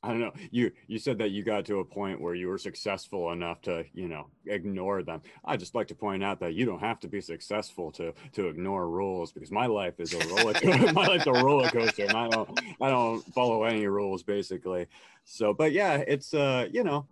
I 0.06 0.10
don't 0.10 0.20
know. 0.20 0.32
You 0.52 0.70
you 0.86 0.98
said 0.98 1.18
that 1.18 1.32
you 1.32 1.42
got 1.42 1.64
to 1.66 1.80
a 1.80 1.84
point 1.84 2.20
where 2.20 2.34
you 2.34 2.46
were 2.46 2.58
successful 2.58 3.32
enough 3.32 3.60
to, 3.62 3.84
you 3.92 4.06
know, 4.06 4.28
ignore 4.46 5.02
them. 5.02 5.20
I 5.44 5.56
just 5.56 5.74
like 5.74 5.88
to 5.88 5.96
point 5.96 6.22
out 6.22 6.38
that 6.40 6.54
you 6.54 6.64
don't 6.64 6.78
have 6.78 7.00
to 7.00 7.08
be 7.08 7.20
successful 7.20 7.90
to 7.92 8.14
to 8.32 8.46
ignore 8.46 8.88
rules 8.88 9.32
because 9.32 9.50
my 9.50 9.66
life 9.66 9.98
is 9.98 10.14
a 10.14 10.18
roller 10.28 10.54
coaster. 10.54 10.92
my 10.92 11.06
life's 11.08 11.26
a 11.26 11.32
roller 11.32 11.68
coaster, 11.68 12.04
and 12.04 12.16
I 12.16 12.28
don't 12.28 12.60
I 12.80 12.88
don't 12.88 13.20
follow 13.34 13.64
any 13.64 13.88
rules 13.88 14.22
basically. 14.22 14.86
So, 15.24 15.52
but 15.52 15.72
yeah, 15.72 16.04
it's 16.06 16.32
uh, 16.32 16.68
you 16.70 16.84
know, 16.84 17.06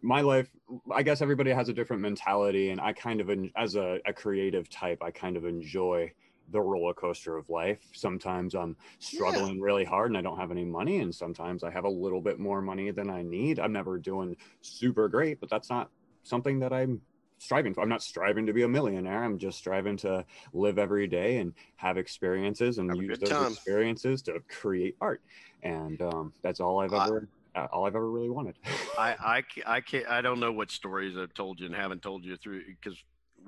my 0.00 0.20
life. 0.20 0.48
I 0.94 1.02
guess 1.02 1.20
everybody 1.20 1.50
has 1.50 1.68
a 1.68 1.72
different 1.72 2.02
mentality, 2.02 2.70
and 2.70 2.80
I 2.80 2.92
kind 2.92 3.20
of, 3.20 3.30
as 3.56 3.74
a, 3.74 3.98
a 4.06 4.12
creative 4.12 4.68
type, 4.68 5.02
I 5.02 5.10
kind 5.10 5.36
of 5.36 5.44
enjoy 5.44 6.12
the 6.50 6.60
roller 6.60 6.94
coaster 6.94 7.36
of 7.36 7.48
life. 7.50 7.78
Sometimes 7.92 8.54
I'm 8.54 8.76
struggling 8.98 9.56
yeah. 9.56 9.64
really 9.64 9.84
hard 9.84 10.10
and 10.10 10.18
I 10.18 10.22
don't 10.22 10.38
have 10.38 10.50
any 10.50 10.64
money, 10.64 10.98
and 11.00 11.14
sometimes 11.14 11.62
I 11.64 11.70
have 11.70 11.84
a 11.84 11.90
little 11.90 12.20
bit 12.20 12.38
more 12.38 12.62
money 12.62 12.90
than 12.90 13.10
I 13.10 13.22
need. 13.22 13.58
I'm 13.58 13.72
never 13.72 13.98
doing 13.98 14.36
super 14.60 15.08
great, 15.08 15.40
but 15.40 15.50
that's 15.50 15.70
not 15.70 15.90
something 16.22 16.58
that 16.60 16.72
I'm 16.72 17.00
striving 17.38 17.72
for. 17.74 17.82
I'm 17.82 17.88
not 17.88 18.02
striving 18.02 18.46
to 18.46 18.52
be 18.52 18.62
a 18.62 18.68
millionaire. 18.68 19.24
I'm 19.24 19.38
just 19.38 19.58
striving 19.58 19.96
to 19.98 20.24
live 20.52 20.78
every 20.78 21.06
day 21.06 21.38
and 21.38 21.52
have 21.76 21.96
experiences 21.96 22.78
and 22.78 22.90
have 22.90 23.02
use 23.02 23.18
those 23.18 23.28
time. 23.28 23.52
experiences 23.52 24.22
to 24.22 24.40
create 24.48 24.96
art. 25.00 25.22
And 25.62 26.00
um, 26.02 26.32
that's 26.42 26.60
all 26.60 26.80
I've 26.80 26.92
ever. 26.92 27.28
Uh, 27.54 27.66
all 27.72 27.86
I've 27.86 27.96
ever 27.96 28.08
really 28.08 28.28
wanted. 28.28 28.56
I, 28.98 29.16
I, 29.18 29.42
I 29.66 29.80
can't, 29.80 30.06
I 30.06 30.20
don't 30.20 30.38
know 30.38 30.52
what 30.52 30.70
stories 30.70 31.16
I've 31.16 31.34
told 31.34 31.58
you 31.58 31.66
and 31.66 31.74
haven't 31.74 32.02
told 32.02 32.24
you 32.24 32.36
through 32.36 32.62
because 32.66 32.96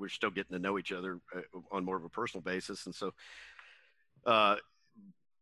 we're 0.01 0.09
still 0.09 0.31
getting 0.31 0.53
to 0.57 0.59
know 0.59 0.79
each 0.79 0.93
other 0.93 1.21
uh, 1.37 1.41
on 1.71 1.85
more 1.85 1.97
of 1.97 2.05
a 2.05 2.09
personal 2.09 2.43
basis. 2.43 2.87
And 2.87 2.95
so, 2.95 3.13
uh, 4.27 4.57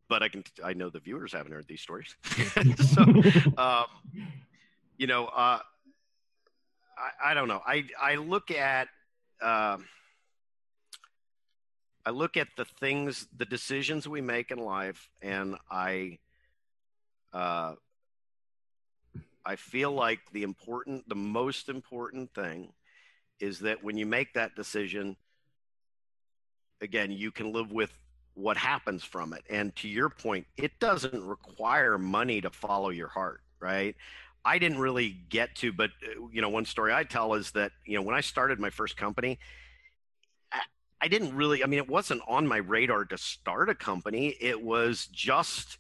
but 0.09 0.23
I 0.23 0.29
can, 0.29 0.45
I 0.65 0.73
know 0.73 0.91
the 0.91 1.01
viewers 1.01 1.33
haven't 1.33 1.53
heard 1.53 1.67
these 1.69 1.81
stories. 1.81 2.15
so, 2.95 3.03
um, 3.57 3.87
you 4.97 5.07
know, 5.07 5.27
uh, 5.27 5.61
I, 6.99 7.31
I, 7.31 7.35
don't 7.35 7.49
know. 7.49 7.63
I, 7.65 7.85
I 8.01 8.17
look 8.17 8.51
at, 8.51 8.89
uh, 9.41 9.79
I 12.05 12.11
look 12.11 12.37
at 12.37 12.49
the 12.57 12.65
things, 12.65 13.27
the 13.37 13.45
decisions 13.45 14.09
we 14.09 14.21
make 14.21 14.51
in 14.51 14.59
life, 14.59 15.11
and 15.21 15.57
I, 15.71 16.19
uh, 17.33 17.75
I 19.45 19.57
feel 19.57 19.93
like 19.93 20.21
the 20.33 20.43
important, 20.43 21.09
the 21.09 21.15
most 21.15 21.69
important 21.69 22.35
thing 22.35 22.73
is 23.41 23.61
that 23.61 23.83
when 23.83 23.97
you 23.97 24.07
make 24.07 24.35
that 24.35 24.55
decision, 24.55 25.17
again, 26.81 27.11
you 27.11 27.31
can 27.31 27.53
live 27.53 27.73
with 27.73 27.93
what 28.35 28.57
happens 28.57 29.03
from 29.03 29.33
it. 29.33 29.43
And 29.51 29.75
to 29.77 29.89
your 29.89 30.09
point, 30.09 30.47
it 30.57 30.79
doesn't 30.79 31.27
require 31.27 31.99
money 31.99 32.41
to 32.41 32.51
follow 32.51 32.91
your 32.91 33.09
heart, 33.09 33.41
right? 33.61 33.97
I 34.45 34.59
didn't 34.59 34.79
really 34.79 35.17
get 35.29 35.55
to, 35.57 35.73
but 35.73 35.91
uh, 36.05 36.27
you 36.33 36.41
know, 36.41 36.49
one 36.49 36.65
story 36.65 36.93
I 36.93 37.05
tell 37.05 37.35
is 37.35 37.51
that 37.53 37.73
you 37.85 37.97
know 37.97 38.03
when 38.03 38.15
I 38.15 38.21
started 38.21 38.61
my 38.61 38.71
first 38.71 38.97
company, 38.97 39.39
I 41.01 41.09
didn't 41.09 41.35
really. 41.35 41.63
I 41.63 41.67
mean, 41.67 41.79
it 41.79 41.89
wasn't 41.89 42.23
on 42.27 42.47
my 42.47 42.59
radar 42.59 43.05
to 43.07 43.19
start 43.19 43.69
a 43.69 43.75
company. 43.75 44.37
It 44.41 44.63
was 44.63 45.07
just 45.13 45.79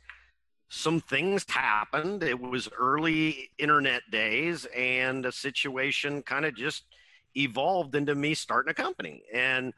some 0.68 1.00
things 1.00 1.44
happened. 1.48 2.22
It 2.22 2.38
was 2.38 2.68
early 2.78 3.50
internet 3.58 4.02
days, 4.10 4.66
and 4.76 5.24
a 5.24 5.32
situation 5.32 6.22
kind 6.22 6.44
of 6.44 6.54
just 6.54 6.84
evolved 7.38 7.94
into 7.94 8.14
me 8.14 8.34
starting 8.34 8.70
a 8.70 8.74
company. 8.74 9.22
And 9.32 9.72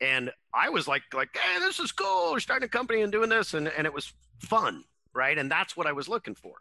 and 0.00 0.32
i 0.52 0.68
was 0.68 0.88
like 0.88 1.02
like 1.12 1.28
hey 1.36 1.60
this 1.60 1.78
is 1.78 1.92
cool. 1.92 2.32
We're 2.32 2.40
starting 2.40 2.66
a 2.66 2.68
company 2.68 3.02
and 3.02 3.12
doing 3.12 3.30
this. 3.30 3.54
And, 3.54 3.68
and 3.68 3.86
it 3.86 3.94
was 3.94 4.12
fun 4.38 4.84
right? 5.14 5.38
And 5.38 5.50
that's 5.50 5.76
what 5.76 5.86
i 5.86 5.92
was 5.92 6.08
looking 6.08 6.34
for. 6.34 6.56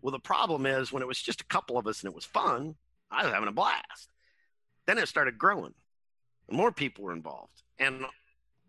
Well 0.00 0.12
the 0.12 0.18
problem 0.18 0.66
is 0.66 0.92
when 0.92 1.02
it 1.02 1.08
was 1.08 1.20
just 1.20 1.40
a 1.40 1.46
couple 1.46 1.76
of 1.76 1.86
us 1.86 2.00
and 2.00 2.10
it 2.10 2.14
was 2.14 2.24
fun 2.24 2.76
i 3.10 3.24
was 3.24 3.32
having 3.32 3.48
a 3.48 3.52
blast. 3.52 4.10
Then 4.86 4.98
it 4.98 5.08
started 5.08 5.38
growing. 5.38 5.74
More 6.50 6.72
people 6.72 7.04
were 7.04 7.12
involved. 7.12 7.62
And 7.78 8.04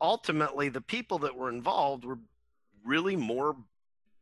ultimately 0.01 0.69
the 0.69 0.81
people 0.81 1.19
that 1.19 1.35
were 1.35 1.49
involved 1.49 2.03
were 2.03 2.19
really 2.83 3.15
more 3.15 3.55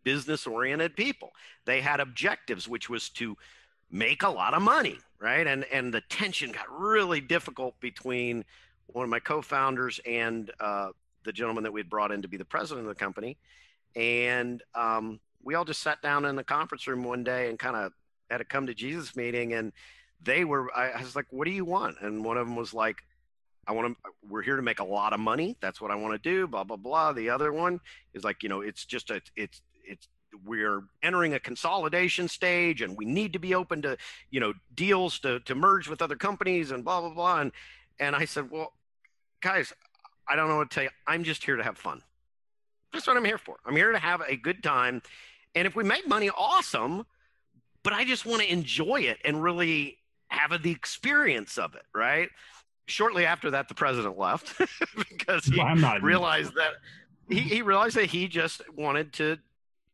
business 0.03 0.47
oriented 0.47 0.95
people. 0.95 1.33
They 1.65 1.81
had 1.81 1.99
objectives 1.99 2.67
which 2.67 2.89
was 2.89 3.09
to 3.11 3.37
make 3.91 4.23
a 4.23 4.29
lot 4.29 4.53
of 4.53 4.61
money, 4.61 4.97
right? 5.19 5.45
And 5.47 5.65
and 5.71 5.93
the 5.93 6.01
tension 6.01 6.51
got 6.51 6.65
really 6.69 7.21
difficult 7.21 7.79
between 7.79 8.43
one 8.87 9.03
of 9.03 9.09
my 9.09 9.19
co-founders 9.19 9.99
and 10.05 10.51
uh, 10.59 10.89
the 11.23 11.33
gentleman 11.33 11.63
that 11.63 11.73
we 11.73 11.79
had 11.79 11.89
brought 11.89 12.11
in 12.11 12.21
to 12.21 12.27
be 12.27 12.37
the 12.37 12.45
president 12.45 12.87
of 12.87 12.89
the 12.89 12.99
company, 12.99 13.37
and 13.95 14.63
um, 14.75 15.19
we 15.43 15.55
all 15.55 15.65
just 15.65 15.81
sat 15.81 16.01
down 16.01 16.25
in 16.25 16.35
the 16.35 16.43
conference 16.43 16.87
room 16.87 17.03
one 17.03 17.23
day 17.23 17.49
and 17.49 17.59
kind 17.59 17.75
of 17.75 17.91
had 18.29 18.41
a 18.41 18.45
come 18.45 18.67
to 18.67 18.73
Jesus 18.73 19.15
meeting, 19.15 19.53
and 19.53 19.71
they 20.21 20.45
were. 20.45 20.75
I, 20.75 20.89
I 20.91 21.01
was 21.01 21.15
like, 21.15 21.27
"What 21.29 21.45
do 21.45 21.51
you 21.51 21.65
want?" 21.65 21.97
And 22.01 22.23
one 22.23 22.37
of 22.37 22.47
them 22.47 22.55
was 22.55 22.73
like. 22.73 22.97
I 23.69 23.73
want 23.73 23.97
to, 23.97 24.11
we're 24.29 24.43
here 24.43 24.55
to 24.55 24.61
make 24.61 24.79
a 24.79 24.85
lot 24.85 25.11
of 25.11 25.19
money. 25.19 25.57
That's 25.59 25.81
what 25.81 25.91
I 25.91 25.95
want 25.95 26.13
to 26.13 26.29
do, 26.29 26.47
blah, 26.47 26.63
blah, 26.63 26.77
blah. 26.77 27.11
The 27.11 27.29
other 27.29 27.51
one 27.51 27.81
is 28.13 28.23
like, 28.23 28.41
you 28.41 28.47
know, 28.47 28.61
it's 28.61 28.85
just 28.85 29.09
a, 29.09 29.21
it's, 29.35 29.61
it's 29.83 30.07
we're 30.45 30.83
entering 31.01 31.33
a 31.33 31.39
consolidation 31.39 32.27
stage 32.27 32.81
and 32.81 32.97
we 32.97 33.05
need 33.05 33.33
to 33.33 33.39
be 33.39 33.53
open 33.55 33.81
to 33.81 33.97
you 34.29 34.39
know 34.39 34.53
deals 34.73 35.19
to, 35.19 35.39
to 35.41 35.55
merge 35.55 35.87
with 35.87 36.01
other 36.01 36.15
companies 36.15 36.71
and 36.71 36.83
blah 36.83 37.01
blah 37.01 37.09
blah 37.09 37.41
and 37.41 37.51
And 37.99 38.15
I 38.15 38.25
said, 38.25 38.49
Well, 38.51 38.73
guys, 39.41 39.73
I 40.27 40.35
don't 40.35 40.49
know 40.49 40.57
what 40.57 40.69
to 40.71 40.75
tell 40.75 40.83
you. 40.83 40.89
I'm 41.05 41.23
just 41.23 41.43
here 41.43 41.55
to 41.55 41.63
have 41.63 41.77
fun. 41.77 42.01
That's 42.93 43.07
what 43.07 43.17
I'm 43.17 43.25
here 43.25 43.37
for. 43.37 43.57
I'm 43.65 43.75
here 43.75 43.91
to 43.91 43.99
have 43.99 44.21
a 44.21 44.35
good 44.35 44.63
time. 44.63 45.01
And 45.55 45.67
if 45.67 45.75
we 45.75 45.83
make 45.83 46.07
money, 46.07 46.29
awesome. 46.29 47.05
But 47.83 47.93
I 47.93 48.05
just 48.05 48.25
want 48.25 48.41
to 48.41 48.51
enjoy 48.51 49.01
it 49.01 49.17
and 49.23 49.41
really 49.41 49.97
have 50.29 50.61
the 50.61 50.71
experience 50.71 51.57
of 51.57 51.75
it, 51.75 51.83
right? 51.95 52.29
Shortly 52.87 53.25
after 53.25 53.51
that, 53.51 53.67
the 53.67 53.75
president 53.75 54.17
left 54.17 54.59
because 55.09 55.45
he 55.45 55.57
well, 55.57 55.99
realized 56.01 56.55
that 56.55 56.73
he, 57.29 57.39
he 57.39 57.61
realized 57.61 57.95
that 57.95 58.05
he 58.05 58.27
just 58.27 58.61
wanted 58.75 59.13
to 59.13 59.37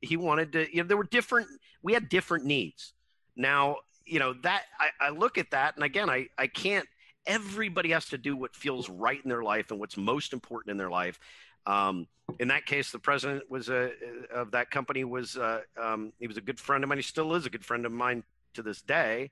he 0.03 0.17
wanted 0.17 0.51
to 0.53 0.75
you 0.75 0.81
know 0.81 0.87
there 0.87 0.97
were 0.97 1.03
different 1.03 1.47
we 1.81 1.93
had 1.93 2.09
different 2.09 2.45
needs. 2.45 2.93
Now 3.35 3.77
you 4.05 4.19
know 4.19 4.33
that 4.43 4.63
I, 4.79 5.07
I 5.07 5.09
look 5.09 5.37
at 5.37 5.51
that 5.51 5.75
and 5.75 5.83
again 5.83 6.09
I, 6.09 6.27
I 6.37 6.47
can't 6.47 6.87
everybody 7.25 7.91
has 7.91 8.07
to 8.09 8.17
do 8.17 8.35
what 8.35 8.55
feels 8.55 8.89
right 8.89 9.19
in 9.23 9.29
their 9.29 9.43
life 9.43 9.71
and 9.71 9.79
what's 9.79 9.97
most 9.97 10.33
important 10.33 10.71
in 10.71 10.77
their 10.77 10.89
life. 10.89 11.19
Um, 11.65 12.07
in 12.39 12.49
that 12.49 12.65
case 12.65 12.91
the 12.91 12.99
president 12.99 13.49
was 13.49 13.69
a 13.69 13.91
of 14.33 14.51
that 14.51 14.71
company 14.71 15.03
was 15.03 15.37
uh, 15.37 15.61
um, 15.81 16.11
he 16.19 16.27
was 16.27 16.37
a 16.37 16.41
good 16.41 16.59
friend 16.59 16.83
of 16.83 16.89
mine. 16.89 16.97
He 16.97 17.03
still 17.03 17.33
is 17.33 17.45
a 17.45 17.49
good 17.49 17.65
friend 17.65 17.85
of 17.85 17.91
mine 17.91 18.23
to 18.53 18.61
this 18.61 18.81
day 18.81 19.31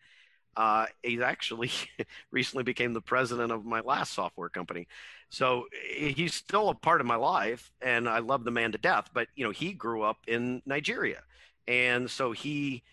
uh, 0.58 0.86
he 1.04 1.22
actually 1.22 1.72
recently 2.32 2.64
became 2.64 2.93
the 2.93 3.02
president 3.02 3.52
of 3.52 3.66
my 3.66 3.80
last 3.82 4.14
software 4.14 4.49
company. 4.49 4.88
So 5.30 5.68
he's 5.95 6.34
still 6.34 6.70
a 6.70 6.76
part 6.76 6.99
of 6.99 7.08
my 7.08 7.16
life, 7.16 7.72
and 7.82 8.08
I 8.10 8.20
love 8.20 8.43
the 8.43 8.52
man 8.52 8.74
to 8.74 8.78
death. 8.78 9.10
But 9.14 9.28
you 9.36 9.45
know, 9.45 9.52
he 9.52 9.72
grew 9.72 10.02
up 10.02 10.18
in 10.28 10.62
Nigeria, 10.66 11.22
and 11.68 12.10
so 12.10 12.34
he, 12.34 12.84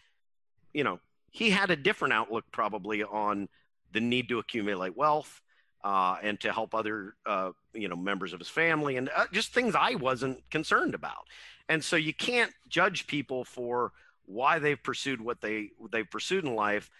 you 0.72 0.84
know, 0.84 1.00
he 1.30 1.50
had 1.50 1.70
a 1.70 1.76
different 1.76 2.14
outlook 2.14 2.44
probably 2.52 3.02
on 3.02 3.48
the 3.92 4.00
need 4.00 4.28
to 4.28 4.38
accumulate 4.38 4.96
wealth 4.96 5.40
uh, 5.82 6.16
and 6.22 6.38
to 6.40 6.52
help 6.52 6.74
other, 6.74 7.14
uh, 7.26 7.50
you 7.72 7.88
know, 7.88 7.96
members 7.96 8.32
of 8.32 8.38
his 8.38 8.48
family, 8.48 8.96
and 8.96 9.10
uh, 9.16 9.24
just 9.32 9.52
things 9.52 9.74
I 9.74 9.96
wasn't 9.96 10.48
concerned 10.50 10.94
about. 10.94 11.26
And 11.68 11.82
so 11.82 11.96
you 11.96 12.14
can't 12.14 12.52
judge 12.68 13.06
people 13.08 13.44
for 13.44 13.92
why 14.26 14.58
they've 14.58 14.82
pursued 14.82 15.20
what 15.20 15.40
they 15.40 15.70
they've 15.90 16.08
pursued 16.08 16.44
in 16.44 16.54
life 16.54 16.90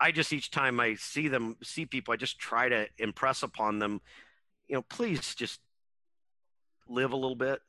I 0.00 0.12
just 0.12 0.32
each 0.32 0.50
time 0.50 0.80
I 0.80 0.94
see 0.94 1.28
them, 1.28 1.56
see 1.62 1.84
people, 1.84 2.14
I 2.14 2.16
just 2.16 2.38
try 2.38 2.68
to 2.68 2.88
impress 2.98 3.42
upon 3.42 3.78
them, 3.78 4.00
you 4.66 4.74
know, 4.74 4.82
please 4.82 5.34
just 5.34 5.60
live 6.88 7.12
a 7.12 7.16
little 7.16 7.36
bit. 7.36 7.60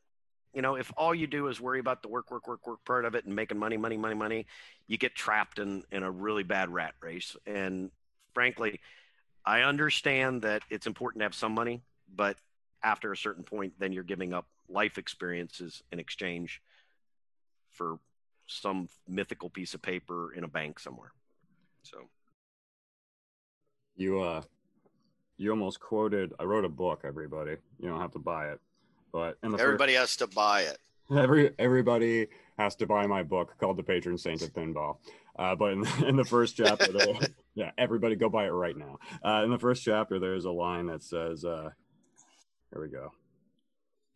You 0.54 0.62
know, 0.62 0.76
if 0.76 0.92
all 0.98 1.14
you 1.14 1.28
do 1.28 1.48
is 1.48 1.60
worry 1.60 1.80
about 1.80 2.02
the 2.02 2.10
work, 2.10 2.32
work, 2.32 2.48
work, 2.48 2.66
work 2.66 2.84
part 2.86 3.06
of 3.06 3.16
it 3.16 3.26
and 3.26 3.36
making 3.36 3.58
money, 3.58 3.78
money, 3.78 3.98
money, 3.98 4.16
money, 4.16 4.46
you 4.88 4.98
get 4.98 5.16
trapped 5.16 5.60
in 5.60 5.84
in 5.92 6.04
a 6.04 6.12
really 6.12 6.44
bad 6.44 6.70
rat 6.70 6.94
race. 7.02 7.36
And 7.46 7.92
frankly, 8.34 8.80
I 9.46 9.62
understand 9.62 10.44
that 10.44 10.62
it's 10.70 10.88
important 10.88 11.22
to 11.22 11.26
have 11.26 11.36
some 11.36 11.54
money, 11.54 11.82
but 12.14 12.38
after 12.84 13.12
a 13.12 13.18
certain 13.18 13.44
point, 13.44 13.74
then 13.80 13.92
you're 13.94 14.04
giving 14.04 14.34
up 14.34 14.48
life 14.70 14.98
experiences 14.98 15.84
in 15.92 16.00
exchange 16.00 16.62
for 17.72 18.00
some 18.48 18.90
mythical 19.08 19.50
piece 19.50 19.74
of 19.74 19.82
paper 19.82 20.34
in 20.34 20.44
a 20.44 20.48
bank 20.48 20.80
somewhere. 20.80 21.12
So 21.84 22.10
you 23.96 24.22
uh 24.22 24.42
you 25.38 25.50
almost 25.50 25.80
quoted 25.80 26.34
i 26.39 26.44
wrote 26.44 26.66
a 26.66 26.70
book 26.70 27.02
everybody. 27.04 27.56
You 27.80 27.89
don't 27.89 28.02
have 28.02 28.12
to 28.12 28.20
buy 28.20 28.50
it. 28.50 28.60
But 29.12 29.38
everybody 29.44 29.96
first, 29.96 30.20
has 30.20 30.30
to 30.30 30.36
buy 30.36 30.62
it. 30.62 30.78
Every 31.16 31.52
everybody 31.60 32.28
has 32.58 32.76
to 32.76 32.86
buy 32.86 33.06
my 33.08 33.24
book 33.24 33.56
called 33.60 33.78
the 33.78 33.84
patron 33.84 34.18
saint 34.18 34.42
of 34.42 34.54
pinball. 34.54 34.98
Uh, 35.38 35.56
but 35.56 35.74
in, 35.74 35.86
in, 36.06 36.16
the 36.16 36.24
first 36.24 36.58
chapter 36.58 36.92
there, 36.92 37.16
yeah 37.56 37.72
everybody 37.78 38.16
go 38.16 38.30
buy 38.30 38.46
it 38.46 38.52
right 38.52 38.78
now. 38.78 39.00
Uh, 39.26 39.44
in 39.44 39.50
the 39.50 39.60
first 39.60 39.84
chapter 39.84 40.20
there's 40.20 40.46
a 40.46 40.52
line 40.52 40.88
that 40.88 41.04
says 41.04 41.44
uh, 41.44 41.70
here 42.72 42.82
we 42.82 42.89
go. 42.89 43.12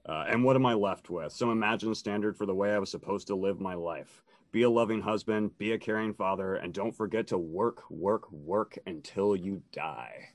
Uh, 0.08 0.26
and 0.30 0.44
what 0.44 0.56
am 0.56 0.66
I 0.66 0.76
left 0.76 1.10
with? 1.10 1.32
Some 1.34 1.50
imagined 1.50 1.98
standard 1.98 2.38
for 2.38 2.46
the 2.46 2.54
way 2.54 2.72
I 2.72 2.80
was 2.80 2.92
supposed 2.92 3.28
to 3.28 3.36
live 3.36 3.60
my 3.60 3.74
life. 3.74 4.22
Be 4.56 4.64
a 4.64 4.70
loving 4.70 5.02
husband, 5.02 5.58
be 5.58 5.74
a 5.74 5.78
caring 5.78 6.14
father, 6.14 6.56
and 6.56 6.74
don't 6.74 6.96
forget 6.96 7.28
to 7.28 7.38
work, 7.38 7.82
work, 7.92 8.32
work 8.32 8.78
until 8.88 9.36
you 9.36 9.62
die. 9.74 10.30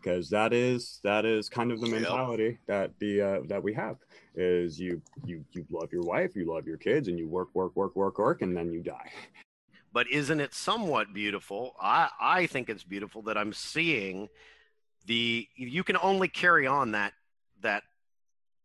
Because 0.00 0.30
that 0.30 0.52
is 0.52 1.00
that 1.02 1.24
is 1.24 1.48
kind 1.48 1.72
of 1.72 1.80
the 1.80 1.88
mentality 1.88 2.58
that 2.68 2.92
the 3.00 3.20
uh, 3.20 3.40
that 3.48 3.60
we 3.60 3.74
have 3.74 3.96
is 4.36 4.78
you 4.78 5.02
you 5.24 5.44
you 5.50 5.66
love 5.72 5.92
your 5.92 6.04
wife, 6.04 6.36
you 6.36 6.48
love 6.48 6.68
your 6.68 6.76
kids, 6.76 7.08
and 7.08 7.18
you 7.18 7.26
work, 7.26 7.48
work, 7.52 7.74
work, 7.74 7.96
work, 7.96 8.16
work, 8.16 8.42
and 8.42 8.56
then 8.56 8.70
you 8.70 8.80
die. 8.80 9.10
But 9.92 10.08
isn't 10.08 10.38
it 10.38 10.54
somewhat 10.54 11.12
beautiful? 11.12 11.74
I 11.82 12.10
I 12.20 12.46
think 12.46 12.70
it's 12.70 12.84
beautiful 12.84 13.22
that 13.22 13.36
I'm 13.36 13.52
seeing 13.52 14.28
the 15.06 15.48
you 15.56 15.82
can 15.82 15.96
only 15.96 16.28
carry 16.28 16.68
on 16.68 16.92
that 16.92 17.12
that 17.60 17.82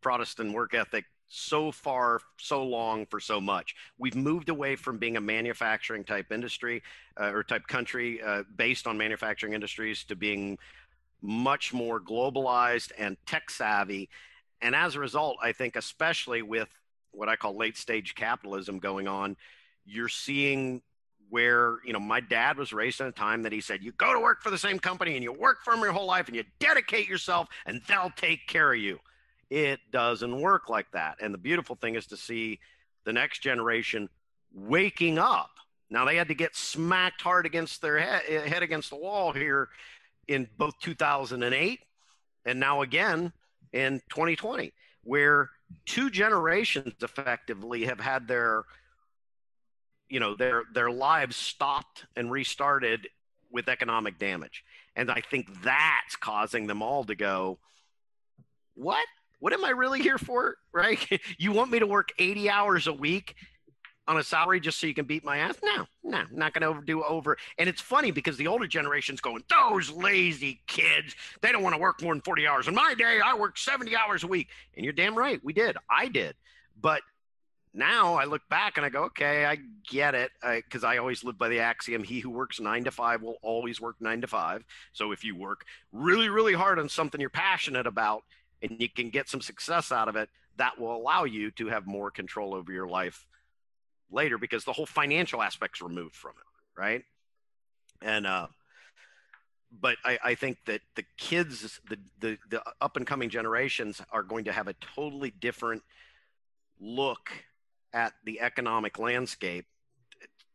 Protestant 0.02 0.54
work 0.54 0.76
ethic 0.76 1.06
so 1.28 1.72
far, 1.72 2.22
so 2.38 2.64
long 2.64 3.06
for 3.06 3.20
so 3.20 3.42
much. 3.42 3.76
We've 3.98 4.16
moved 4.16 4.50
away 4.50 4.76
from 4.76 4.98
being 4.98 5.18
a 5.18 5.22
manufacturing 5.22 6.04
type 6.04 6.32
industry 6.32 6.84
uh, 7.20 7.32
or 7.32 7.44
type 7.44 7.68
country 7.68 8.22
uh, 8.22 8.44
based 8.56 8.88
on 8.88 8.98
manufacturing 8.98 9.54
industries 9.54 10.04
to 10.06 10.16
being 10.16 10.58
much 11.22 11.74
more 11.74 12.00
globalized 12.00 12.92
and 12.98 13.18
tech 13.26 13.50
savvy. 13.50 14.10
And 14.62 14.76
as 14.76 14.96
a 14.96 15.00
result, 15.00 15.38
I 15.42 15.52
think, 15.52 15.76
especially 15.76 16.42
with 16.42 16.70
what 17.12 17.30
I 17.30 17.36
call 17.36 17.58
late 17.58 17.78
stage 17.78 18.16
capitalism 18.16 18.80
going 18.80 19.08
on, 19.08 19.36
you're 19.86 20.10
seeing 20.10 20.82
where 21.30 21.78
you 21.86 21.92
know 21.92 22.00
my 22.00 22.22
dad 22.22 22.58
was 22.58 22.72
raised 22.72 23.02
in 23.02 23.08
a 23.08 23.12
time 23.12 23.44
that 23.44 23.52
he 23.52 23.60
said 23.60 23.84
you 23.84 23.92
go 23.94 24.14
to 24.14 24.20
work 24.20 24.42
for 24.42 24.50
the 24.50 24.58
same 24.58 24.80
company 24.80 25.16
and 25.16 25.24
you 25.24 25.34
work 25.34 25.58
for 25.62 25.74
them 25.74 25.84
your 25.84 25.92
whole 25.92 26.06
life 26.06 26.28
and 26.28 26.38
you 26.38 26.44
dedicate 26.58 27.06
yourself 27.06 27.50
and 27.66 27.82
they'll 27.86 28.14
take 28.16 28.48
care 28.48 28.72
of 28.72 28.80
you 28.80 28.98
it 29.50 29.80
doesn't 29.92 30.42
work 30.42 30.70
like 30.70 30.92
that. 30.92 31.18
And 31.22 31.34
the 31.34 31.38
beautiful 31.38 31.76
thing 31.76 31.96
is 31.96 32.08
to 32.08 32.18
see 32.18 32.60
the 33.06 33.14
next 33.14 33.40
generation 33.40 34.10
waking 34.54 35.18
up. 35.18 35.52
Now 35.90 36.06
they 36.06 36.18
had 36.18 36.28
to 36.28 36.36
get 36.36 36.56
smacked 36.56 37.22
hard 37.22 37.46
against 37.46 37.82
their 37.82 38.00
head, 38.00 38.24
eh, 38.28 38.48
head 38.48 38.64
against 38.64 38.90
the 38.90 38.98
wall 38.98 39.32
here 39.32 39.70
in 40.28 40.48
both 40.58 40.78
2008 40.80 41.80
and 42.46 42.60
now 42.60 42.82
again 42.82 43.32
in 43.72 44.02
2020, 44.10 44.74
where 45.04 45.50
two 45.86 46.10
generations 46.10 46.94
effectively 47.02 47.86
have 47.86 48.00
had 48.00 48.28
their 48.28 48.64
you 50.10 50.20
know 50.20 50.36
their 50.36 50.64
their 50.74 50.90
lives 50.90 51.36
stopped 51.36 52.06
and 52.16 52.32
restarted 52.32 53.08
with 53.52 53.68
economic 53.68 54.18
damage 54.18 54.64
and 54.96 55.12
i 55.12 55.22
think 55.30 55.48
that's 55.64 56.16
causing 56.16 56.68
them 56.68 56.82
all 56.82 57.04
to 57.04 57.16
go 57.16 57.60
what 58.76 59.06
what 59.40 59.54
am 59.54 59.64
I 59.64 59.70
really 59.70 60.02
here 60.02 60.18
for? 60.18 60.58
Right? 60.72 61.00
you 61.38 61.52
want 61.52 61.72
me 61.72 61.80
to 61.80 61.88
work 61.88 62.10
80 62.18 62.50
hours 62.50 62.88
a 62.88 62.94
week 62.94 63.36
on 64.08 64.18
a 64.18 64.24
salary 64.24 64.60
just 64.60 64.80
so 64.80 64.88
you 64.88 64.94
can 64.94 65.06
beat 65.06 65.24
my 65.24 65.38
ass? 65.38 65.56
No, 65.64 65.86
no, 66.04 66.24
not 66.32 66.54
going 66.54 66.62
to 66.62 66.68
overdo 66.68 67.04
over. 67.04 67.38
And 67.58 67.68
it's 67.68 67.82
funny 67.82 68.12
because 68.12 68.38
the 68.38 68.48
older 68.48 68.68
generation's 68.68 69.22
going, 69.22 69.44
those 69.50 69.92
lazy 69.92 70.62
kids, 70.68 71.16
they 71.42 71.52
don't 71.52 71.64
want 71.64 71.76
to 71.76 71.82
work 71.82 72.02
more 72.02 72.14
than 72.14 72.22
40 72.22 72.48
hours. 72.48 72.68
In 72.68 72.76
my 72.76 72.94
day, 72.98 73.20
I 73.24 73.36
worked 73.36 73.60
70 73.60 73.96
hours 73.96 74.24
a 74.24 74.28
week. 74.28 74.48
And 74.76 74.84
you're 74.84 74.94
damn 74.94 75.18
right. 75.18 75.40
We 75.44 75.54
did. 75.54 75.78
I 75.90 76.08
did. 76.08 76.36
But 76.80 77.02
now 77.74 78.16
I 78.16 78.26
look 78.26 78.48
back 78.50 78.78
and 78.78 78.86
I 78.86 78.90
go, 78.90 79.04
okay, 79.06 79.46
I 79.46 79.58
get 79.90 80.16
it. 80.16 80.32
Because 80.42 80.84
I, 80.84 80.96
I, 80.96 80.98
always 80.98 81.24
live 81.24 81.38
by 81.38 81.50
the 81.50 81.60
axiom 81.60 82.04
he 82.04 82.20
who 82.20 82.30
works 82.30 82.60
nine 82.60 82.86
to 82.86 82.92
five 82.92 83.22
will 83.22 83.38
always 83.42 83.82
work 83.82 83.98
nine 84.00 84.22
to 84.22 84.28
five. 84.28 84.64
So 84.94 85.12
if 85.12 85.24
you 85.24 85.36
work 85.36 85.66
really, 85.92 86.30
really 86.30 86.54
hard 86.54 86.80
on 86.80 86.90
something 86.90 87.20
you're 87.20 87.30
passionate 87.30 87.88
about, 87.88 88.24
and 88.62 88.80
you 88.80 88.90
can 88.90 89.10
get 89.10 89.30
some 89.30 89.42
success 89.42 89.92
out 89.92 90.08
of 90.08 90.16
it, 90.16 90.30
that 90.58 90.80
will 90.80 90.96
allow 90.96 91.24
you 91.24 91.52
to 91.52 91.68
have 91.68 91.86
more 91.86 92.12
control 92.12 92.54
over 92.56 92.72
your 92.72 92.88
life 92.88 93.26
later 94.12 94.38
because 94.38 94.66
the 94.66 94.74
whole 94.74 94.86
financial 94.86 95.42
aspect's 95.42 95.82
removed 95.82 96.16
from 96.16 96.32
it, 96.32 96.80
right? 96.80 97.04
And 98.02 98.26
uh, 98.26 98.48
but 99.72 99.98
I, 100.04 100.20
I 100.24 100.36
think 100.36 100.58
that 100.66 100.82
the 100.96 101.04
kids, 101.18 101.80
the, 101.90 101.98
the 102.20 102.38
the 102.50 102.64
up 102.82 102.98
and 102.98 103.06
coming 103.06 103.30
generations, 103.30 104.02
are 104.12 104.24
going 104.24 104.46
to 104.46 104.52
have 104.52 104.68
a 104.68 104.74
totally 104.96 105.32
different 105.32 105.84
look 106.80 107.32
at 107.94 108.14
the 108.24 108.42
economic 108.42 109.00
landscape 109.00 109.66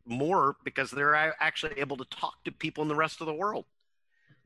more 0.05 0.57
because 0.65 0.91
they're 0.91 1.15
actually 1.41 1.79
able 1.79 1.97
to 1.97 2.05
talk 2.05 2.43
to 2.45 2.53
people 2.53 2.83
in 2.83 2.89
the 2.89 2.95
rest 2.95 3.21
of 3.21 3.27
the 3.27 3.35
world. 3.35 3.65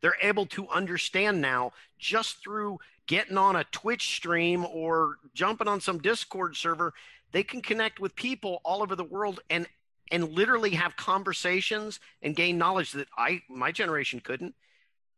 They're 0.00 0.16
able 0.22 0.46
to 0.46 0.68
understand 0.68 1.40
now 1.40 1.72
just 1.98 2.42
through 2.42 2.78
getting 3.07 3.38
on 3.38 3.57
a 3.57 3.64
Twitch 3.64 4.14
stream 4.16 4.66
or 4.66 5.16
jumping 5.34 5.68
on 5.68 5.80
some 5.80 5.98
Discord 5.98 6.57
server, 6.57 6.92
they 7.32 7.42
can 7.42 7.62
connect 7.62 8.00
with 8.00 8.14
people 8.16 8.61
all 8.64 8.82
over 8.82 8.96
the 8.96 9.04
world 9.04 9.40
and 9.50 9.66
and 10.12 10.30
literally 10.30 10.70
have 10.70 10.96
conversations 10.96 11.98
and 12.22 12.36
gain 12.36 12.59
knowledge 12.59 12.92
that 12.92 13.09
I 13.16 13.42
my 13.48 13.72
generation 13.72 14.20
couldn't. 14.20 14.54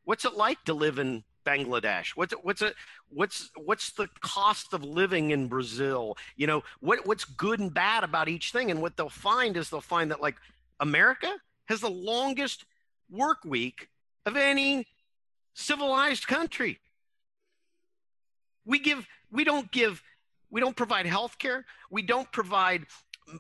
What's 0.05 0.25
it 0.25 0.35
like 0.35 0.65
to 0.65 0.75
live 0.75 0.99
in 0.99 1.25
Bangladesh? 1.45 2.11
What's 2.11 2.33
what's 2.43 2.63
it, 2.63 2.75
what's 3.11 3.51
what's 3.57 3.91
the 3.93 4.09
cost 4.21 4.73
of 4.73 4.85
living 4.85 5.31
in 5.31 5.49
Brazil? 5.49 6.17
You 6.37 6.47
know, 6.47 6.65
what 6.81 7.07
what's 7.07 7.25
good 7.25 7.61
and 7.61 7.73
bad 7.73 8.05
about 8.05 8.29
each 8.29 8.53
thing? 8.53 8.71
And 8.71 8.81
what 8.81 8.97
they'll 8.97 9.09
find 9.09 9.57
is 9.57 9.71
they'll 9.71 9.81
find 9.81 10.11
that 10.11 10.21
like 10.21 10.37
America 10.81 11.35
has 11.67 11.81
the 11.81 11.91
longest 11.91 12.65
work 13.11 13.45
week 13.45 13.89
of 14.27 14.37
any 14.37 14.87
civilized 15.55 16.27
country. 16.27 16.79
We 18.69 18.79
give, 18.79 19.09
we 19.33 19.45
don't 19.45 19.71
give, 19.73 20.03
we 20.51 20.61
don't 20.61 20.77
provide 20.77 21.07
health 21.07 21.39
care. 21.39 21.65
We 21.91 22.03
don't 22.03 22.31
provide 22.31 22.85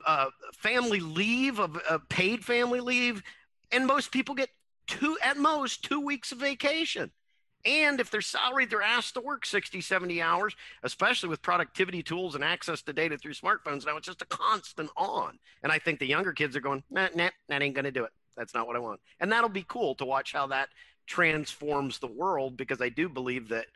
uh, 0.06 0.30
family 0.56 1.00
leave 1.00 1.58
of 1.58 1.78
uh, 1.88 1.98
paid 2.08 2.44
family 2.44 2.80
leave. 2.80 3.22
And 3.70 3.86
most 3.86 4.10
people 4.10 4.34
get 4.34 4.48
two, 4.86 5.18
at 5.22 5.36
most, 5.36 5.84
two 5.84 6.00
weeks 6.00 6.32
of 6.32 6.38
vacation. 6.38 7.10
And 7.66 8.00
if 8.00 8.10
they're 8.10 8.22
salaried, 8.22 8.70
they're 8.70 8.80
asked 8.80 9.14
to 9.14 9.20
work 9.20 9.44
60, 9.44 9.82
70 9.82 10.22
hours, 10.22 10.56
especially 10.82 11.28
with 11.28 11.42
productivity 11.42 12.02
tools 12.02 12.34
and 12.34 12.42
access 12.42 12.80
to 12.82 12.94
data 12.94 13.18
through 13.18 13.34
smartphones. 13.34 13.84
Now 13.84 13.98
it's 13.98 14.06
just 14.06 14.22
a 14.22 14.26
constant 14.26 14.88
on. 14.96 15.38
And 15.62 15.70
I 15.70 15.78
think 15.78 15.98
the 15.98 16.06
younger 16.06 16.32
kids 16.32 16.56
are 16.56 16.60
going, 16.60 16.82
nah, 16.88 17.08
nah, 17.14 17.28
that 17.48 17.62
ain't 17.62 17.74
going 17.74 17.84
to 17.84 17.90
do 17.90 18.04
it. 18.04 18.12
That's 18.34 18.54
not 18.54 18.66
what 18.66 18.76
I 18.76 18.78
want. 18.78 19.00
And 19.20 19.30
that'll 19.30 19.50
be 19.50 19.66
cool 19.68 19.94
to 19.96 20.06
watch 20.06 20.32
how 20.32 20.46
that 20.46 20.70
transforms 21.06 21.98
the 21.98 22.06
world 22.06 22.56
because 22.56 22.80
I 22.80 22.88
do 22.88 23.10
believe 23.10 23.48
that 23.48 23.66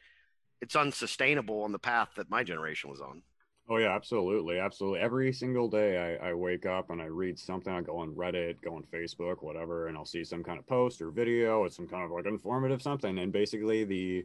it's 0.62 0.76
unsustainable 0.76 1.62
on 1.62 1.72
the 1.72 1.78
path 1.78 2.10
that 2.16 2.30
my 2.30 2.44
generation 2.44 2.88
was 2.88 3.00
on. 3.00 3.22
Oh 3.68 3.76
yeah, 3.76 3.94
absolutely, 3.94 4.58
absolutely. 4.58 5.00
Every 5.00 5.32
single 5.32 5.68
day, 5.68 6.18
I, 6.20 6.30
I 6.30 6.34
wake 6.34 6.66
up 6.66 6.90
and 6.90 7.02
I 7.02 7.06
read 7.06 7.38
something. 7.38 7.72
I 7.72 7.80
go 7.80 7.98
on 7.98 8.14
Reddit, 8.14 8.62
go 8.62 8.76
on 8.76 8.84
Facebook, 8.92 9.42
whatever, 9.42 9.88
and 9.88 9.96
I'll 9.96 10.04
see 10.04 10.24
some 10.24 10.42
kind 10.42 10.58
of 10.58 10.66
post 10.66 11.00
or 11.00 11.10
video 11.10 11.64
It's 11.64 11.76
some 11.76 11.86
kind 11.88 12.04
of 12.04 12.10
like 12.10 12.26
informative 12.26 12.82
something. 12.82 13.18
And 13.18 13.32
basically, 13.32 13.84
the 13.84 14.24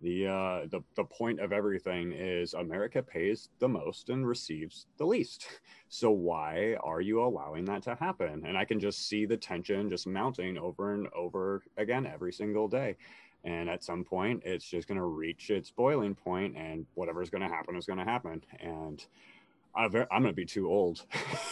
the 0.00 0.26
uh, 0.26 0.66
the 0.70 0.82
the 0.96 1.04
point 1.04 1.40
of 1.40 1.52
everything 1.52 2.12
is 2.12 2.54
America 2.54 3.02
pays 3.02 3.48
the 3.60 3.68
most 3.68 4.08
and 4.10 4.26
receives 4.26 4.86
the 4.98 5.06
least. 5.06 5.46
So 5.94 6.10
why 6.10 6.74
are 6.82 7.02
you 7.02 7.22
allowing 7.22 7.66
that 7.66 7.82
to 7.82 7.94
happen? 7.94 8.44
And 8.46 8.56
I 8.56 8.64
can 8.64 8.80
just 8.80 9.08
see 9.10 9.26
the 9.26 9.36
tension 9.36 9.90
just 9.90 10.06
mounting 10.06 10.56
over 10.56 10.94
and 10.94 11.06
over 11.14 11.62
again 11.76 12.06
every 12.06 12.32
single 12.32 12.66
day. 12.66 12.96
And 13.44 13.68
at 13.68 13.82
some 13.82 14.04
point, 14.04 14.42
it's 14.44 14.64
just 14.64 14.86
going 14.86 14.98
to 14.98 15.04
reach 15.04 15.50
its 15.50 15.70
boiling 15.70 16.14
point, 16.14 16.56
and 16.56 16.86
whatever's 16.94 17.30
going 17.30 17.42
to 17.42 17.48
happen 17.48 17.76
is 17.76 17.86
going 17.86 17.98
to 17.98 18.04
happen. 18.04 18.44
And 18.60 19.04
I'm 19.74 19.90
going 19.90 20.06
to 20.26 20.32
be 20.32 20.44
too 20.44 20.68
old. 20.68 21.04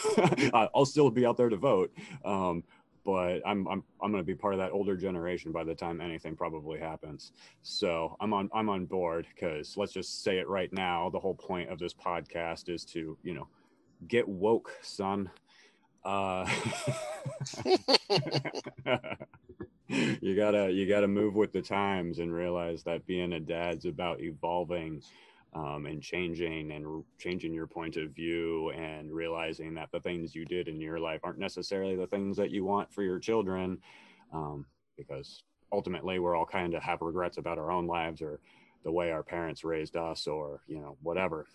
I'll 0.55 0.87
still 0.87 1.11
be 1.11 1.27
out 1.27 1.37
there 1.37 1.49
to 1.49 1.57
vote, 1.57 1.93
um, 2.25 2.63
but 3.05 3.41
I'm 3.47 3.67
I'm 3.67 3.83
I'm 4.03 4.13
going 4.13 4.23
to 4.23 4.27
be 4.27 4.35
part 4.35 4.55
of 4.55 4.61
that 4.61 4.73
older 4.73 4.97
generation 4.97 5.53
by 5.53 5.65
the 5.65 5.75
time 5.75 6.01
anything 6.01 6.37
probably 6.37 6.79
happens. 6.79 7.33
So 7.63 8.17
I'm 8.21 8.33
on 8.35 8.51
I'm 8.55 8.69
on 8.69 8.85
board 8.85 9.27
because 9.35 9.77
let's 9.77 9.93
just 9.93 10.23
say 10.23 10.39
it 10.39 10.49
right 10.49 10.73
now. 10.73 11.09
The 11.11 11.19
whole 11.19 11.35
point 11.35 11.71
of 11.71 11.79
this 11.79 11.95
podcast 11.95 12.69
is 12.69 12.85
to 12.87 13.17
you 13.23 13.35
know 13.35 13.49
get 14.07 14.29
woke, 14.29 14.71
son. 14.83 15.31
Uh, 16.05 16.49
you 20.21 20.37
gotta 20.37 20.71
you 20.71 20.87
gotta 20.87 21.09
move 21.09 21.35
with 21.35 21.53
the 21.53 21.63
times 21.63 22.21
and 22.21 22.33
realize 22.33 22.85
that 22.85 23.07
being 23.07 23.33
a 23.33 23.41
dad's 23.41 23.87
about 23.87 24.21
evolving 24.21 25.03
um, 25.53 25.87
and 25.87 26.01
changing 26.01 26.71
and 26.71 27.03
changing 27.19 27.53
your 27.53 27.67
point 27.67 27.97
of 27.97 28.11
view 28.11 28.71
and 28.71 29.13
realizing 29.13 29.75
that 29.75 29.89
the 29.91 29.99
things 29.99 30.33
you 30.33 30.45
did 30.45 30.69
in 30.69 30.81
your 30.81 31.01
life 31.01 31.21
aren't 31.25 31.41
necessarily 31.41 31.97
the 31.97 32.07
things 32.07 32.37
that 32.37 32.53
you 32.53 32.65
want 32.65 32.93
for 32.93 33.03
your 33.03 33.19
children 33.19 33.79
um, 34.33 34.65
because 34.97 35.43
ultimately 35.73 36.21
we're 36.21 36.37
all 36.37 36.47
kind 36.47 36.75
of 36.75 36.83
have 36.85 37.03
regrets 37.03 37.39
about 37.39 37.59
our 37.59 37.73
own 37.73 37.89
lives 37.89 38.23
or 38.23 38.39
the 38.85 38.93
way 38.93 39.11
our 39.11 39.25
parents 39.25 39.65
raised 39.65 39.97
us 39.97 40.29
or 40.29 40.61
you 40.69 40.79
know 40.79 40.97
whatever. 41.03 41.47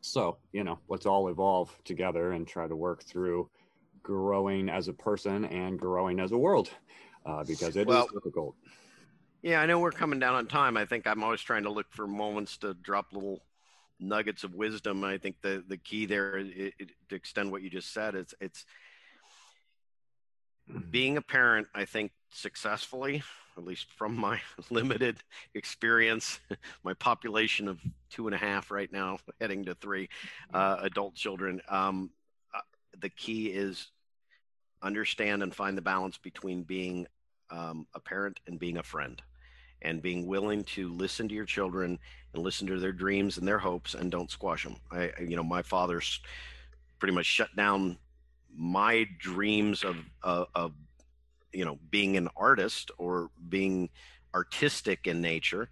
So 0.00 0.36
you 0.52 0.62
know 0.62 0.78
let's 0.88 1.06
all 1.06 1.26
evolve 1.26 1.76
together 1.84 2.32
and 2.32 2.46
try 2.46 2.68
to 2.68 2.76
work 2.76 3.02
through 3.02 3.50
growing 4.04 4.68
as 4.68 4.86
a 4.86 4.92
person 4.92 5.44
and 5.46 5.76
growing 5.76 6.20
as 6.20 6.30
a 6.30 6.38
world 6.38 6.70
uh, 7.24 7.44
because 7.44 7.76
it 7.76 7.86
well, 7.86 8.06
is 8.06 8.12
difficult. 8.12 8.54
Yeah, 9.42 9.60
I 9.60 9.66
know 9.66 9.78
we're 9.78 9.92
coming 9.92 10.18
down 10.18 10.34
on 10.34 10.46
time. 10.46 10.76
I 10.76 10.86
think 10.86 11.06
I'm 11.06 11.22
always 11.22 11.42
trying 11.42 11.64
to 11.64 11.70
look 11.70 11.86
for 11.90 12.06
moments 12.06 12.56
to 12.58 12.74
drop 12.74 13.12
little 13.12 13.42
nuggets 14.00 14.44
of 14.44 14.54
wisdom. 14.54 15.04
I 15.04 15.18
think 15.18 15.36
the 15.42 15.62
the 15.66 15.76
key 15.76 16.06
there, 16.06 16.38
it, 16.38 16.74
it, 16.78 16.90
to 17.08 17.14
extend 17.14 17.50
what 17.50 17.62
you 17.62 17.70
just 17.70 17.92
said, 17.92 18.14
is 18.14 18.34
it's 18.40 18.64
being 20.90 21.16
a 21.16 21.22
parent. 21.22 21.68
I 21.74 21.84
think 21.84 22.12
successfully, 22.30 23.22
at 23.56 23.64
least 23.64 23.86
from 23.96 24.16
my 24.16 24.40
limited 24.70 25.18
experience, 25.54 26.40
my 26.84 26.94
population 26.94 27.68
of 27.68 27.80
two 28.10 28.26
and 28.26 28.34
a 28.34 28.38
half 28.38 28.70
right 28.70 28.90
now, 28.92 29.18
heading 29.40 29.64
to 29.66 29.74
three 29.74 30.08
uh, 30.52 30.78
adult 30.80 31.14
children. 31.14 31.60
Um, 31.68 32.10
uh, 32.54 32.60
the 32.98 33.10
key 33.10 33.48
is 33.48 33.90
understand 34.82 35.42
and 35.42 35.54
find 35.54 35.76
the 35.76 35.82
balance 35.82 36.18
between 36.18 36.62
being 36.62 37.06
um, 37.50 37.86
a 37.94 38.00
parent 38.00 38.40
and 38.46 38.58
being 38.58 38.78
a 38.78 38.82
friend 38.82 39.20
and 39.82 40.02
being 40.02 40.26
willing 40.26 40.64
to 40.64 40.92
listen 40.92 41.28
to 41.28 41.34
your 41.34 41.44
children 41.44 41.98
and 42.32 42.42
listen 42.42 42.66
to 42.66 42.78
their 42.78 42.92
dreams 42.92 43.38
and 43.38 43.46
their 43.46 43.58
hopes 43.58 43.94
and 43.94 44.10
don't 44.10 44.30
squash 44.30 44.64
them. 44.64 44.76
I, 44.90 45.12
you 45.20 45.36
know, 45.36 45.44
my 45.44 45.62
father's 45.62 46.20
pretty 46.98 47.14
much 47.14 47.26
shut 47.26 47.54
down 47.54 47.98
my 48.56 49.06
dreams 49.18 49.84
of, 49.84 49.96
uh, 50.22 50.44
of, 50.54 50.72
you 51.52 51.64
know, 51.64 51.78
being 51.90 52.16
an 52.16 52.28
artist 52.36 52.90
or 52.98 53.30
being 53.48 53.90
artistic 54.34 55.06
in 55.06 55.20
nature. 55.20 55.68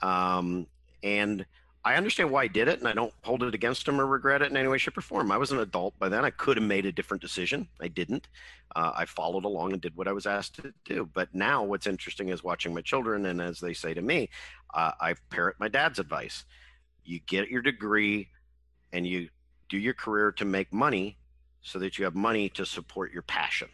Um, 0.00 0.66
and 1.02 1.44
I 1.86 1.94
understand 1.94 2.32
why 2.32 2.42
he 2.42 2.48
did 2.48 2.66
it, 2.66 2.80
and 2.80 2.88
I 2.88 2.94
don't 2.94 3.12
hold 3.22 3.44
it 3.44 3.54
against 3.54 3.86
him 3.86 4.00
or 4.00 4.06
regret 4.06 4.42
it 4.42 4.50
in 4.50 4.56
any 4.56 4.66
way, 4.66 4.76
shape, 4.76 4.98
or 4.98 5.02
form. 5.02 5.30
I 5.30 5.36
was 5.36 5.52
an 5.52 5.60
adult 5.60 5.96
by 6.00 6.08
then. 6.08 6.24
I 6.24 6.30
could 6.30 6.56
have 6.56 6.66
made 6.66 6.84
a 6.84 6.90
different 6.90 7.20
decision. 7.20 7.68
I 7.80 7.86
didn't. 7.86 8.26
Uh, 8.74 8.90
I 8.96 9.04
followed 9.04 9.44
along 9.44 9.72
and 9.72 9.80
did 9.80 9.96
what 9.96 10.08
I 10.08 10.12
was 10.12 10.26
asked 10.26 10.56
to 10.56 10.74
do. 10.84 11.08
But 11.14 11.32
now, 11.32 11.62
what's 11.62 11.86
interesting 11.86 12.30
is 12.30 12.42
watching 12.42 12.74
my 12.74 12.80
children, 12.80 13.26
and 13.26 13.40
as 13.40 13.60
they 13.60 13.72
say 13.72 13.94
to 13.94 14.02
me, 14.02 14.30
uh, 14.74 14.90
I 15.00 15.14
parrot 15.30 15.60
my 15.60 15.68
dad's 15.68 16.00
advice. 16.00 16.44
You 17.04 17.20
get 17.20 17.50
your 17.50 17.62
degree, 17.62 18.30
and 18.92 19.06
you 19.06 19.28
do 19.68 19.78
your 19.78 19.94
career 19.94 20.32
to 20.32 20.44
make 20.44 20.72
money, 20.72 21.16
so 21.62 21.78
that 21.78 22.00
you 22.00 22.04
have 22.04 22.16
money 22.16 22.48
to 22.48 22.66
support 22.66 23.12
your 23.12 23.22
passion. 23.22 23.68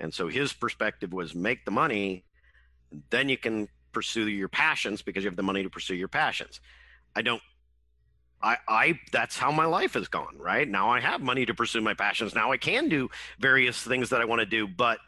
And 0.00 0.12
so 0.12 0.26
his 0.26 0.52
perspective 0.52 1.12
was 1.12 1.32
make 1.36 1.64
the 1.64 1.70
money, 1.70 2.24
then 3.10 3.28
you 3.28 3.38
can 3.38 3.68
pursue 3.92 4.26
your 4.26 4.48
passions 4.48 5.00
because 5.00 5.22
you 5.22 5.30
have 5.30 5.36
the 5.36 5.44
money 5.44 5.62
to 5.62 5.70
pursue 5.70 5.94
your 5.94 6.08
passions 6.08 6.60
I 7.16 7.22
don't 7.22 7.42
I, 8.42 8.58
I 8.68 9.00
that's 9.10 9.36
how 9.38 9.50
my 9.50 9.64
life 9.64 9.94
has 9.94 10.06
gone 10.08 10.36
right? 10.38 10.68
Now 10.68 10.90
i 10.90 11.00
have 11.00 11.20
money 11.22 11.46
to 11.46 11.54
pursue 11.54 11.80
my 11.80 11.94
passions. 11.94 12.34
Now 12.34 12.52
i 12.52 12.58
can 12.58 12.88
do 12.88 13.08
various 13.40 13.82
things 13.82 14.10
that 14.10 14.20
i 14.20 14.24
want 14.24 14.40
to 14.40 14.46
do 14.46 14.68
but 14.68 14.98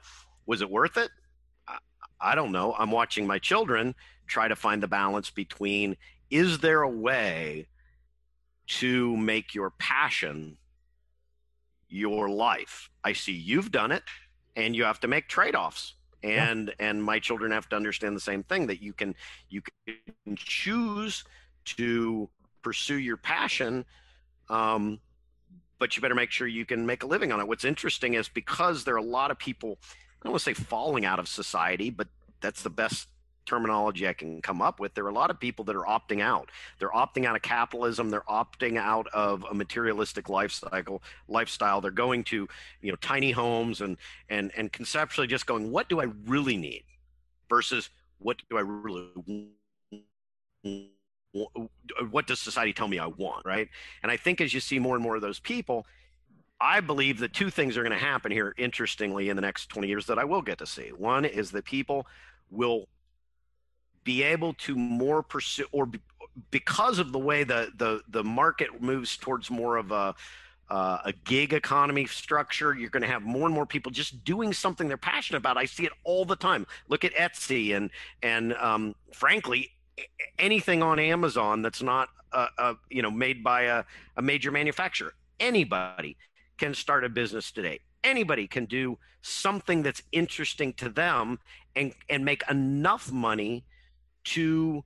was 0.46 0.62
it 0.62 0.70
worth 0.70 0.96
it? 0.96 1.10
I, 1.68 1.78
I 2.20 2.34
don't 2.34 2.50
know. 2.50 2.74
I'm 2.76 2.90
watching 2.90 3.26
my 3.26 3.38
children 3.38 3.94
try 4.26 4.48
to 4.48 4.56
find 4.56 4.82
the 4.82 4.88
balance 4.88 5.30
between 5.30 5.96
is 6.30 6.58
there 6.58 6.82
a 6.82 6.90
way 6.90 7.68
to 8.66 9.16
make 9.16 9.54
your 9.54 9.70
passion 9.70 10.56
your 11.88 12.28
life? 12.28 12.90
I 13.04 13.12
see 13.12 13.32
you've 13.32 13.70
done 13.70 13.92
it 13.92 14.02
and 14.56 14.74
you 14.74 14.84
have 14.84 15.00
to 15.00 15.08
make 15.08 15.28
trade-offs. 15.28 15.94
And 16.22 16.68
yeah. 16.68 16.88
and 16.88 17.04
my 17.04 17.20
children 17.20 17.52
have 17.52 17.68
to 17.68 17.76
understand 17.76 18.16
the 18.16 18.20
same 18.20 18.42
thing 18.42 18.66
that 18.66 18.82
you 18.82 18.92
can 18.92 19.14
you 19.50 19.62
can 19.86 20.34
choose 20.34 21.22
to 21.76 22.28
pursue 22.62 22.98
your 22.98 23.16
passion 23.16 23.84
um, 24.50 24.98
but 25.78 25.96
you 25.96 26.02
better 26.02 26.14
make 26.14 26.30
sure 26.30 26.46
you 26.46 26.64
can 26.64 26.84
make 26.86 27.02
a 27.02 27.06
living 27.06 27.32
on 27.32 27.40
it 27.40 27.48
what's 27.48 27.64
interesting 27.64 28.14
is 28.14 28.28
because 28.28 28.84
there 28.84 28.94
are 28.94 28.98
a 28.98 29.02
lot 29.02 29.30
of 29.30 29.38
people 29.38 29.78
i 29.82 30.24
don't 30.24 30.32
want 30.32 30.42
to 30.42 30.44
say 30.44 30.54
falling 30.54 31.04
out 31.04 31.18
of 31.18 31.28
society 31.28 31.90
but 31.90 32.08
that's 32.40 32.62
the 32.62 32.70
best 32.70 33.08
terminology 33.48 34.06
I 34.06 34.12
can 34.12 34.42
come 34.42 34.60
up 34.60 34.78
with. 34.78 34.94
There 34.94 35.04
are 35.04 35.08
a 35.08 35.14
lot 35.14 35.30
of 35.30 35.40
people 35.40 35.64
that 35.64 35.74
are 35.74 35.84
opting 35.84 36.20
out. 36.20 36.50
They're 36.78 36.90
opting 36.90 37.24
out 37.24 37.34
of 37.34 37.42
capitalism. 37.42 38.10
They're 38.10 38.20
opting 38.28 38.76
out 38.76 39.06
of 39.12 39.44
a 39.50 39.54
materialistic 39.54 40.28
lifestyle. 40.28 41.02
Lifestyle. 41.28 41.80
They're 41.80 41.90
going 41.90 42.24
to, 42.24 42.46
you 42.82 42.92
know, 42.92 42.96
tiny 42.96 43.30
homes 43.30 43.80
and 43.80 43.96
and 44.28 44.52
and 44.56 44.70
conceptually 44.70 45.26
just 45.26 45.46
going, 45.46 45.70
what 45.70 45.88
do 45.88 46.00
I 46.00 46.08
really 46.26 46.56
need, 46.56 46.84
versus 47.48 47.88
what 48.18 48.36
do 48.50 48.58
I 48.58 48.60
really 48.60 49.08
what 52.10 52.26
does 52.26 52.40
society 52.40 52.72
tell 52.72 52.88
me 52.88 52.98
I 52.98 53.06
want, 53.06 53.44
right? 53.44 53.68
And 54.02 54.10
I 54.10 54.16
think 54.16 54.40
as 54.40 54.54
you 54.54 54.60
see 54.60 54.78
more 54.78 54.94
and 54.94 55.02
more 55.02 55.16
of 55.16 55.22
those 55.22 55.38
people, 55.38 55.86
I 56.60 56.80
believe 56.80 57.18
that 57.20 57.32
two 57.32 57.50
things 57.50 57.76
are 57.76 57.82
going 57.82 57.92
to 57.92 58.04
happen 58.04 58.32
here, 58.32 58.54
interestingly, 58.58 59.28
in 59.28 59.36
the 59.36 59.42
next 59.42 59.68
20 59.68 59.88
years 59.88 60.06
that 60.06 60.18
I 60.18 60.24
will 60.24 60.42
get 60.42 60.58
to 60.58 60.66
see. 60.66 60.88
One 60.88 61.24
is 61.24 61.50
that 61.52 61.64
people 61.64 62.06
will 62.50 62.88
be 64.04 64.22
able 64.22 64.54
to 64.54 64.74
more 64.74 65.22
pursue, 65.22 65.66
or 65.70 65.86
be, 65.86 66.00
because 66.50 66.98
of 66.98 67.12
the 67.12 67.18
way 67.18 67.44
the, 67.44 67.70
the, 67.76 68.00
the 68.08 68.24
market 68.24 68.80
moves 68.80 69.16
towards 69.16 69.50
more 69.50 69.76
of 69.76 69.92
a, 69.92 70.14
uh, 70.70 70.98
a 71.04 71.12
gig 71.24 71.52
economy 71.52 72.06
structure. 72.06 72.74
You're 72.74 72.90
going 72.90 73.02
to 73.02 73.08
have 73.08 73.22
more 73.22 73.46
and 73.46 73.54
more 73.54 73.66
people 73.66 73.92
just 73.92 74.24
doing 74.24 74.52
something 74.52 74.88
they're 74.88 74.96
passionate 74.96 75.38
about. 75.38 75.56
I 75.56 75.64
see 75.64 75.84
it 75.84 75.92
all 76.04 76.24
the 76.24 76.36
time. 76.36 76.66
Look 76.88 77.04
at 77.04 77.14
Etsy 77.14 77.76
and 77.76 77.90
and 78.22 78.54
um, 78.54 78.94
frankly, 79.12 79.70
anything 80.38 80.82
on 80.82 80.98
Amazon 80.98 81.62
that's 81.62 81.82
not 81.82 82.08
uh, 82.32 82.48
uh, 82.58 82.74
you 82.90 83.02
know 83.02 83.10
made 83.10 83.42
by 83.42 83.62
a, 83.62 83.84
a 84.16 84.22
major 84.22 84.50
manufacturer. 84.50 85.14
Anybody 85.40 86.16
can 86.58 86.74
start 86.74 87.04
a 87.04 87.08
business 87.08 87.50
today. 87.52 87.80
Anybody 88.04 88.46
can 88.46 88.64
do 88.64 88.98
something 89.22 89.82
that's 89.82 90.02
interesting 90.12 90.72
to 90.74 90.88
them 90.88 91.38
and 91.76 91.92
and 92.08 92.24
make 92.24 92.42
enough 92.50 93.10
money 93.10 93.64
to 94.24 94.84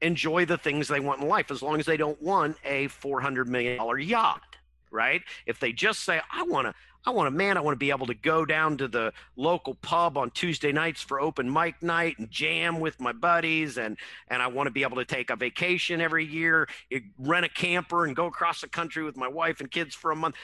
enjoy 0.00 0.44
the 0.44 0.58
things 0.58 0.88
they 0.88 1.00
want 1.00 1.22
in 1.22 1.28
life 1.28 1.50
as 1.50 1.62
long 1.62 1.80
as 1.80 1.86
they 1.86 1.96
don't 1.96 2.20
want 2.22 2.56
a 2.64 2.86
$400 2.88 3.46
million 3.46 3.78
yacht, 4.00 4.47
right? 4.90 5.22
If 5.46 5.60
they 5.60 5.72
just 5.72 6.04
say, 6.04 6.20
I 6.32 6.42
want 6.42 6.66
to, 6.66 6.74
I 7.06 7.10
want 7.10 7.26
to, 7.26 7.30
man, 7.30 7.56
I 7.56 7.60
want 7.60 7.74
to 7.74 7.78
be 7.78 7.90
able 7.90 8.06
to 8.06 8.14
go 8.14 8.44
down 8.44 8.76
to 8.78 8.88
the 8.88 9.12
local 9.36 9.74
pub 9.76 10.18
on 10.18 10.30
Tuesday 10.30 10.72
nights 10.72 11.00
for 11.00 11.20
open 11.20 11.50
mic 11.50 11.82
night 11.82 12.18
and 12.18 12.30
jam 12.30 12.80
with 12.80 13.00
my 13.00 13.12
buddies. 13.12 13.78
And, 13.78 13.96
and 14.28 14.42
I 14.42 14.48
want 14.48 14.66
to 14.66 14.70
be 14.70 14.82
able 14.82 14.96
to 14.96 15.04
take 15.04 15.30
a 15.30 15.36
vacation 15.36 16.00
every 16.00 16.26
year, 16.26 16.68
eh, 16.90 17.00
rent 17.18 17.46
a 17.46 17.48
camper 17.48 18.04
and 18.04 18.14
go 18.14 18.26
across 18.26 18.60
the 18.60 18.68
country 18.68 19.04
with 19.04 19.16
my 19.16 19.28
wife 19.28 19.60
and 19.60 19.70
kids 19.70 19.94
for 19.94 20.10
a 20.10 20.16
month. 20.16 20.34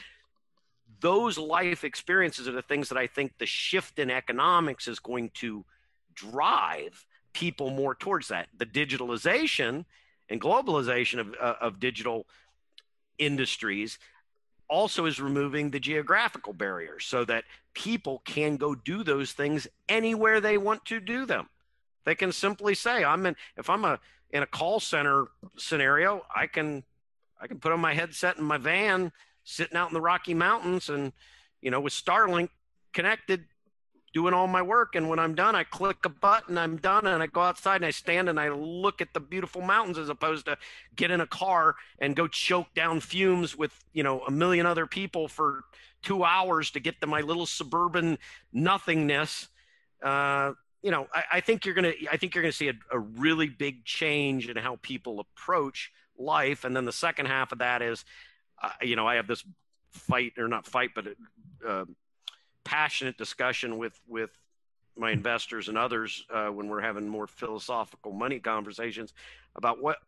Those 1.00 1.36
life 1.36 1.84
experiences 1.84 2.48
are 2.48 2.52
the 2.52 2.62
things 2.62 2.88
that 2.88 2.96
I 2.96 3.08
think 3.08 3.36
the 3.38 3.46
shift 3.46 3.98
in 3.98 4.10
economics 4.10 4.88
is 4.88 5.00
going 5.00 5.30
to 5.34 5.64
drive 6.14 7.04
people 7.34 7.70
more 7.70 7.94
towards 7.94 8.28
that. 8.28 8.48
The 8.56 8.64
digitalization 8.64 9.84
and 10.30 10.40
globalization 10.40 11.18
of, 11.18 11.34
uh, 11.38 11.54
of 11.60 11.78
digital 11.78 12.26
industries 13.18 13.98
also 14.68 15.06
is 15.06 15.20
removing 15.20 15.70
the 15.70 15.80
geographical 15.80 16.52
barriers 16.52 17.04
so 17.04 17.24
that 17.24 17.44
people 17.74 18.22
can 18.24 18.56
go 18.56 18.74
do 18.74 19.04
those 19.04 19.32
things 19.32 19.66
anywhere 19.88 20.40
they 20.40 20.58
want 20.58 20.84
to 20.86 21.00
do 21.00 21.26
them. 21.26 21.48
They 22.04 22.14
can 22.14 22.32
simply 22.32 22.74
say, 22.74 23.04
I'm 23.04 23.26
in, 23.26 23.36
if 23.56 23.68
I'm 23.68 23.84
a, 23.84 23.98
in 24.30 24.42
a 24.42 24.46
call 24.46 24.80
center 24.80 25.26
scenario, 25.56 26.22
I 26.34 26.46
can, 26.46 26.84
I 27.40 27.46
can 27.46 27.58
put 27.58 27.72
on 27.72 27.80
my 27.80 27.94
headset 27.94 28.36
in 28.38 28.44
my 28.44 28.58
van 28.58 29.12
sitting 29.44 29.76
out 29.76 29.88
in 29.88 29.94
the 29.94 30.00
Rocky 30.00 30.34
Mountains 30.34 30.88
and, 30.88 31.12
you 31.60 31.70
know, 31.70 31.80
with 31.80 31.92
Starlink 31.92 32.48
connected 32.92 33.44
doing 34.14 34.32
all 34.32 34.46
my 34.46 34.62
work. 34.62 34.94
And 34.94 35.08
when 35.08 35.18
I'm 35.18 35.34
done, 35.34 35.54
I 35.56 35.64
click 35.64 35.98
a 36.04 36.08
button, 36.08 36.56
I'm 36.56 36.76
done, 36.76 37.06
and 37.06 37.22
I 37.22 37.26
go 37.26 37.40
outside 37.42 37.76
and 37.76 37.84
I 37.84 37.90
stand 37.90 38.28
and 38.28 38.38
I 38.38 38.48
look 38.48 39.02
at 39.02 39.12
the 39.12 39.20
beautiful 39.20 39.60
mountains 39.60 39.98
as 39.98 40.08
opposed 40.08 40.46
to 40.46 40.56
get 40.94 41.10
in 41.10 41.20
a 41.20 41.26
car 41.26 41.74
and 41.98 42.14
go 42.14 42.28
choke 42.28 42.72
down 42.74 43.00
fumes 43.00 43.58
with, 43.58 43.84
you 43.92 44.04
know, 44.04 44.20
a 44.20 44.30
million 44.30 44.64
other 44.64 44.86
people 44.86 45.26
for 45.26 45.64
two 46.02 46.22
hours 46.22 46.70
to 46.70 46.80
get 46.80 47.00
to 47.00 47.06
my 47.06 47.20
little 47.20 47.44
suburban 47.44 48.18
nothingness. 48.52 49.48
Uh, 50.02 50.52
you 50.80 50.92
know, 50.92 51.08
I, 51.12 51.24
I, 51.32 51.40
think 51.40 51.64
you're 51.64 51.74
gonna. 51.74 51.94
I 52.12 52.18
think 52.18 52.34
you're 52.34 52.42
gonna 52.42 52.52
see 52.52 52.68
a, 52.68 52.74
a 52.92 52.98
really 52.98 53.48
big 53.48 53.86
change 53.86 54.50
in 54.50 54.56
how 54.58 54.78
people 54.82 55.18
approach 55.18 55.90
life, 56.18 56.64
and 56.64 56.76
then 56.76 56.84
the 56.84 56.92
second 56.92 57.26
half 57.26 57.52
of 57.52 57.58
that 57.60 57.80
is, 57.80 58.04
uh, 58.62 58.68
you 58.82 58.94
know, 58.94 59.08
I 59.08 59.14
have 59.14 59.26
this 59.26 59.42
fight 59.92 60.34
or 60.36 60.46
not 60.46 60.66
fight, 60.66 60.90
but 60.94 61.06
uh, 61.66 61.86
passionate 62.64 63.16
discussion 63.16 63.78
with 63.78 63.98
with 64.08 64.30
my 64.96 65.10
investors 65.10 65.68
and 65.68 65.76
others 65.76 66.24
uh, 66.32 66.46
when 66.46 66.68
we're 66.68 66.80
having 66.80 67.08
more 67.08 67.26
philosophical 67.26 68.12
money 68.12 68.38
conversations 68.38 69.12
about 69.56 69.82
what 69.82 69.98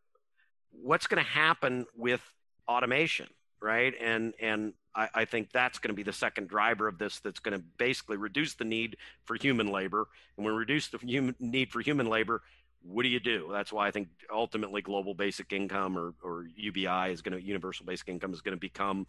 what's 0.70 1.06
going 1.06 1.22
to 1.22 1.30
happen 1.30 1.86
with 1.96 2.20
automation 2.68 3.26
right? 3.58 3.94
And 4.00 4.34
and 4.40 4.74
I, 4.94 5.08
I 5.14 5.24
think 5.24 5.50
that's 5.50 5.78
going 5.78 5.88
to 5.88 5.94
be 5.94 6.02
the 6.02 6.12
second 6.12 6.48
driver 6.48 6.88
of 6.88 6.98
this 6.98 7.20
that's 7.20 7.40
going 7.40 7.58
to 7.58 7.64
basically 7.78 8.16
reduce 8.16 8.54
the 8.54 8.64
need 8.64 8.96
for 9.24 9.34
human 9.34 9.68
labor. 9.68 10.08
And 10.36 10.44
when 10.44 10.54
we 10.54 10.58
reduce 10.58 10.88
the 10.88 10.98
human 10.98 11.34
need 11.40 11.70
for 11.70 11.80
human 11.80 12.06
labor 12.06 12.42
what 12.88 13.02
do 13.02 13.08
you 13.08 13.20
do? 13.20 13.48
That's 13.50 13.72
why 13.72 13.88
i 13.88 13.90
think 13.90 14.08
ultimately 14.32 14.82
global 14.82 15.14
basic 15.14 15.52
income 15.52 15.98
or, 15.98 16.14
or 16.22 16.46
ubi 16.54 16.86
is 16.86 17.22
going 17.22 17.36
to 17.36 17.42
universal 17.42 17.86
basic 17.86 18.08
income 18.08 18.32
is 18.32 18.40
going 18.40 18.56
to 18.56 18.60
become 18.60 19.06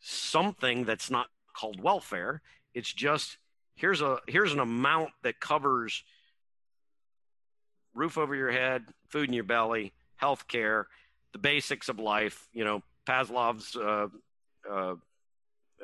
something 0.00 0.84
that's 0.84 1.10
not 1.10 1.26
called 1.54 1.80
welfare 1.80 2.42
it's 2.74 2.92
just 2.92 3.38
here's 3.76 4.02
a 4.02 4.18
here's 4.26 4.52
an 4.52 4.60
amount 4.60 5.10
that 5.22 5.40
covers 5.40 6.04
roof 7.94 8.18
over 8.18 8.34
your 8.34 8.50
head, 8.50 8.84
food 9.08 9.28
in 9.28 9.34
your 9.34 9.44
belly, 9.44 9.92
health 10.16 10.48
care, 10.48 10.88
the 11.32 11.38
basics 11.38 11.88
of 11.88 11.98
life. 11.98 12.48
You 12.52 12.64
know, 12.64 12.82
Maslow's 13.06 13.76
uh, 13.76 14.08
uh, 14.70 14.94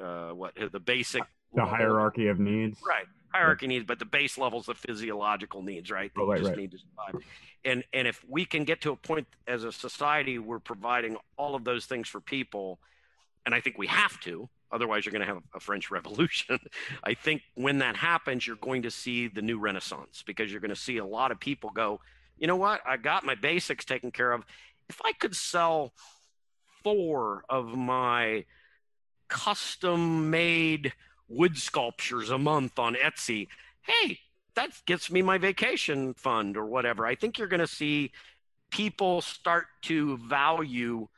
uh, 0.01 0.31
what 0.31 0.55
the 0.73 0.81
basic 0.81 1.23
the 1.55 1.65
hierarchy 1.65 2.29
of 2.29 2.39
needs, 2.39 2.79
right? 2.87 3.07
Hierarchy 3.33 3.69
needs, 3.69 3.85
but 3.87 3.99
the 3.99 4.05
base 4.05 4.39
levels 4.39 4.69
of 4.69 4.77
physiological 4.77 5.63
needs, 5.63 5.91
right? 5.91 6.11
oh, 6.17 6.27
right, 6.27 6.39
just 6.39 6.51
right. 6.51 6.59
need 6.59 6.73
to 6.73 6.79
survive. 6.79 7.23
And 7.65 7.85
and 7.93 8.09
if 8.09 8.25
we 8.29 8.45
can 8.45 8.65
get 8.65 8.81
to 8.83 8.93
a 8.93 8.97
point 8.97 9.27
as 9.47 9.65
a 9.65 9.73
society, 9.73 10.39
we're 10.39 10.59
providing 10.59 11.17
all 11.37 11.55
of 11.55 11.65
those 11.65 11.87
things 11.87 12.09
for 12.09 12.21
people, 12.21 12.79
and 13.47 13.55
I 13.55 13.61
think 13.61 13.79
we 13.79 13.87
have 13.87 14.19
to 14.21 14.49
Otherwise, 14.73 15.05
you're 15.05 15.13
going 15.13 15.27
to 15.27 15.33
have 15.33 15.43
a 15.55 15.61
French 15.61 15.91
Revolution. 15.91 16.59
I 17.03 17.15
think 17.15 17.43
when 17.55 17.79
that 17.79 17.97
happens, 17.97 18.47
you're 18.47 18.57
going 18.57 18.83
to 18.83 18.91
see 18.91 19.29
the 19.29 19.43
new 19.43 19.59
Renaissance 19.59 20.23
because 20.25 20.51
you're 20.51 20.61
going 20.61 20.71
to 20.71 20.77
see 20.77 20.99
a 20.99 21.05
lot 21.05 21.33
of 21.33 21.41
people 21.41 21.71
go, 21.71 22.01
you 22.39 22.47
know 22.47 22.57
what? 22.57 22.81
I 22.87 22.97
got 22.97 23.25
my 23.25 23.35
basics 23.35 23.85
taken 23.85 24.11
care 24.11 24.33
of. 24.33 24.45
If 24.89 25.01
I 25.05 25.13
could 25.13 25.37
sell 25.37 25.93
four 26.83 27.45
of 27.49 27.67
my 27.77 28.45
custom 29.29 30.31
made 30.31 30.93
wood 31.29 31.59
sculptures 31.59 32.31
a 32.31 32.39
month 32.39 32.79
on 32.79 32.95
Etsy, 32.95 33.49
hey, 33.83 34.19
that 34.55 34.71
gets 34.87 35.11
me 35.11 35.23
my 35.23 35.39
vacation 35.39 36.15
fund 36.15 36.57
or 36.57 36.67
whatever. 36.67 37.07
I 37.07 37.15
think 37.15 37.39
you're 37.39 37.49
going 37.49 37.61
to 37.61 37.67
see 37.67 38.13
people 38.71 39.21
start 39.21 39.67
to 39.83 40.17
value 40.17 41.09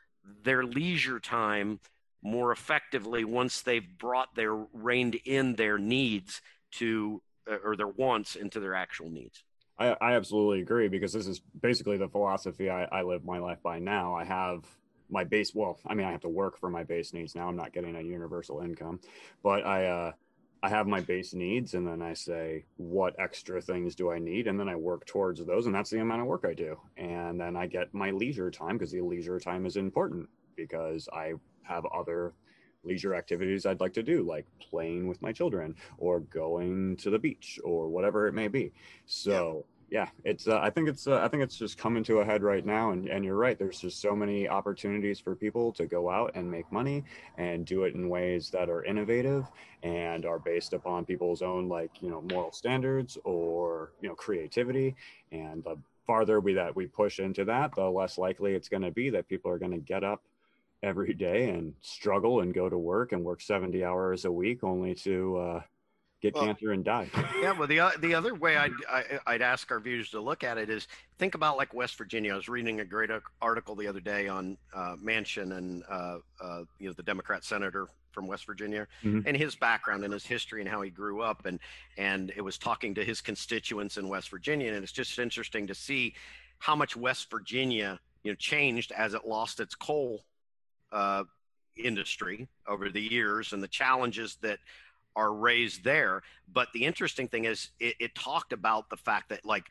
their 0.43 0.65
leisure 0.65 1.21
time 1.21 1.81
more 2.23 2.53
effectively 2.53 3.25
once 3.25 3.63
they've 3.63 3.99
brought 3.99 4.35
their 4.35 4.55
reined 4.73 5.17
in 5.25 5.57
their 5.57 5.79
needs 5.79 6.41
to 6.73 7.21
uh, 7.51 7.57
or 7.65 7.77
their 7.77 7.89
wants 7.89 8.37
into 8.37 8.61
their 8.61 8.75
actual 8.75 9.11
needs. 9.11 9.43
I, 9.79 9.97
I 10.01 10.13
absolutely 10.15 10.61
agree 10.61 10.89
because 10.89 11.13
this 11.13 11.27
is 11.27 11.41
basically 11.61 11.97
the 11.97 12.09
philosophy 12.09 12.71
I, 12.71 12.85
I 12.85 13.03
live 13.03 13.25
my 13.25 13.39
life 13.39 13.59
by 13.63 13.79
now. 13.79 14.15
I 14.15 14.25
have 14.25 14.65
my 15.13 15.23
base 15.23 15.55
well 15.55 15.79
i 15.87 15.95
mean 15.95 16.07
i 16.07 16.11
have 16.11 16.23
to 16.23 16.29
work 16.29 16.59
for 16.59 16.71
my 16.71 16.83
base 16.83 17.13
needs 17.13 17.35
now 17.35 17.47
i'm 17.47 17.55
not 17.55 17.73
getting 17.73 17.95
a 17.97 18.01
universal 18.01 18.61
income 18.61 18.99
but 19.43 19.65
i 19.65 19.87
uh 19.87 20.13
i 20.63 20.69
have 20.69 20.87
my 20.87 21.01
base 21.01 21.35
needs 21.35 21.75
and 21.75 21.87
then 21.87 22.01
i 22.01 22.15
say 22.15 22.65
what 22.79 23.15
extra 23.19 23.61
things 23.61 23.95
do 23.95 24.11
i 24.11 24.19
need 24.19 24.47
and 24.47 24.59
then 24.59 24.69
i 24.69 24.75
work 24.75 25.05
towards 25.05 25.45
those 25.45 25.67
and 25.67 25.75
that's 25.75 25.91
the 25.91 26.01
amount 26.01 26.23
of 26.23 26.27
work 26.27 26.45
i 26.49 26.55
do 26.55 26.77
and 26.97 27.39
then 27.39 27.57
i 27.57 27.67
get 27.67 27.93
my 27.93 28.11
leisure 28.11 28.51
time 28.51 28.79
because 28.79 28.91
the 28.91 29.03
leisure 29.03 29.39
time 29.39 29.67
is 29.67 29.77
important 29.77 30.27
because 30.57 31.09
i 31.13 31.33
have 31.63 31.85
other 31.87 32.33
leisure 32.85 33.15
activities 33.15 33.67
I'd 33.67 33.81
like 33.81 33.95
to 33.95 34.03
do, 34.03 34.23
like 34.23 34.47
playing 34.61 35.07
with 35.07 35.23
my 35.23 35.33
children 35.33 35.77
or 35.99 36.21
going 36.21 36.97
to 36.99 37.11
the 37.11 37.19
beach 37.19 37.59
or 37.65 37.89
whatever 37.89 38.27
it 38.27 38.33
may 38.33 38.49
be. 38.49 38.73
So 39.07 39.67
yeah, 39.91 40.09
it's 40.25 40.49
uh, 40.49 40.59
I 40.59 40.71
think 40.71 40.89
it's 40.89 41.07
uh, 41.07 41.19
I 41.19 41.29
think 41.29 41.43
it's 41.43 41.57
just 41.57 41.77
coming 41.77 42.03
to 42.05 42.21
a 42.21 42.25
head 42.25 42.43
right 42.43 42.65
now, 42.65 42.93
and 42.93 43.09
and 43.09 43.27
you're 43.27 43.37
right. 43.37 43.59
There's 43.59 43.79
just 43.79 44.01
so 44.01 44.17
many 44.17 44.49
opportunities 44.49 45.21
for 45.21 45.35
people 45.35 45.71
to 45.73 45.87
go 45.87 46.09
out 46.09 46.33
and 46.35 46.51
make 46.51 46.71
money 46.73 47.05
and 47.37 47.67
do 47.67 47.85
it 47.85 47.95
in 47.95 48.09
ways 48.09 48.49
that 48.51 48.71
are 48.71 48.83
innovative 48.85 49.45
and 49.83 50.25
are 50.25 50.39
based 50.39 50.73
upon 50.73 51.05
people's 51.05 51.43
own 51.43 51.69
like 51.69 52.01
you 52.01 52.09
know 52.09 52.23
moral 52.23 52.53
standards 52.53 53.19
or 53.25 53.93
you 54.01 54.09
know 54.09 54.15
creativity. 54.15 54.97
And 55.31 55.63
the 55.63 55.77
farther 56.07 56.41
we 56.41 56.55
that 56.55 56.75
we 56.75 56.87
push 56.87 57.19
into 57.21 57.45
that, 57.45 57.75
the 57.75 57.85
less 57.85 58.17
likely 58.17 58.55
it's 58.55 58.71
going 58.71 58.83
to 58.83 58.91
be 58.91 59.11
that 59.11 59.29
people 59.29 59.51
are 59.51 59.59
going 59.59 59.73
to 59.73 59.79
get 59.79 60.05
up 60.05 60.23
every 60.83 61.15
day 61.15 61.49
and 61.51 61.75
struggle 61.81 62.41
and 62.41 62.53
go 62.53 62.69
to 62.69 62.79
work 62.79 63.13
and 63.13 63.25
work 63.25 63.41
70 63.41 63.85
hours 63.85 64.25
a 64.25 64.33
week 64.33 64.65
only 64.65 64.95
to 64.97 65.37
uh, 65.37 65.63
get 66.23 66.35
well, 66.35 66.47
cancer 66.47 66.73
and 66.73 66.85
die. 66.85 67.09
yeah, 67.41 67.53
well, 67.53 67.69
the 67.69 67.93
the 68.01 68.15
other 68.15 68.35
way 68.35 68.57
I'd 68.57 68.73
I, 68.89 68.97
would 69.11 69.21
i 69.27 69.33
would 69.33 69.43
ask 69.43 69.71
our 69.71 69.81
viewers 69.81 70.11
to 70.11 70.21
look 70.21 70.45
at 70.45 70.57
it 70.59 70.71
is 70.71 70.89
think 71.19 71.35
about 71.35 71.57
like 71.57 71.75
West 71.75 71.97
Virginia. 71.97 72.33
I 72.33 72.37
was 72.37 72.49
reading 72.49 72.81
a 72.81 72.85
great 72.85 73.11
article 73.41 73.75
the 73.75 73.87
other 73.87 74.01
day 74.01 74.29
on 74.29 74.57
uh, 74.75 74.97
Manchin 75.03 75.57
and 75.57 75.83
uh, 75.91 76.19
uh, 76.41 76.63
you 76.79 76.87
know 76.87 76.95
the 76.95 77.03
Democrat 77.03 77.45
senator 77.45 77.89
from 78.13 78.27
West 78.27 78.45
Virginia 78.45 78.87
mm-hmm. 79.03 79.27
and 79.27 79.37
his 79.37 79.55
background 79.55 80.05
and 80.05 80.13
his 80.13 80.25
history 80.25 80.61
and 80.61 80.69
how 80.69 80.83
he 80.83 80.91
grew 80.91 81.23
up 81.23 81.47
and 81.47 81.59
and 81.97 82.33
it 82.37 82.43
was 82.43 82.59
talking 82.59 82.95
to 82.95 83.05
his 83.05 83.21
constituents 83.21 83.97
in 83.97 84.09
West 84.09 84.31
Virginia 84.31 84.73
and 84.73 84.83
it's 84.83 84.93
just 84.93 85.19
interesting 85.19 85.67
to 85.67 85.75
see 85.75 86.15
how 86.59 86.77
much 86.77 86.97
West 86.97 87.31
Virginia 87.31 87.99
you 88.23 88.31
know 88.31 88.37
changed 88.37 88.93
as 88.93 89.15
it 89.15 89.27
lost 89.27 89.61
its 89.61 89.75
coal 89.75 90.23
uh, 90.93 91.25
industry 91.77 92.49
over 92.67 92.91
the 92.91 93.01
years 93.01 93.53
and 93.53 93.63
the 93.63 93.69
challenges 93.69 94.37
that 94.43 94.59
are 95.17 95.33
raised 95.33 95.85
there. 95.85 96.23
But 96.53 96.69
the 96.73 96.85
interesting 96.85 97.29
thing 97.29 97.45
is, 97.45 97.71
it, 97.81 97.97
it 97.99 98.15
talked 98.15 98.53
about 98.53 98.91
the 98.91 98.97
fact 98.97 99.31
that, 99.31 99.45
like, 99.45 99.65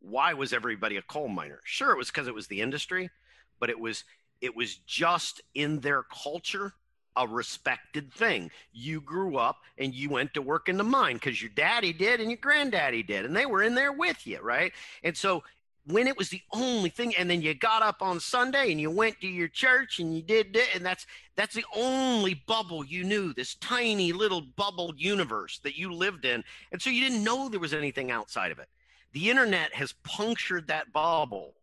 why 0.00 0.34
was 0.34 0.52
everybody 0.52 0.96
a 0.96 1.02
coal 1.02 1.28
miner? 1.28 1.60
Sure, 1.64 1.92
it 1.92 1.98
was 1.98 2.08
because 2.08 2.28
it 2.28 2.34
was 2.34 2.46
the 2.46 2.60
industry, 2.60 3.10
but 3.58 3.70
it 3.70 3.78
was 3.78 4.04
it 4.42 4.54
was 4.54 4.76
just 4.86 5.40
in 5.54 5.80
their 5.80 6.02
culture 6.02 6.74
a 7.16 7.26
respected 7.26 8.12
thing. 8.12 8.50
You 8.72 9.00
grew 9.00 9.38
up 9.38 9.56
and 9.78 9.94
you 9.94 10.10
went 10.10 10.34
to 10.34 10.42
work 10.42 10.68
in 10.68 10.76
the 10.76 10.84
mine 10.84 11.16
because 11.16 11.40
your 11.40 11.50
daddy 11.54 11.94
did 11.94 12.20
and 12.20 12.30
your 12.30 12.36
granddaddy 12.36 13.02
did, 13.02 13.24
and 13.24 13.34
they 13.34 13.46
were 13.46 13.62
in 13.62 13.74
there 13.74 13.92
with 13.92 14.26
you, 14.26 14.38
right? 14.42 14.72
And 15.02 15.16
so 15.16 15.42
when 15.86 16.06
it 16.06 16.18
was 16.18 16.28
the 16.28 16.42
only 16.52 16.90
thing 16.90 17.14
and 17.16 17.30
then 17.30 17.40
you 17.40 17.54
got 17.54 17.82
up 17.82 18.02
on 18.02 18.18
sunday 18.18 18.70
and 18.70 18.80
you 18.80 18.90
went 18.90 19.20
to 19.20 19.28
your 19.28 19.48
church 19.48 19.98
and 20.00 20.14
you 20.14 20.22
did 20.22 20.56
it 20.56 20.68
and 20.74 20.84
that's 20.84 21.06
that's 21.36 21.54
the 21.54 21.64
only 21.74 22.34
bubble 22.46 22.84
you 22.84 23.04
knew 23.04 23.32
this 23.32 23.54
tiny 23.56 24.12
little 24.12 24.40
bubble 24.40 24.92
universe 24.96 25.60
that 25.62 25.76
you 25.76 25.92
lived 25.92 26.24
in 26.24 26.42
and 26.72 26.80
so 26.80 26.90
you 26.90 27.02
didn't 27.02 27.24
know 27.24 27.48
there 27.48 27.60
was 27.60 27.74
anything 27.74 28.10
outside 28.10 28.52
of 28.52 28.58
it. 28.58 28.68
The 29.12 29.30
internet 29.30 29.74
has 29.74 29.94
punctured 30.04 30.68
that 30.68 30.92
bubble 30.92 31.54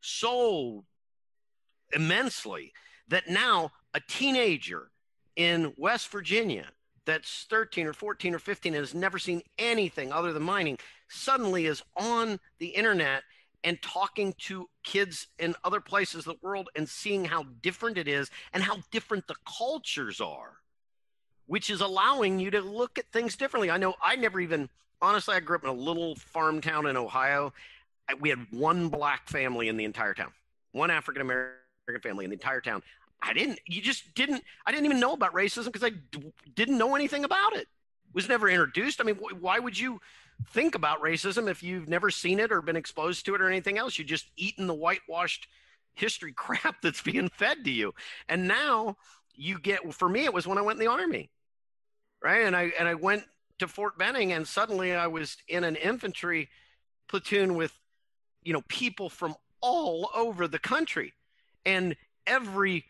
so 0.00 0.84
immensely 1.92 2.72
that 3.08 3.28
now 3.28 3.72
a 3.94 4.00
teenager 4.00 4.90
in 5.36 5.72
West 5.76 6.08
Virginia 6.08 6.66
that's 7.04 7.46
13 7.48 7.86
or 7.86 7.92
14 7.92 8.34
or 8.34 8.38
15 8.38 8.74
and 8.74 8.80
has 8.80 8.94
never 8.94 9.18
seen 9.18 9.42
anything 9.58 10.12
other 10.12 10.32
than 10.32 10.42
mining 10.42 10.78
suddenly 11.08 11.66
is 11.66 11.82
on 11.96 12.40
the 12.58 12.68
internet 12.68 13.22
and 13.66 13.82
talking 13.82 14.32
to 14.38 14.68
kids 14.84 15.26
in 15.40 15.52
other 15.64 15.80
places 15.80 16.20
of 16.20 16.24
the 16.24 16.46
world 16.46 16.70
and 16.76 16.88
seeing 16.88 17.24
how 17.24 17.44
different 17.62 17.98
it 17.98 18.06
is 18.06 18.30
and 18.54 18.62
how 18.62 18.78
different 18.92 19.26
the 19.26 19.34
cultures 19.58 20.20
are, 20.20 20.52
which 21.46 21.68
is 21.68 21.80
allowing 21.80 22.38
you 22.38 22.48
to 22.52 22.60
look 22.60 22.96
at 22.96 23.10
things 23.12 23.36
differently. 23.36 23.68
I 23.68 23.76
know 23.76 23.96
I 24.00 24.14
never 24.14 24.40
even, 24.40 24.70
honestly, 25.02 25.34
I 25.34 25.40
grew 25.40 25.56
up 25.56 25.64
in 25.64 25.68
a 25.68 25.72
little 25.72 26.14
farm 26.14 26.60
town 26.60 26.86
in 26.86 26.96
Ohio. 26.96 27.52
We 28.20 28.30
had 28.30 28.46
one 28.52 28.88
black 28.88 29.28
family 29.28 29.66
in 29.66 29.76
the 29.76 29.84
entire 29.84 30.14
town, 30.14 30.32
one 30.70 30.92
African 30.92 31.20
American 31.20 32.00
family 32.00 32.24
in 32.24 32.30
the 32.30 32.36
entire 32.36 32.60
town. 32.60 32.84
I 33.20 33.32
didn't, 33.32 33.58
you 33.66 33.82
just 33.82 34.14
didn't, 34.14 34.44
I 34.64 34.70
didn't 34.70 34.84
even 34.84 35.00
know 35.00 35.12
about 35.12 35.34
racism 35.34 35.66
because 35.66 35.82
I 35.82 35.90
d- 35.90 36.32
didn't 36.54 36.78
know 36.78 36.94
anything 36.94 37.24
about 37.24 37.56
it. 37.56 37.66
Was 38.14 38.28
never 38.28 38.48
introduced. 38.48 39.00
I 39.00 39.04
mean, 39.04 39.16
wh- 39.16 39.42
why 39.42 39.58
would 39.58 39.76
you 39.76 40.00
think 40.50 40.74
about 40.74 41.02
racism 41.02 41.48
if 41.48 41.62
you've 41.62 41.88
never 41.88 42.10
seen 42.10 42.38
it 42.38 42.52
or 42.52 42.62
been 42.62 42.76
exposed 42.76 43.24
to 43.26 43.34
it 43.34 43.40
or 43.40 43.48
anything 43.48 43.78
else? 43.78 43.98
You 43.98 44.04
just 44.04 44.30
eaten 44.36 44.66
the 44.66 44.74
whitewashed 44.74 45.48
history 45.94 46.32
crap 46.36 46.82
that's 46.82 47.02
being 47.02 47.28
fed 47.28 47.64
to 47.64 47.70
you. 47.70 47.94
And 48.28 48.48
now 48.48 48.96
you 49.34 49.58
get, 49.58 49.94
for 49.94 50.08
me, 50.08 50.24
it 50.24 50.34
was 50.34 50.46
when 50.46 50.58
I 50.58 50.62
went 50.62 50.80
in 50.80 50.86
the 50.86 50.92
army, 50.92 51.30
right? 52.22 52.46
And 52.46 52.56
I, 52.56 52.72
and 52.78 52.88
I 52.88 52.94
went 52.94 53.24
to 53.58 53.68
Fort 53.68 53.98
Benning 53.98 54.32
and 54.32 54.46
suddenly 54.46 54.94
I 54.94 55.06
was 55.06 55.36
in 55.48 55.64
an 55.64 55.76
infantry 55.76 56.48
platoon 57.08 57.54
with, 57.54 57.72
you 58.42 58.52
know, 58.52 58.62
people 58.68 59.08
from 59.08 59.34
all 59.60 60.10
over 60.14 60.46
the 60.46 60.58
country 60.58 61.14
and 61.64 61.96
every 62.26 62.84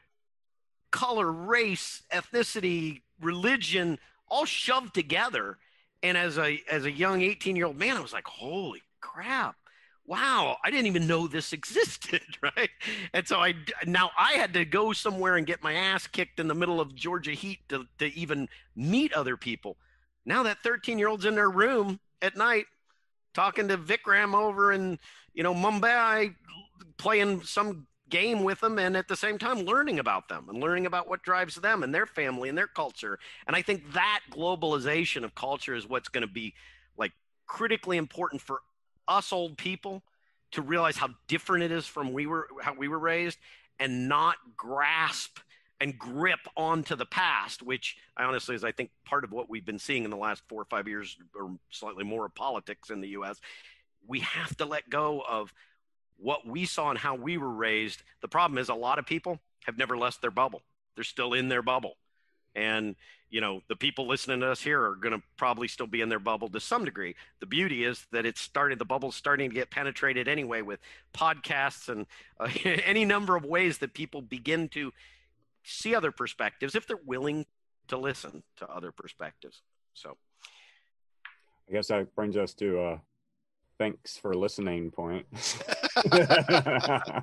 color, 0.91 1.31
race, 1.31 2.03
ethnicity, 2.13 3.03
religion, 3.21 3.99
all 4.29 4.45
shoved 4.45 4.95
together. 4.95 5.59
And 6.07 6.17
as 6.17 6.39
a 6.39 6.63
as 6.71 6.85
a 6.85 6.91
young 6.91 7.21
18 7.21 7.57
year 7.57 7.67
old 7.67 7.77
man, 7.77 7.97
I 7.97 8.01
was 8.01 8.13
like, 8.13 8.29
holy 8.29 8.81
crap. 9.01 9.57
Wow, 10.07 10.57
I 10.65 10.71
didn't 10.71 10.87
even 10.87 11.09
know 11.09 11.27
this 11.27 11.53
existed, 11.53 12.23
right? 12.43 12.71
And 13.13 13.27
so 13.27 13.41
I 13.41 13.55
now 13.85 14.13
I 14.17 14.35
had 14.35 14.55
to 14.55 14.65
go 14.65 14.93
somewhere 14.93 15.37
and 15.37 15.45
get 15.45 15.65
my 15.65 15.73
ass 15.73 16.07
kicked 16.07 16.39
in 16.39 16.47
the 16.47 16.55
middle 16.55 16.81
of 16.81 16.95
Georgia 16.95 17.33
heat 17.33 17.59
to, 17.71 17.87
to 17.99 18.17
even 18.17 18.49
meet 18.77 19.13
other 19.15 19.37
people. 19.37 19.77
Now 20.25 20.45
that 20.45 20.63
13 20.63 20.97
year 20.97 21.09
old's 21.09 21.25
in 21.25 21.35
their 21.35 21.51
room 21.51 21.99
at 22.23 22.37
night 22.37 22.67
talking 23.35 23.67
to 23.69 23.77
Vikram 23.77 24.33
over 24.33 24.73
in, 24.73 25.01
you 25.35 25.43
know, 25.43 25.55
Mumbai, 25.55 26.37
playing 26.99 27.43
some 27.43 27.89
game 28.09 28.45
with 28.45 28.61
them 28.61 28.79
and 28.79 28.97
at 28.97 29.09
the 29.09 29.17
same 29.17 29.39
time 29.39 29.61
learning 29.61 29.99
about 29.99 30.29
them 30.29 30.49
and 30.49 30.61
learning 30.61 30.87
about 30.87 31.09
what 31.09 31.23
drives 31.23 31.57
them 31.57 31.83
and 31.83 31.95
their 31.95 32.07
family 32.07 32.49
and 32.49 32.57
their 32.57 32.67
culture. 32.67 33.19
And 33.47 33.57
I 33.57 33.63
think 33.63 33.93
that 33.93 34.21
globalization 34.31 35.25
of 35.25 35.35
culture 35.35 35.75
is 35.75 35.89
what's 35.89 36.09
going 36.09 36.27
to 36.27 36.33
be 36.33 36.55
like 36.97 37.13
critically 37.47 37.97
important 37.97 38.41
for 38.41 38.61
us 39.09 39.33
old 39.33 39.57
people 39.57 40.03
to 40.53 40.63
realize 40.63 40.97
how 40.97 41.11
different 41.27 41.65
it 41.65 41.73
is 41.73 41.87
from 41.87 42.13
we 42.13 42.27
were 42.27 42.49
how 42.63 42.75
we 42.75 42.89
were 42.89 42.99
raised 42.99 43.39
and 43.79 44.09
not 44.09 44.37
grasp 44.57 45.39
and 45.81 45.99
grip 45.99 46.39
onto 46.57 46.97
the 46.97 47.05
past, 47.05 47.63
which 47.63 47.97
I 48.17 48.25
honestly 48.25 48.55
is 48.55 48.65
I 48.65 48.73
think 48.73 48.91
part 49.05 49.25
of 49.25 49.33
what 49.33 49.51
we've 49.51 49.67
been 49.67 49.79
seeing 49.79 50.05
in 50.05 50.11
the 50.11 50.17
last 50.17 50.43
four 50.49 50.63
or 50.63 50.65
five 50.65 50.89
years 50.89 51.17
or 51.39 51.57
slightly 51.71 52.05
more 52.05 52.25
of 52.25 52.35
politics 52.35 52.91
in 52.91 53.01
the 53.01 53.09
US. 53.09 53.41
We 54.07 54.21
have 54.21 54.57
to 54.59 54.65
let 54.65 54.89
go 54.89 55.23
of 55.29 55.53
what 56.19 56.47
we 56.47 56.64
saw 56.64 56.91
and 56.91 56.99
how 56.99 57.14
we 57.14 57.37
were 57.37 57.51
raised. 57.51 58.03
The 58.21 58.29
problem 58.29 58.59
is 58.59 58.69
a 58.69 58.75
lot 58.75 58.99
of 58.99 59.07
people 59.07 59.41
have 59.64 59.79
never 59.79 59.97
left 59.97 60.23
their 60.23 60.31
bubble. 60.31 60.62
They're 60.95 61.05
still 61.05 61.35
in 61.35 61.49
their 61.49 61.62
bubble. 61.62 61.97
And, 62.55 62.97
you 63.29 63.43
know, 63.43 63.61
the 63.69 63.77
people 63.77 64.07
listening 64.07 64.41
to 64.41 64.51
us 64.51 64.62
here 64.62 64.83
are 64.83 64.97
going 64.97 65.14
to 65.14 65.23
probably 65.37 65.69
still 65.69 65.87
be 65.87 66.01
in 66.01 66.09
their 66.09 66.19
bubble 66.19 66.49
to 66.49 66.61
some 66.61 66.85
degree. 66.85 67.14
The 67.41 67.47
beauty 67.47 67.85
is 67.85 68.07
that 68.12 68.25
it's 68.25 68.41
started, 68.41 68.79
the 68.79 68.87
bubble's 68.87 69.14
starting 69.14 69.51
to 69.51 69.55
get 69.55 69.71
penetrated 69.71 70.27
anyway 70.27 70.62
with 70.62 70.81
podcasts 71.12 71.89
and 71.91 72.07
uh, 72.41 72.49
any 72.64 73.05
number 73.05 73.37
of 73.37 73.45
ways 73.45 73.79
that 73.79 73.93
people 73.93 74.23
begin 74.23 74.69
to 74.71 74.93
see 75.64 75.95
other 75.95 76.12
perspectives 76.12 76.75
if 76.75 76.87
they're 76.87 76.97
willing 77.05 77.45
to 77.89 77.99
listen 77.99 78.43
to 78.57 78.69
other 78.71 78.91
perspectives. 78.91 79.61
So 79.93 80.17
I 81.69 81.73
guess 81.73 81.89
that 81.89 82.14
brings 82.14 82.37
us 82.37 82.55
to 82.55 82.79
uh, 82.79 82.99
thanks 83.79 84.16
for 84.16 84.35
listening 84.35 84.91
point. 84.91 85.27
uh, 86.12 87.20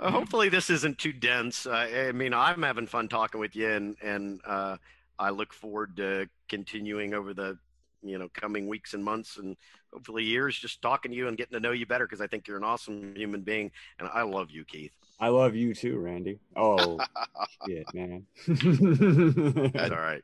hopefully 0.00 0.48
this 0.48 0.70
isn't 0.70 0.98
too 0.98 1.12
dense. 1.12 1.66
Uh, 1.66 2.08
I 2.08 2.12
mean, 2.12 2.34
I'm 2.34 2.62
having 2.62 2.86
fun 2.86 3.08
talking 3.08 3.40
with 3.40 3.56
you, 3.56 3.68
and 3.68 3.96
and 4.02 4.40
uh, 4.46 4.76
I 5.18 5.30
look 5.30 5.52
forward 5.52 5.96
to 5.96 6.28
continuing 6.48 7.14
over 7.14 7.34
the 7.34 7.58
you 8.02 8.18
know 8.18 8.28
coming 8.32 8.66
weeks 8.66 8.94
and 8.94 9.04
months 9.04 9.36
and 9.36 9.56
hopefully 9.92 10.24
years 10.24 10.58
just 10.58 10.82
talking 10.82 11.10
to 11.10 11.16
you 11.16 11.28
and 11.28 11.36
getting 11.36 11.54
to 11.54 11.60
know 11.60 11.72
you 11.72 11.86
better 11.86 12.06
because 12.06 12.20
I 12.20 12.26
think 12.26 12.48
you're 12.48 12.56
an 12.56 12.64
awesome 12.64 13.14
human 13.14 13.42
being, 13.42 13.70
and 13.98 14.08
I 14.12 14.22
love 14.22 14.50
you, 14.50 14.64
Keith. 14.64 14.92
I 15.20 15.28
love 15.28 15.54
you 15.54 15.74
too, 15.74 15.98
Randy. 15.98 16.38
Oh 16.56 16.98
shit, 17.66 17.86
man. 17.94 18.26
That's 18.46 19.90
all 19.90 20.00
right. 20.00 20.22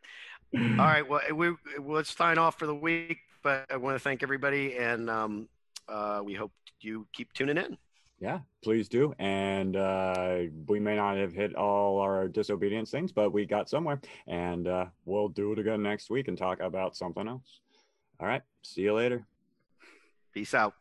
All 0.54 0.76
right. 0.78 1.06
Well, 1.06 1.20
we, 1.34 1.52
let's 1.78 2.16
sign 2.16 2.38
off 2.38 2.58
for 2.58 2.64
the 2.64 2.74
week 2.74 3.18
but 3.48 3.64
I 3.70 3.78
want 3.78 3.94
to 3.94 3.98
thank 3.98 4.22
everybody, 4.22 4.76
and 4.76 5.08
um, 5.08 5.48
uh, 5.88 6.20
we 6.22 6.34
hope 6.34 6.52
you 6.82 7.06
keep 7.14 7.32
tuning 7.32 7.56
in. 7.56 7.78
Yeah, 8.20 8.40
please 8.62 8.90
do. 8.90 9.14
And 9.18 9.74
uh, 9.74 10.40
we 10.66 10.78
may 10.78 10.96
not 10.96 11.16
have 11.16 11.32
hit 11.32 11.54
all 11.54 11.98
our 11.98 12.28
disobedience 12.28 12.90
things, 12.90 13.10
but 13.10 13.32
we 13.32 13.46
got 13.46 13.70
somewhere. 13.70 14.02
And 14.26 14.68
uh, 14.68 14.86
we'll 15.06 15.28
do 15.28 15.52
it 15.52 15.58
again 15.58 15.82
next 15.82 16.10
week 16.10 16.28
and 16.28 16.36
talk 16.36 16.60
about 16.60 16.94
something 16.94 17.26
else. 17.26 17.60
All 18.20 18.28
right. 18.28 18.42
See 18.60 18.82
you 18.82 18.92
later. 18.92 19.24
Peace 20.34 20.52
out. 20.52 20.74